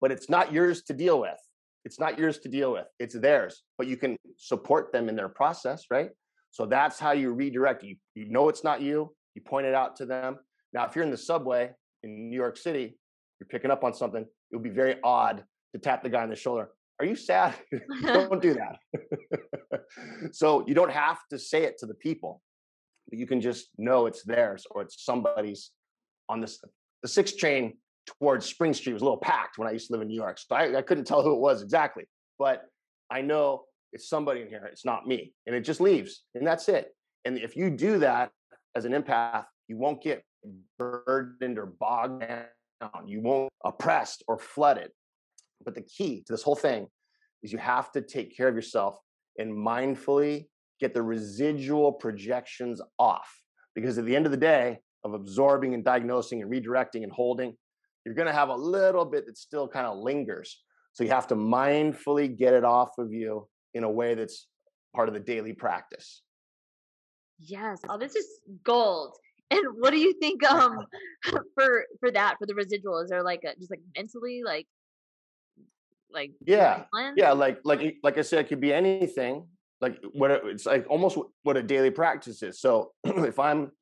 [0.00, 1.38] but it's not yours to deal with.
[1.84, 2.86] It's not yours to deal with.
[2.98, 6.10] It's theirs, but you can support them in their process, right?
[6.50, 7.82] So that's how you redirect.
[7.82, 9.14] You you know it's not you.
[9.34, 10.38] You point it out to them.
[10.72, 11.70] Now, if you're in the subway
[12.02, 12.98] in New York City,
[13.40, 14.22] you're picking up on something.
[14.22, 16.68] It would be very odd to tap the guy on the shoulder.
[16.98, 17.54] Are you sad?
[18.02, 18.76] don't do that.
[20.32, 22.42] so you don't have to say it to the people,
[23.08, 25.70] but you can just know it's theirs or it's somebody's
[26.28, 26.62] on this.
[27.02, 30.02] The sixth train towards Spring Street was a little packed when I used to live
[30.02, 30.38] in New York.
[30.38, 32.04] So I, I couldn't tell who it was exactly,
[32.38, 32.64] but
[33.10, 34.68] I know it's somebody in here.
[34.70, 35.32] It's not me.
[35.46, 36.22] And it just leaves.
[36.34, 36.94] And that's it.
[37.24, 38.30] And if you do that
[38.76, 40.24] as an empath, you won't get
[40.78, 42.44] burdened or bogged down.
[43.06, 44.90] You won't oppressed or flooded.
[45.64, 46.86] But the key to this whole thing
[47.42, 48.96] is you have to take care of yourself
[49.38, 50.46] and mindfully
[50.80, 53.28] get the residual projections off.
[53.74, 57.54] Because at the end of the day, of absorbing and diagnosing and redirecting and holding,
[58.04, 60.62] you're going to have a little bit that still kind of lingers.
[60.92, 64.46] So you have to mindfully get it off of you in a way that's
[64.94, 66.22] part of the daily practice.
[67.38, 67.80] Yes.
[67.88, 68.26] Oh, this is
[68.64, 69.16] gold.
[69.50, 70.84] And what do you think um
[71.54, 73.00] for for that for the residual?
[73.00, 74.66] Is there like a just like mentally like
[76.12, 76.84] like yeah.
[77.16, 79.46] yeah like like like I said it could be anything
[79.80, 82.60] like what it's like almost what a daily practice is.
[82.60, 83.72] So if I'm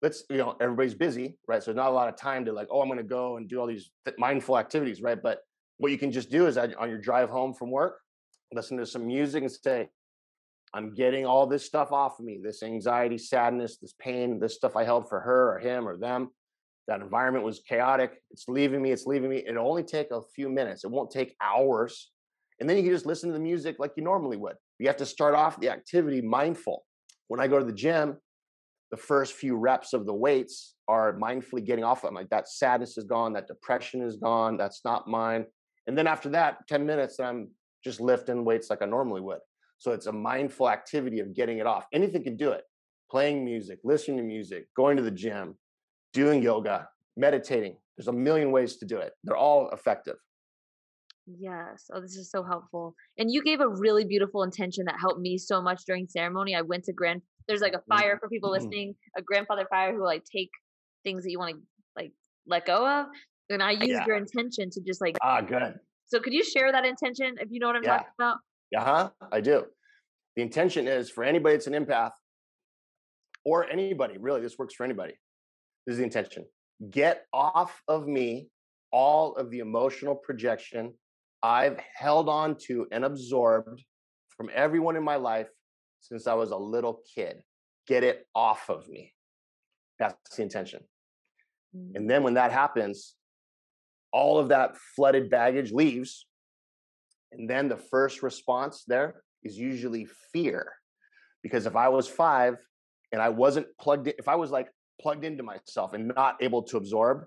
[0.00, 1.62] let's you know everybody's busy right?
[1.62, 3.60] So not a lot of time to like oh i'm going to go and do
[3.60, 5.20] all these mindful activities right?
[5.20, 5.40] But
[5.78, 7.98] what you can just do is on your drive home from work
[8.54, 9.88] listen to some music and say
[10.74, 14.76] i'm getting all this stuff off of me this anxiety sadness this pain this stuff
[14.76, 16.30] i held for her or him or them.
[16.88, 18.14] That environment was chaotic.
[18.32, 19.44] It's leaving me it's leaving me.
[19.46, 20.84] It'll only take a few minutes.
[20.84, 22.10] It won't take hours.
[22.58, 24.56] And then you can just listen to the music like you normally would.
[24.78, 26.84] You have to start off the activity mindful.
[27.28, 28.18] When i go to the gym
[28.92, 32.98] the first few reps of the weights are mindfully getting off I'm Like that sadness
[32.98, 35.46] is gone, that depression is gone, that's not mine.
[35.86, 37.48] And then after that, 10 minutes, I'm
[37.82, 39.38] just lifting weights like I normally would.
[39.82, 41.86] So it's a mindful activity of getting it off.
[41.92, 42.62] Anything can do it.
[43.10, 45.56] Playing music, listening to music, going to the gym,
[46.12, 46.86] doing yoga,
[47.16, 47.74] meditating.
[47.96, 49.10] There's a million ways to do it.
[49.24, 50.14] They're all effective.
[51.26, 51.86] Yes.
[51.92, 52.94] Oh, this is so helpful.
[53.18, 56.54] And you gave a really beautiful intention that helped me so much during ceremony.
[56.54, 57.98] I went to Grand there's like a mm-hmm.
[57.98, 58.62] fire for people mm-hmm.
[58.64, 60.50] listening, a grandfather fire who like take
[61.02, 61.60] things that you want to
[61.96, 62.12] like
[62.46, 63.06] let go of.
[63.50, 64.06] And I used yeah.
[64.06, 65.74] your intention to just like ah good.
[66.06, 67.96] So could you share that intention if you know what I'm yeah.
[67.96, 68.36] talking about?
[68.76, 69.10] Uh huh.
[69.30, 69.64] I do.
[70.36, 72.12] The intention is for anybody that's an empath
[73.44, 75.14] or anybody, really, this works for anybody.
[75.86, 76.46] This is the intention.
[76.90, 78.48] Get off of me
[78.92, 80.94] all of the emotional projection
[81.42, 83.82] I've held on to and absorbed
[84.36, 85.48] from everyone in my life
[86.00, 87.42] since I was a little kid.
[87.86, 89.12] Get it off of me.
[89.98, 90.80] That's the intention.
[91.76, 91.96] Mm.
[91.96, 93.14] And then when that happens,
[94.12, 96.26] all of that flooded baggage leaves.
[97.32, 100.72] And then the first response there is usually fear.
[101.42, 102.56] Because if I was five
[103.10, 104.68] and I wasn't plugged in, if I was like
[105.00, 107.24] plugged into myself and not able to absorb,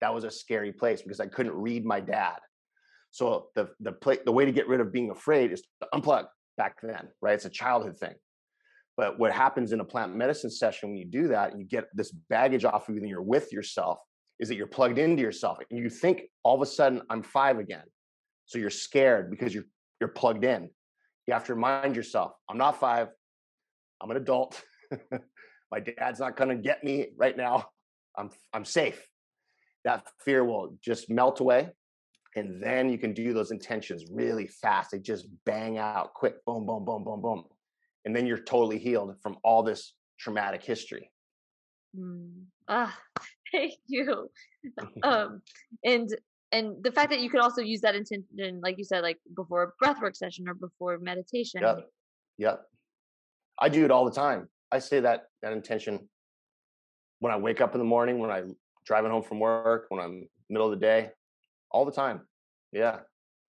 [0.00, 2.36] that was a scary place because I couldn't read my dad.
[3.10, 3.94] So the the
[4.24, 7.34] the way to get rid of being afraid is to unplug back then, right?
[7.34, 8.14] It's a childhood thing.
[8.96, 11.84] But what happens in a plant medicine session when you do that and you get
[11.94, 13.98] this baggage off of you and you're with yourself
[14.40, 17.58] is that you're plugged into yourself and you think all of a sudden I'm five
[17.58, 17.84] again.
[18.48, 19.66] So you're scared because you're
[20.00, 20.70] you're plugged in.
[21.26, 23.08] You have to remind yourself, I'm not five.
[24.00, 24.60] I'm an adult.
[25.70, 27.66] My dad's not gonna get me right now.
[28.16, 29.06] I'm I'm safe.
[29.84, 31.68] That fear will just melt away.
[32.36, 34.92] And then you can do those intentions really fast.
[34.92, 37.44] They just bang out quick, boom, boom, boom, boom, boom.
[38.04, 41.10] And then you're totally healed from all this traumatic history.
[41.98, 42.44] Mm.
[42.68, 42.96] Ah,
[43.52, 44.30] thank you.
[45.02, 45.42] um,
[45.84, 46.14] and
[46.52, 49.62] and the fact that you can also use that intention, like you said, like before
[49.62, 51.62] a breathwork session or before meditation.
[51.62, 51.88] Yep.
[52.38, 52.62] Yep.
[53.60, 54.48] I do it all the time.
[54.70, 56.08] I say that that intention
[57.20, 58.56] when I wake up in the morning, when I'm
[58.86, 61.10] driving home from work, when I'm middle of the day,
[61.70, 62.22] all the time.
[62.72, 63.00] Yeah.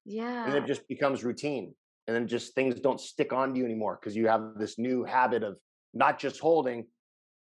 [0.06, 0.46] Yeah.
[0.46, 1.74] And it just becomes routine.
[2.08, 5.04] And then just things don't stick on to you anymore because you have this new
[5.04, 5.58] habit of
[5.94, 6.88] not just holding,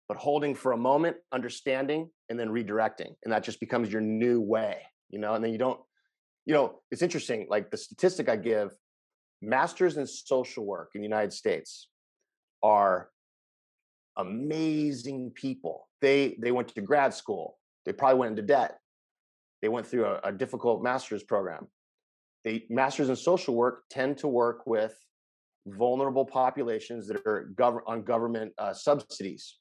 [0.07, 3.15] but holding for a moment, understanding, and then redirecting.
[3.23, 4.77] And that just becomes your new way,
[5.11, 5.79] you know, and then you don't,
[6.45, 7.47] you know, it's interesting.
[7.49, 8.71] Like the statistic I give,
[9.41, 11.87] masters in social work in the United States
[12.63, 13.09] are
[14.17, 15.87] amazing people.
[16.01, 17.57] They they went to grad school.
[17.85, 18.77] They probably went into debt.
[19.61, 21.67] They went through a, a difficult master's program.
[22.43, 24.95] They masters in social work tend to work with
[25.67, 29.59] vulnerable populations that are gov- on government uh, subsidies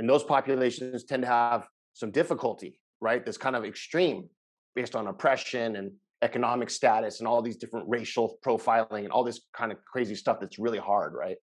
[0.00, 3.22] and those populations tend to have some difficulty, right?
[3.22, 4.30] That's kind of extreme
[4.74, 5.92] based on oppression and
[6.22, 10.38] economic status and all these different racial profiling and all this kind of crazy stuff
[10.40, 11.36] that's really hard, right?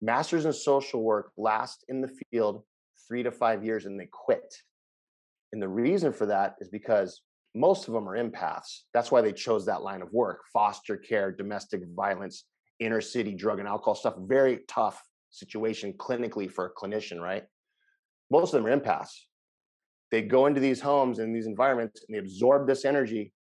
[0.00, 2.62] Masters in social work last in the field
[3.08, 4.54] three to five years and they quit.
[5.52, 7.20] And the reason for that is because
[7.54, 8.80] most of them are empaths.
[8.92, 12.44] That's why they chose that line of work foster care, domestic violence,
[12.80, 14.14] inner city drug and alcohol stuff.
[14.18, 15.00] Very tough
[15.30, 17.44] situation clinically for a clinician, right?
[18.30, 19.12] Most of them are empaths.
[20.14, 23.32] They go into these homes and these environments and they absorb this energy,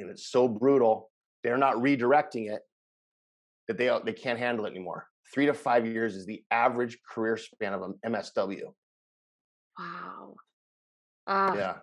[0.00, 1.08] and it's so brutal.
[1.44, 2.62] They're not redirecting it
[3.68, 5.06] that they they can't handle it anymore.
[5.32, 8.62] Three to five years is the average career span of an MSW.
[9.78, 10.34] Wow.
[11.28, 11.74] Uh, yeah.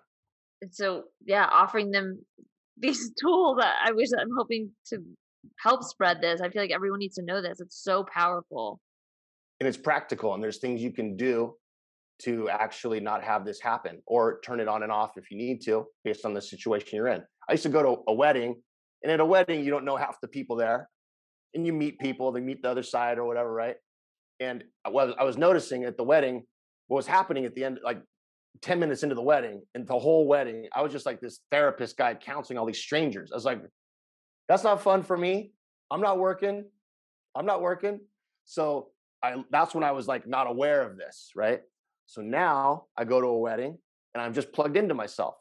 [0.72, 2.20] So yeah, offering them
[2.78, 3.60] these tools.
[3.62, 4.98] That I wish I'm hoping to
[5.58, 6.42] help spread this.
[6.42, 7.62] I feel like everyone needs to know this.
[7.62, 8.82] It's so powerful
[9.62, 11.56] and it's practical and there's things you can do
[12.20, 15.62] to actually not have this happen or turn it on and off if you need
[15.62, 17.22] to based on the situation you're in.
[17.48, 18.56] I used to go to a wedding
[19.04, 20.90] and at a wedding you don't know half the people there
[21.54, 23.76] and you meet people they meet the other side or whatever right?
[24.40, 26.44] And i was, I was noticing at the wedding
[26.88, 28.02] what was happening at the end like
[28.62, 31.96] 10 minutes into the wedding and the whole wedding i was just like this therapist
[31.98, 33.32] guy counseling all these strangers.
[33.32, 33.62] I was like
[34.48, 35.52] that's not fun for me.
[35.92, 36.66] I'm not working.
[37.36, 38.00] I'm not working.
[38.46, 38.90] So
[39.22, 41.62] I that's when I was like not aware of this, right?
[42.08, 43.78] So now I go to a wedding
[44.14, 45.36] and I'm just plugged into myself.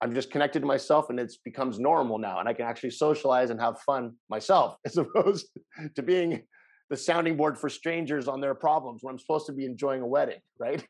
[0.00, 2.38] I'm just connected to myself and it becomes normal now.
[2.38, 5.48] And I can actually socialize and have fun myself as opposed
[5.96, 6.42] to being
[6.90, 10.06] the sounding board for strangers on their problems when I'm supposed to be enjoying a
[10.06, 10.84] wedding, right?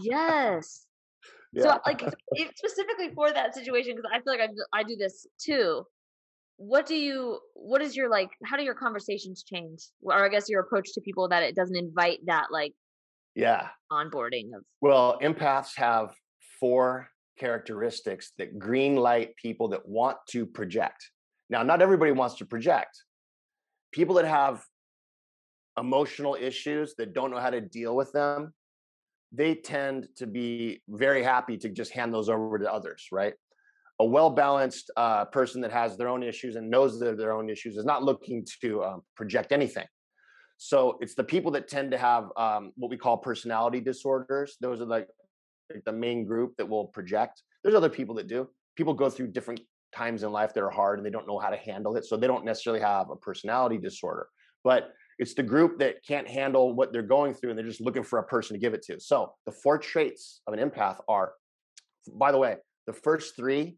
[0.00, 0.86] yes.
[1.56, 1.62] Yeah.
[1.62, 2.00] So, like,
[2.56, 5.86] specifically for that situation, because I feel like I, I do this too
[6.56, 10.48] what do you what is your like how do your conversations change or i guess
[10.48, 12.72] your approach to people that it doesn't invite that like
[13.34, 13.68] yeah.
[13.90, 16.14] onboarding of well empaths have
[16.60, 17.08] four
[17.38, 21.10] characteristics that green light people that want to project.
[21.50, 23.02] Now not everybody wants to project.
[23.92, 24.64] People that have
[25.78, 28.52] emotional issues that don't know how to deal with them
[29.36, 33.34] they tend to be very happy to just hand those over to others right?
[34.00, 37.76] A well balanced uh, person that has their own issues and knows their own issues
[37.76, 39.86] is not looking to um, project anything.
[40.56, 44.56] So it's the people that tend to have um, what we call personality disorders.
[44.60, 45.08] Those are like
[45.84, 47.42] the main group that will project.
[47.62, 48.48] There's other people that do.
[48.76, 49.60] People go through different
[49.94, 52.04] times in life that are hard and they don't know how to handle it.
[52.04, 54.28] So they don't necessarily have a personality disorder,
[54.62, 58.02] but it's the group that can't handle what they're going through and they're just looking
[58.02, 58.98] for a person to give it to.
[58.98, 61.34] So the four traits of an empath are,
[62.12, 62.56] by the way,
[62.86, 63.76] the first three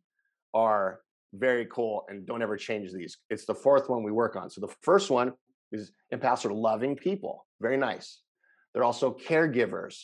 [0.55, 1.01] are
[1.35, 3.19] very cool and don't ever change these.
[3.29, 4.49] It's the fourth one we work on.
[4.49, 5.33] So the first one
[5.73, 8.21] is empaths are loving people, very nice.
[8.73, 9.97] They're also caregivers,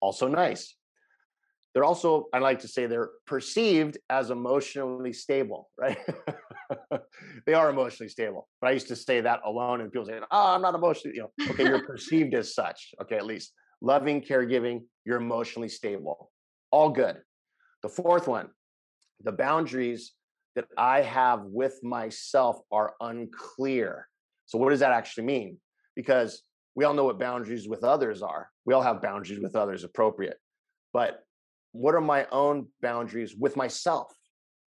[0.00, 0.76] also nice.
[1.74, 5.98] They're also, I like to say, they're perceived as emotionally stable, right?
[7.46, 8.48] they are emotionally stable.
[8.60, 11.22] But I used to say that alone, and people say, "Oh, I'm not emotionally." You
[11.22, 12.90] know, okay, you're perceived as such.
[13.00, 16.30] Okay, at least loving, caregiving, you're emotionally stable.
[16.70, 17.16] All good.
[17.82, 18.48] The fourth one,
[19.22, 20.12] the boundaries
[20.54, 24.08] that I have with myself are unclear.
[24.46, 25.58] So, what does that actually mean?
[25.94, 26.42] Because
[26.74, 28.48] we all know what boundaries with others are.
[28.64, 30.38] We all have boundaries with others appropriate.
[30.92, 31.22] But
[31.72, 34.12] what are my own boundaries with myself?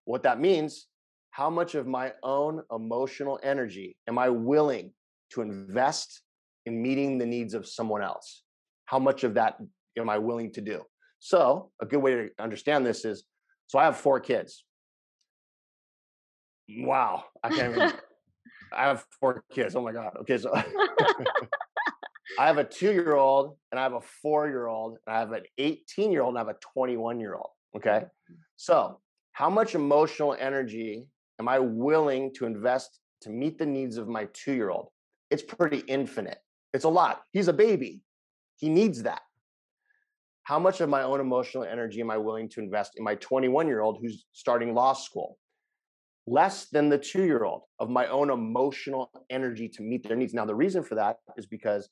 [0.06, 0.88] What that means,
[1.31, 4.93] how much of my own emotional energy am I willing
[5.31, 6.22] to invest
[6.65, 8.43] in meeting the needs of someone else?
[8.85, 9.57] How much of that
[9.97, 10.81] am I willing to do?
[11.19, 13.26] So, a good way to understand this is
[13.68, 14.64] so I have four kids.
[16.69, 17.93] Wow, I can't even.
[18.71, 19.75] I have four kids.
[19.75, 20.17] Oh my god.
[20.21, 20.53] Okay, so
[22.39, 26.37] I have a two-year-old and I have a four-year-old and I have an 18-year-old and
[26.37, 27.49] I have a 21-year-old.
[27.75, 28.33] Okay, mm-hmm.
[28.55, 28.99] so
[29.33, 31.07] how much emotional energy
[31.39, 34.87] am I willing to invest to meet the needs of my two-year-old?
[35.29, 36.39] It's pretty infinite.
[36.73, 37.21] It's a lot.
[37.31, 38.01] He's a baby.
[38.57, 39.21] He needs that.
[40.43, 43.67] How much of my own emotional energy am I willing to invest in my 21
[43.67, 45.37] year old who's starting law school?
[46.27, 50.34] Less than the two year old of my own emotional energy to meet their needs.
[50.34, 51.89] Now, the reason for that is because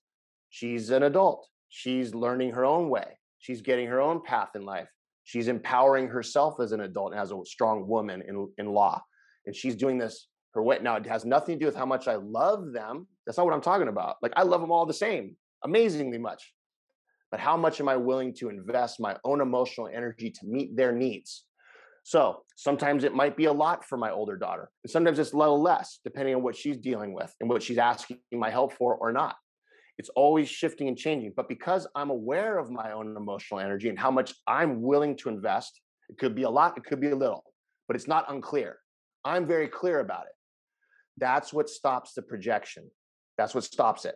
[0.49, 1.47] she's an adult.
[1.69, 3.19] She's learning her own way.
[3.39, 4.87] She's getting her own path in life.
[5.23, 9.01] She's empowering herself as an adult and as a strong woman in, in law.
[9.45, 10.79] And she's doing this her way.
[10.81, 13.07] Now, it has nothing to do with how much I love them.
[13.25, 14.17] That's not what I'm talking about.
[14.21, 16.53] Like, I love them all the same, amazingly much.
[17.31, 20.91] But how much am I willing to invest my own emotional energy to meet their
[20.91, 21.45] needs?
[22.03, 25.37] So sometimes it might be a lot for my older daughter, and sometimes it's a
[25.37, 28.95] little less, depending on what she's dealing with and what she's asking my help for
[28.95, 29.35] or not.
[29.97, 31.33] It's always shifting and changing.
[31.35, 35.29] But because I'm aware of my own emotional energy and how much I'm willing to
[35.29, 37.43] invest, it could be a lot, it could be a little,
[37.87, 38.77] but it's not unclear.
[39.23, 40.33] I'm very clear about it.
[41.17, 42.89] That's what stops the projection.
[43.37, 44.15] That's what stops it.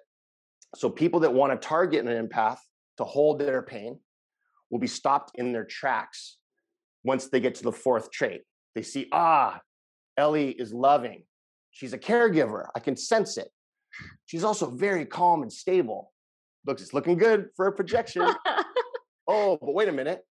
[0.76, 2.58] So people that want to target an empath
[2.98, 4.00] to hold their pain
[4.70, 6.37] will be stopped in their tracks
[7.08, 8.42] once they get to the fourth trait.
[8.76, 9.62] They see, ah,
[10.18, 11.24] Ellie is loving.
[11.72, 12.68] She's a caregiver.
[12.76, 13.50] I can sense it.
[14.26, 16.12] She's also very calm and stable.
[16.66, 18.28] Looks, it's looking good for a projection.
[19.28, 20.22] oh, but wait a minute.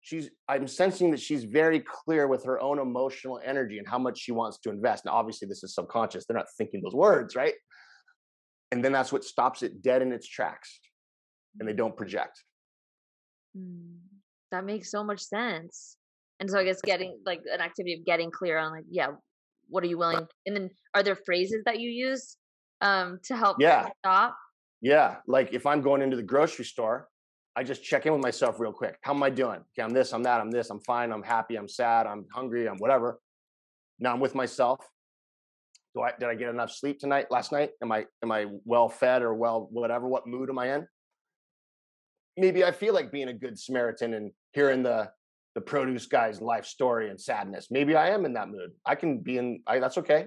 [0.00, 4.18] She's I'm sensing that she's very clear with her own emotional energy and how much
[4.18, 5.04] she wants to invest.
[5.04, 6.24] Now, obviously, this is subconscious.
[6.24, 7.54] They're not thinking those words, right?
[8.72, 10.80] And then that's what stops it dead in its tracks.
[11.58, 12.42] And they don't project.
[13.56, 13.98] Mm,
[14.50, 15.96] that makes so much sense.
[16.42, 19.10] And so I guess getting like an activity of getting clear on like, yeah,
[19.68, 20.26] what are you willing?
[20.44, 22.36] And then are there phrases that you use
[22.80, 23.86] um, to help yeah.
[24.00, 24.36] stop?
[24.80, 25.18] Yeah.
[25.28, 27.06] Like if I'm going into the grocery store,
[27.54, 28.96] I just check in with myself real quick.
[29.02, 29.60] How am I doing?
[29.60, 32.66] Okay, I'm this, I'm that, I'm this, I'm fine, I'm happy, I'm sad, I'm hungry,
[32.66, 33.20] I'm whatever.
[34.00, 34.80] Now I'm with myself.
[35.94, 37.70] Do I did I get enough sleep tonight, last night?
[37.84, 40.08] Am I am I well fed or well whatever?
[40.08, 40.86] What mood am I in?
[42.36, 45.08] Maybe I feel like being a good Samaritan and hearing the
[45.54, 47.68] the produce guy's life story and sadness.
[47.70, 48.70] Maybe I am in that mood.
[48.86, 50.26] I can be in, I, that's okay.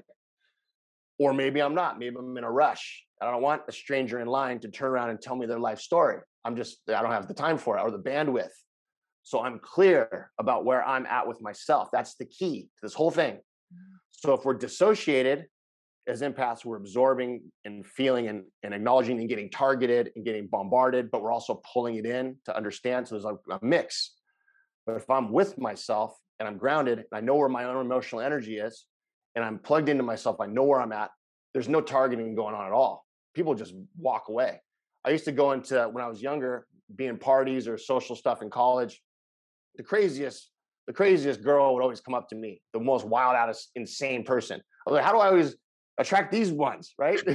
[1.18, 1.98] Or maybe I'm not.
[1.98, 3.04] Maybe I'm in a rush.
[3.22, 5.80] I don't want a stranger in line to turn around and tell me their life
[5.80, 6.20] story.
[6.44, 8.50] I'm just, I don't have the time for it or the bandwidth.
[9.24, 11.90] So I'm clear about where I'm at with myself.
[11.92, 13.40] That's the key to this whole thing.
[14.12, 15.46] So if we're dissociated
[16.08, 21.10] as empaths, we're absorbing and feeling and, and acknowledging and getting targeted and getting bombarded,
[21.10, 23.08] but we're also pulling it in to understand.
[23.08, 24.15] So there's a, a mix
[24.86, 28.22] but if I'm with myself and I'm grounded and I know where my own emotional
[28.22, 28.86] energy is
[29.36, 31.12] and I'm plugged into myself, I know where I'm at,
[31.54, 33.06] there's no targeting going on at all.
[33.34, 34.62] People just walk away.
[35.04, 38.50] I used to go into when I was younger, being parties or social stuff in
[38.50, 39.02] college.
[39.76, 40.52] The craziest,
[40.88, 44.24] the craziest girl would always come up to me, the most wild out, of insane
[44.24, 44.60] person.
[44.60, 45.56] I was like, how do I always
[45.98, 47.22] attract these ones, right?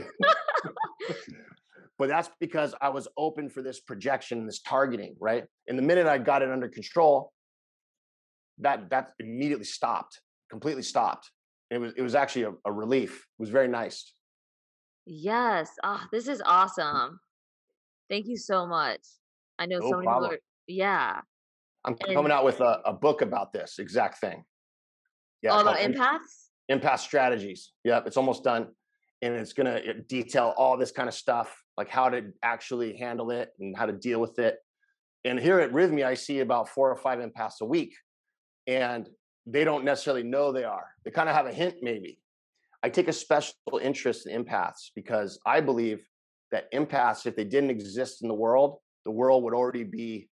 [1.99, 5.45] but that's because I was open for this projection, this targeting, right?
[5.69, 7.33] And the minute I got it under control,
[8.61, 10.21] that that immediately stopped,
[10.51, 11.31] completely stopped.
[11.71, 13.27] It was it was actually a, a relief.
[13.39, 14.13] It was very nice.
[15.07, 15.71] Yes.
[15.83, 17.21] Oh, this is awesome.
[18.09, 19.01] Thank you so much.
[19.59, 21.21] I know no so many people are, yeah.
[21.85, 24.45] I'm and, coming out with a, a book about this exact thing.
[25.43, 25.51] Yeah.
[25.51, 26.49] All about empaths?
[26.71, 27.73] Empath strategies.
[27.85, 28.07] Yep.
[28.07, 28.69] It's almost done.
[29.23, 32.97] And it's going to uh, detail all this kind of stuff, like how to actually
[32.97, 34.57] handle it and how to deal with it.
[35.25, 37.95] And here at Rythmia, I see about four or five empaths a week.
[38.67, 39.09] And
[39.47, 40.87] they don't necessarily know they are.
[41.05, 42.21] They kind of have a hint, maybe.
[42.83, 46.07] I take a special interest in empaths because I believe
[46.53, 50.29] that empaths, if they didn't exist in the world, the world would already be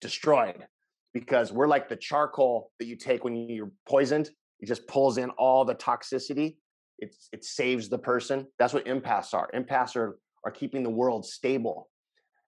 [0.00, 0.66] destroyed
[1.12, 4.30] because we're like the charcoal that you take when you're poisoned.
[4.60, 6.56] It just pulls in all the toxicity.
[6.98, 8.46] It, it saves the person.
[8.58, 9.50] That's what empaths are.
[9.54, 11.88] Empaths are, are keeping the world stable.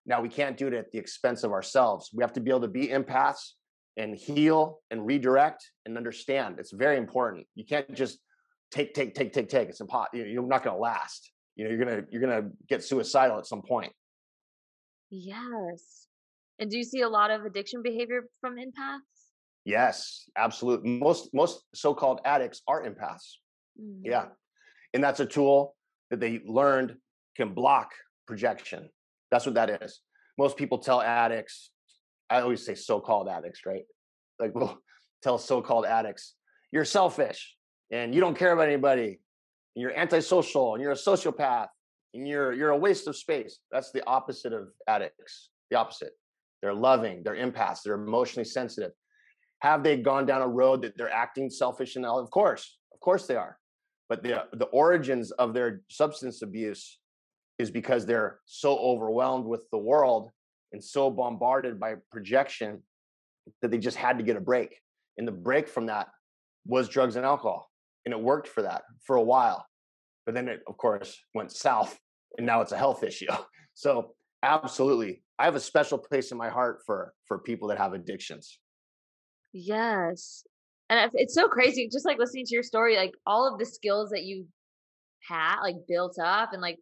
[0.04, 2.10] Now, we can't do it at the expense of ourselves.
[2.12, 3.52] We have to be able to be empaths
[3.96, 6.56] and heal and redirect and understand.
[6.58, 7.46] It's very important.
[7.54, 8.18] You can't just
[8.70, 9.68] take, take, take, take, take.
[9.68, 10.24] It's impossible.
[10.26, 11.30] You're not going to last.
[11.56, 13.92] You know, you're gonna you're gonna get suicidal at some point.
[15.10, 16.06] Yes.
[16.58, 19.00] And do you see a lot of addiction behavior from empaths?
[19.64, 20.98] Yes, absolutely.
[20.98, 23.34] Most most so-called addicts are empaths.
[23.78, 24.06] Mm-hmm.
[24.06, 24.26] Yeah.
[24.94, 25.76] And that's a tool
[26.10, 26.96] that they learned
[27.36, 27.90] can block
[28.26, 28.88] projection.
[29.30, 30.00] That's what that is.
[30.38, 31.70] Most people tell addicts,
[32.32, 33.84] I always say so-called addicts, right?
[34.38, 34.78] Like we'll
[35.22, 36.34] tell so-called addicts,
[36.70, 37.54] you're selfish
[37.90, 39.20] and you don't care about anybody
[39.76, 41.68] and you're antisocial and you're a sociopath
[42.14, 43.58] and you're you're a waste of space.
[43.70, 45.50] That's the opposite of addicts.
[45.70, 46.12] The opposite.
[46.62, 48.92] They're loving, they're empaths, they're emotionally sensitive.
[49.60, 52.18] Have they gone down a road that they're acting selfish and all?
[52.18, 53.58] Of course, of course they are.
[54.08, 56.98] But the the origins of their substance abuse
[57.58, 60.30] is because they're so overwhelmed with the world
[60.72, 62.82] and so bombarded by projection
[63.60, 64.78] that they just had to get a break.
[65.18, 66.08] And the break from that
[66.66, 67.70] was drugs and alcohol
[68.04, 69.66] and it worked for that for a while
[70.26, 71.98] but then it of course went south
[72.38, 73.26] and now it's a health issue
[73.74, 77.92] so absolutely i have a special place in my heart for for people that have
[77.92, 78.58] addictions
[79.52, 80.44] yes
[80.88, 84.10] and it's so crazy just like listening to your story like all of the skills
[84.10, 84.46] that you
[85.28, 86.78] had like built up and like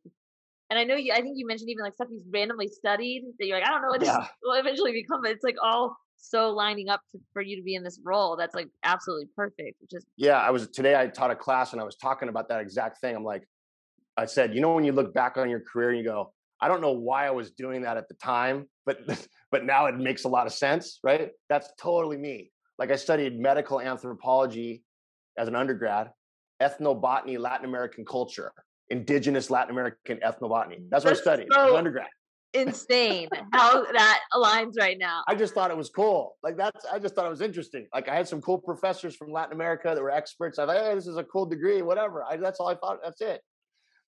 [0.70, 3.46] and I know you, I think you mentioned even like stuff you randomly studied that
[3.46, 4.08] you're like, I don't know what this
[4.42, 7.74] will eventually become, but it's like all so lining up to, for you to be
[7.74, 11.30] in this role that's like absolutely perfect which is yeah i was today i taught
[11.30, 13.16] a class and i was talking about that exact thing.
[13.16, 13.48] I'm like
[14.16, 16.68] i said you know when you look back on your career and you go i
[16.68, 19.00] don't know why i was doing that at the time but
[19.50, 21.30] but now it makes a lot of sense right?
[21.48, 22.50] That's totally me.
[22.78, 24.84] Like i studied medical anthropology
[25.38, 26.10] as an undergrad
[26.62, 28.52] ethnobotany latin american culture
[28.90, 32.08] indigenous latin american ethnobotany that's, that's what i studied so, undergrad
[32.54, 35.22] insane how that aligns right now.
[35.28, 36.36] I just thought it was cool.
[36.42, 37.86] Like that's I just thought it was interesting.
[37.94, 40.58] Like I had some cool professors from Latin America that were experts.
[40.58, 42.24] I thought, hey, this is a cool degree, whatever.
[42.24, 42.98] I, that's all I thought.
[43.02, 43.40] That's it.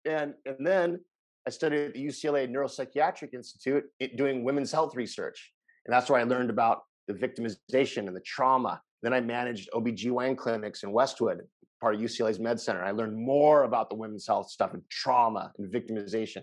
[0.04, 1.00] And and then
[1.46, 3.84] I studied at the UCLA Neuropsychiatric Institute
[4.16, 5.52] doing women's health research.
[5.84, 8.80] And that's where I learned about the victimization and the trauma.
[9.02, 11.42] Then I managed OBGYN clinics in Westwood,
[11.82, 12.82] part of UCLA's Med Center.
[12.82, 16.42] I learned more about the women's health stuff and trauma and victimization.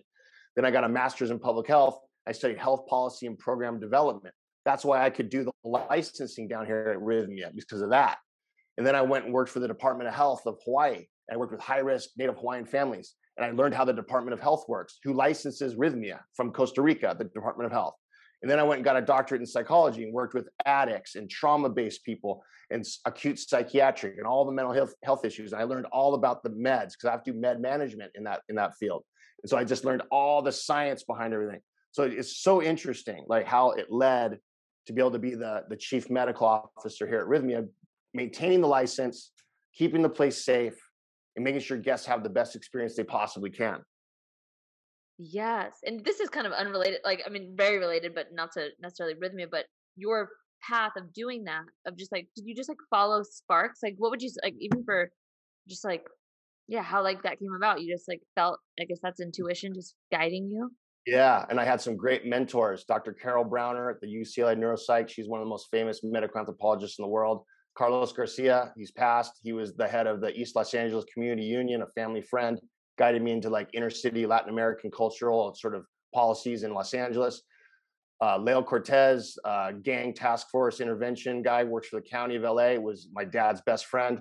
[0.55, 1.97] Then I got a master's in public health.
[2.27, 4.35] I studied health policy and program development.
[4.65, 8.17] That's why I could do the licensing down here at Rythmia because of that.
[8.77, 11.05] And then I went and worked for the Department of Health of Hawaii.
[11.31, 13.15] I worked with high risk Native Hawaiian families.
[13.37, 17.15] And I learned how the Department of Health works, who licenses Rythmia from Costa Rica,
[17.17, 17.95] the Department of Health.
[18.41, 21.29] And then I went and got a doctorate in psychology and worked with addicts and
[21.29, 25.51] trauma based people and acute psychiatric and all the mental health, health issues.
[25.51, 28.23] And I learned all about the meds because I have to do med management in
[28.23, 29.03] that, in that field.
[29.43, 31.59] And so I just learned all the science behind everything.
[31.91, 34.37] So it's so interesting, like how it led
[34.85, 37.67] to be able to be the, the chief medical officer here at Rythmia,
[38.13, 39.31] maintaining the license,
[39.75, 40.79] keeping the place safe,
[41.35, 43.79] and making sure guests have the best experience they possibly can.
[45.19, 45.73] Yes.
[45.85, 49.15] And this is kind of unrelated, like, I mean, very related, but not to necessarily
[49.15, 49.65] Rythmia, but
[49.95, 50.29] your
[50.67, 53.79] path of doing that, of just like, did you just like follow sparks?
[53.83, 55.11] Like, what would you, like, even for
[55.67, 56.03] just like
[56.69, 57.81] yeah, how like that came about.
[57.81, 60.69] You just like felt, I guess that's intuition just guiding you.
[61.07, 62.83] Yeah, and I had some great mentors.
[62.83, 63.11] Dr.
[63.13, 65.09] Carol Browner at the UCLA Neuropsych.
[65.09, 67.43] She's one of the most famous medical anthropologists in the world.
[67.75, 69.39] Carlos Garcia, he's passed.
[69.41, 72.59] He was the head of the East Los Angeles Community Union, a family friend,
[72.99, 77.41] guided me into like inner city Latin American cultural sort of policies in Los Angeles.
[78.21, 82.73] Uh, Leo Cortez, uh, gang task force intervention guy, works for the county of LA,
[82.73, 84.19] was my dad's best friend,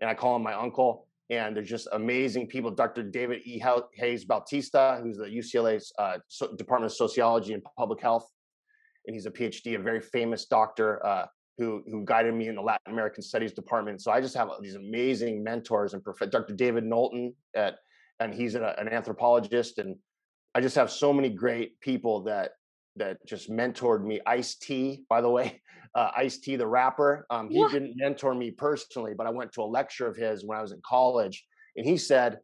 [0.00, 2.70] and I call him my uncle and there's just amazing people.
[2.70, 3.04] Dr.
[3.04, 3.62] David E.
[3.94, 8.28] Hayes Bautista, who's the UCLA's uh, so Department of Sociology and Public Health,
[9.06, 11.26] and he's a PhD, a very famous doctor uh,
[11.56, 14.02] who who guided me in the Latin American Studies department.
[14.02, 16.54] So I just have these amazing mentors and prof- Dr.
[16.54, 17.76] David Knowlton at,
[18.20, 19.96] and he's an, an anthropologist, and
[20.54, 22.52] I just have so many great people that
[22.96, 24.20] that just mentored me.
[24.26, 25.60] Ice T, by the way,
[25.94, 27.26] uh, Ice T, the rapper.
[27.30, 27.72] Um, he what?
[27.72, 30.72] didn't mentor me personally, but I went to a lecture of his when I was
[30.72, 31.44] in college,
[31.76, 32.38] and he said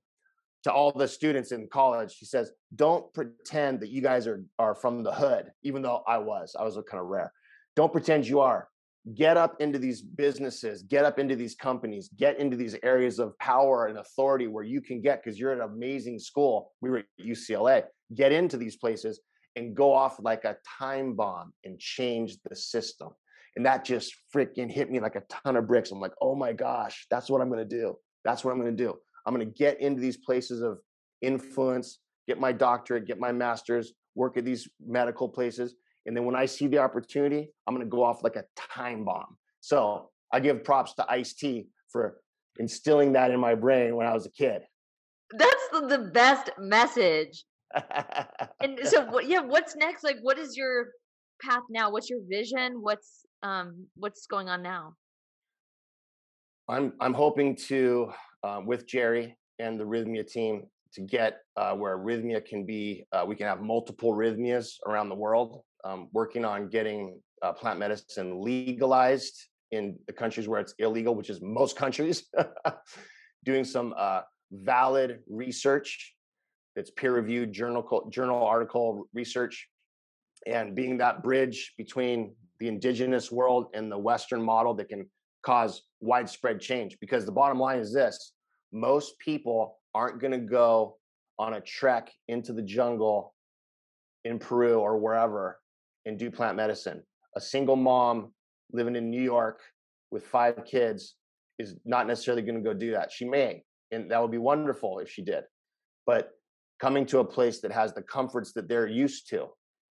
[0.64, 4.74] to all the students in college, he says, "Don't pretend that you guys are are
[4.74, 6.56] from the hood, even though I was.
[6.58, 7.32] I was kind of rare.
[7.76, 8.68] Don't pretend you are.
[9.14, 13.38] Get up into these businesses, get up into these companies, get into these areas of
[13.38, 16.72] power and authority where you can get because you're at an amazing school.
[16.80, 17.84] We were at UCLA.
[18.14, 19.20] Get into these places
[19.54, 23.10] and go off like a time bomb and change the system.
[23.56, 25.90] And that just freaking hit me like a ton of bricks.
[25.90, 27.96] I'm like, oh my gosh, that's what I'm going to do.
[28.24, 28.94] That's what I'm going to do.
[29.24, 30.78] I'm going to get into these places of
[31.22, 35.74] influence, get my doctorate, get my master's, work at these medical places.
[36.06, 39.04] And then when I see the opportunity, I'm going to go off like a time
[39.04, 39.36] bomb.
[39.60, 42.18] So I give props to Ice T for
[42.58, 44.62] instilling that in my brain when I was a kid.
[45.36, 47.44] That's the, the best message.
[48.60, 50.04] and so, yeah, what's next?
[50.04, 50.86] Like, what is your
[51.42, 51.90] path now?
[51.90, 52.78] What's your vision?
[52.80, 54.94] What's um, what's going on now?
[56.68, 58.12] I'm I'm hoping to
[58.42, 63.06] um, with Jerry and the Rythmia team to get uh, where Rythmia can be.
[63.12, 65.62] Uh, we can have multiple Rythmias around the world.
[65.84, 69.36] Um, working on getting uh, plant medicine legalized
[69.70, 72.24] in the countries where it's illegal, which is most countries.
[73.44, 76.14] Doing some uh, valid research
[76.74, 79.68] that's peer-reviewed journal journal article research,
[80.46, 85.08] and being that bridge between the indigenous world and the Western model that can
[85.42, 86.96] cause widespread change.
[87.00, 88.32] Because the bottom line is this
[88.72, 90.98] most people aren't going to go
[91.38, 93.34] on a trek into the jungle
[94.26, 95.58] in Peru or wherever
[96.04, 97.02] and do plant medicine.
[97.34, 98.32] A single mom
[98.72, 99.60] living in New York
[100.10, 101.14] with five kids
[101.58, 103.10] is not necessarily going to go do that.
[103.10, 105.44] She may, and that would be wonderful if she did.
[106.04, 106.32] But
[106.78, 109.46] coming to a place that has the comforts that they're used to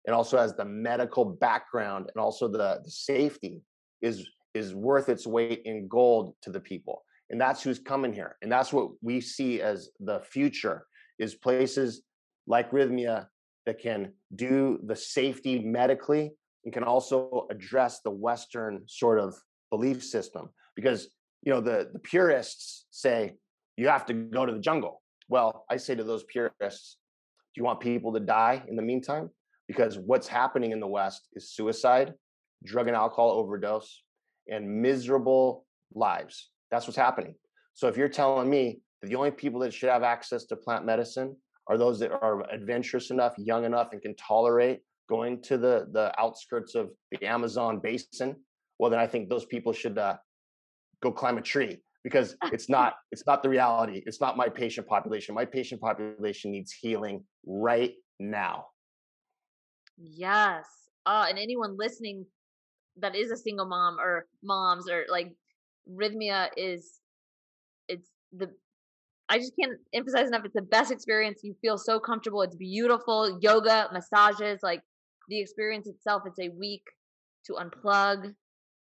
[0.05, 3.63] and also has the medical background and also the, the safety
[4.03, 8.35] is is worth its weight in gold to the people and that's who's coming here
[8.41, 10.85] and that's what we see as the future
[11.19, 12.03] is places
[12.47, 13.27] like rythmia
[13.65, 16.31] that can do the safety medically
[16.63, 19.35] and can also address the western sort of
[19.71, 20.49] belief system.
[20.75, 21.07] Because
[21.41, 23.35] you know the the purists say
[23.77, 25.01] you have to go to the jungle.
[25.29, 26.97] Well i say to those purists
[27.53, 29.29] do you want people to die in the meantime?
[29.67, 32.13] Because what's happening in the west is suicide
[32.63, 34.01] drug and alcohol overdose
[34.47, 37.35] and miserable lives that's what's happening.
[37.73, 40.85] So if you're telling me that the only people that should have access to plant
[40.85, 41.35] medicine
[41.67, 46.11] are those that are adventurous enough, young enough, and can tolerate going to the the
[46.19, 48.35] outskirts of the Amazon basin,
[48.79, 50.17] well, then I think those people should uh,
[51.01, 54.03] go climb a tree because it's not it's not the reality.
[54.05, 55.35] It's not my patient population.
[55.35, 58.65] My patient population needs healing right now.
[59.97, 60.65] Yes.
[61.05, 62.25] Uh, and anyone listening
[62.97, 65.35] that is a single mom or moms or like
[65.89, 66.99] Rythmia is
[67.87, 68.49] it's the
[69.27, 70.45] I just can't emphasize enough.
[70.45, 71.39] It's the best experience.
[71.43, 72.43] You feel so comfortable.
[72.43, 73.39] It's beautiful.
[73.41, 74.81] Yoga, massages, like
[75.29, 76.23] the experience itself.
[76.27, 76.83] It's a week
[77.47, 78.33] to unplug.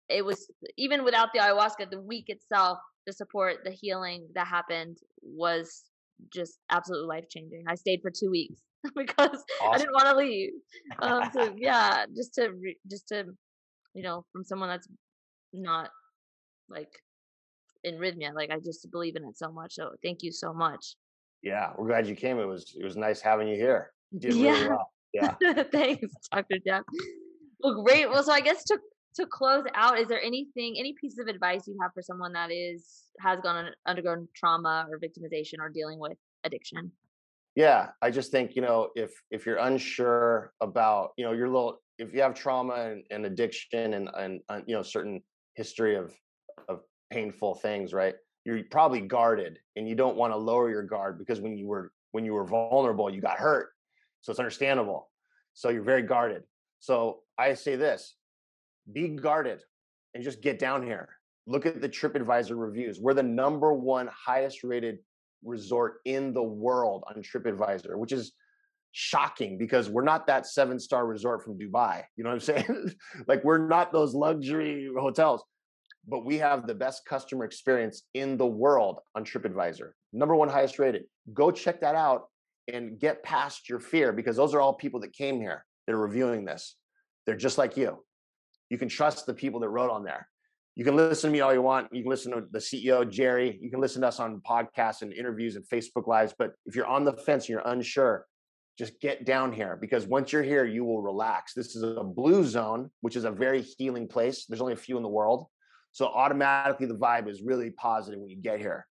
[0.09, 4.99] It was even without the ayahuasca, the week itself the support the healing that happened
[5.23, 5.85] was
[6.33, 7.65] just absolutely life changing.
[7.69, 8.61] I stayed for two weeks
[8.97, 9.73] because awesome.
[9.73, 10.53] I didn't want to leave.
[11.01, 12.51] Um, so yeah, just to
[12.91, 13.25] just to
[13.95, 14.89] you know from someone that's
[15.53, 15.91] not
[16.69, 16.91] like
[17.83, 18.35] in Rythmia.
[18.35, 19.75] Like I just believe in it so much.
[19.75, 20.97] So thank you so much.
[21.43, 22.39] Yeah, we're glad you came.
[22.39, 23.93] It was it was nice having you here.
[24.13, 24.69] You did really yeah.
[24.69, 24.91] well.
[25.13, 25.35] Yeah.
[25.73, 26.57] Thanks, Dr.
[26.67, 26.83] Jeff.
[27.61, 28.09] Well, great.
[28.09, 28.79] Well, so I guess to
[29.17, 32.51] to close out, is there anything, any piece of advice you have for someone that
[32.51, 36.91] is has gone undergone trauma or victimization or dealing with addiction?
[37.55, 41.81] Yeah, I just think you know if if you're unsure about you know your little
[41.99, 45.23] if you have trauma and, and addiction and, and and you know certain
[45.55, 46.13] history of
[46.69, 48.15] of painful things, right?
[48.45, 51.93] You're probably guarded and you don't want to lower your guard because when you were
[52.13, 53.71] when you were vulnerable, you got hurt.
[54.21, 55.11] So it's understandable.
[55.55, 56.45] So you're very guarded.
[56.81, 58.17] So I say this,
[58.93, 59.63] be guarded
[60.15, 61.09] and just get down here.
[61.47, 63.01] Look at the TripAdvisor reviews.
[63.01, 64.99] We're the number one highest rated
[65.45, 68.33] resort in the world on TripAdvisor, which is
[68.93, 72.03] shocking because we're not that seven star resort from Dubai.
[72.17, 72.95] You know what I'm saying?
[73.27, 75.43] like we're not those luxury hotels
[76.07, 79.91] but we have the best customer experience in the world on TripAdvisor.
[80.13, 81.05] Number one highest rated.
[81.33, 82.29] Go check that out
[82.73, 86.45] and get past your fear because those are all people that came here They're reviewing
[86.45, 86.77] this.
[87.27, 88.05] They're just like you.
[88.71, 90.29] You can trust the people that wrote on there.
[90.75, 91.89] You can listen to me all you want.
[91.93, 93.59] You can listen to the CEO, Jerry.
[93.61, 96.35] You can listen to us on podcasts and interviews and Facebook Lives.
[96.37, 98.27] But if you're on the fence and you're unsure,
[98.77, 101.55] just get down here because once you're here, you will relax.
[101.55, 104.47] This is a blue zone, which is a very healing place.
[104.47, 105.47] There's only a few in the world.
[105.95, 108.87] So automatically the vibe is really positive when you get here.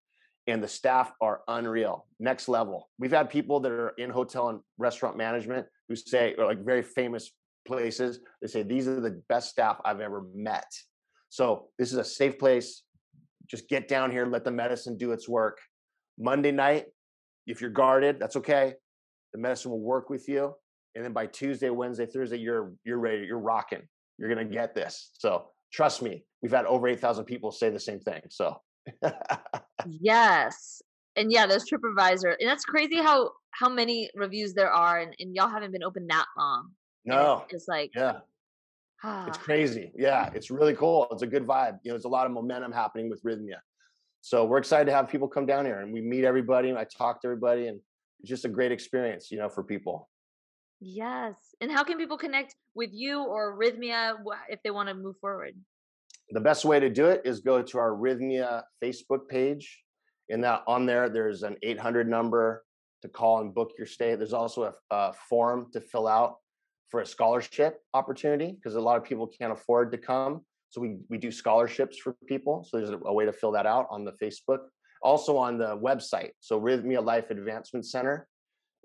[0.48, 2.90] And the staff are unreal, next level.
[2.98, 6.82] We've had people that are in hotel and restaurant management who say, or like very
[6.82, 7.32] famous
[7.66, 10.66] places, they say, these are the best staff I've ever met.
[11.30, 12.82] So this is a safe place.
[13.48, 15.60] Just get down here, let the medicine do its work.
[16.18, 16.88] Monday night,
[17.46, 18.74] if you're guarded, that's okay
[19.34, 20.54] the medicine will work with you
[20.96, 23.82] and then by tuesday wednesday thursday you're you're ready you're rocking
[24.18, 28.00] you're gonna get this so trust me we've had over 8000 people say the same
[28.00, 28.58] thing so.
[29.88, 30.82] Yes
[31.16, 35.36] and yeah those tripadvisor and that's crazy how how many reviews there are and, and
[35.36, 36.72] y'all haven't been open that long
[37.06, 37.46] no.
[37.50, 38.18] it's, like yeah.
[39.28, 39.42] It's ah.
[39.42, 42.32] crazy yeah it's really cool it's a good vibe you know there's a lot of
[42.32, 43.58] momentum happening with rythmia
[44.22, 46.86] so we're excited to have people come down here and we meet everybody and i
[46.86, 47.80] talk to everybody and
[48.24, 50.10] it's just a great experience, you know, for people.
[50.86, 51.36] Yes.
[51.62, 54.16] And how can people connect with you or Rythmia
[54.50, 55.56] if they want to move forward?
[56.30, 59.84] The best way to do it is go to our Rythmia Facebook page.
[60.30, 62.64] In that on there, there's an 800 number
[63.02, 64.16] to call and book your stay.
[64.16, 66.36] There's also a, a form to fill out
[66.90, 70.42] for a scholarship opportunity because a lot of people can't afford to come.
[70.70, 72.66] So we, we do scholarships for people.
[72.70, 74.60] So there's a, a way to fill that out on the Facebook
[75.04, 76.32] also on the website.
[76.40, 78.28] So Rythmia Life Advancement Center.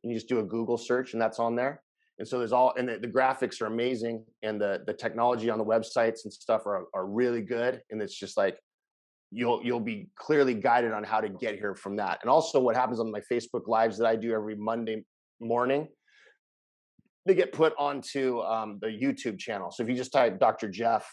[0.03, 1.83] You just do a Google search and that's on there.
[2.19, 5.59] And so there's all, and the, the graphics are amazing and the, the technology on
[5.59, 7.81] the websites and stuff are, are really good.
[7.91, 8.59] And it's just like,
[9.31, 12.19] you'll, you'll be clearly guided on how to get here from that.
[12.23, 15.05] And also what happens on my Facebook lives that I do every Monday
[15.41, 15.89] morning,
[17.27, 19.71] they get put onto um, the YouTube channel.
[19.71, 20.69] So if you just type Dr.
[20.69, 21.09] Jeff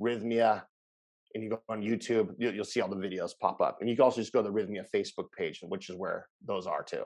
[0.00, 0.62] Rythmia
[1.34, 3.78] and you go on YouTube, you'll, you'll, see all the videos pop up.
[3.80, 6.66] And you can also just go to the Rythmia Facebook page, which is where those
[6.66, 7.02] are too.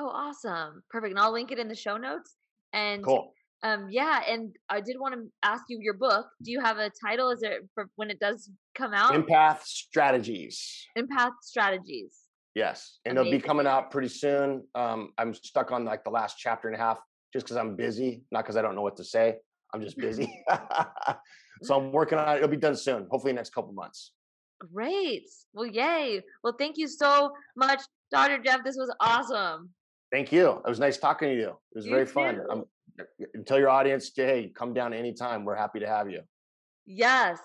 [0.00, 0.82] Oh, awesome.
[0.90, 1.12] Perfect.
[1.12, 2.36] And I'll link it in the show notes.
[2.72, 3.32] And cool.
[3.62, 6.26] Um, yeah, and I did want to ask you your book.
[6.42, 7.30] Do you have a title?
[7.30, 9.12] Is it for when it does come out?
[9.12, 10.86] Empath Strategies.
[10.96, 12.14] Empath Strategies.
[12.54, 13.34] Yes, and Amazing.
[13.34, 14.64] it'll be coming out pretty soon.
[14.74, 16.98] Um, I'm stuck on like the last chapter and a half
[17.32, 19.36] just because I'm busy, not because I don't know what to say.
[19.74, 20.32] I'm just busy.
[21.62, 22.36] So I'm working on it.
[22.36, 24.12] It'll be done soon, hopefully next couple months.
[24.60, 25.24] Great.
[25.52, 26.22] Well, yay.
[26.42, 27.80] Well, thank you so much,
[28.10, 28.38] Dr.
[28.38, 28.64] Jeff.
[28.64, 29.70] This was awesome.
[30.10, 30.62] Thank you.
[30.64, 31.48] It was nice talking to you.
[31.48, 32.12] It was you very too.
[32.12, 32.40] fun.
[32.50, 32.64] I'm,
[33.00, 33.04] uh,
[33.46, 35.44] tell your audience, hey, come down anytime.
[35.44, 36.22] We're happy to have you.
[36.86, 37.38] Yes.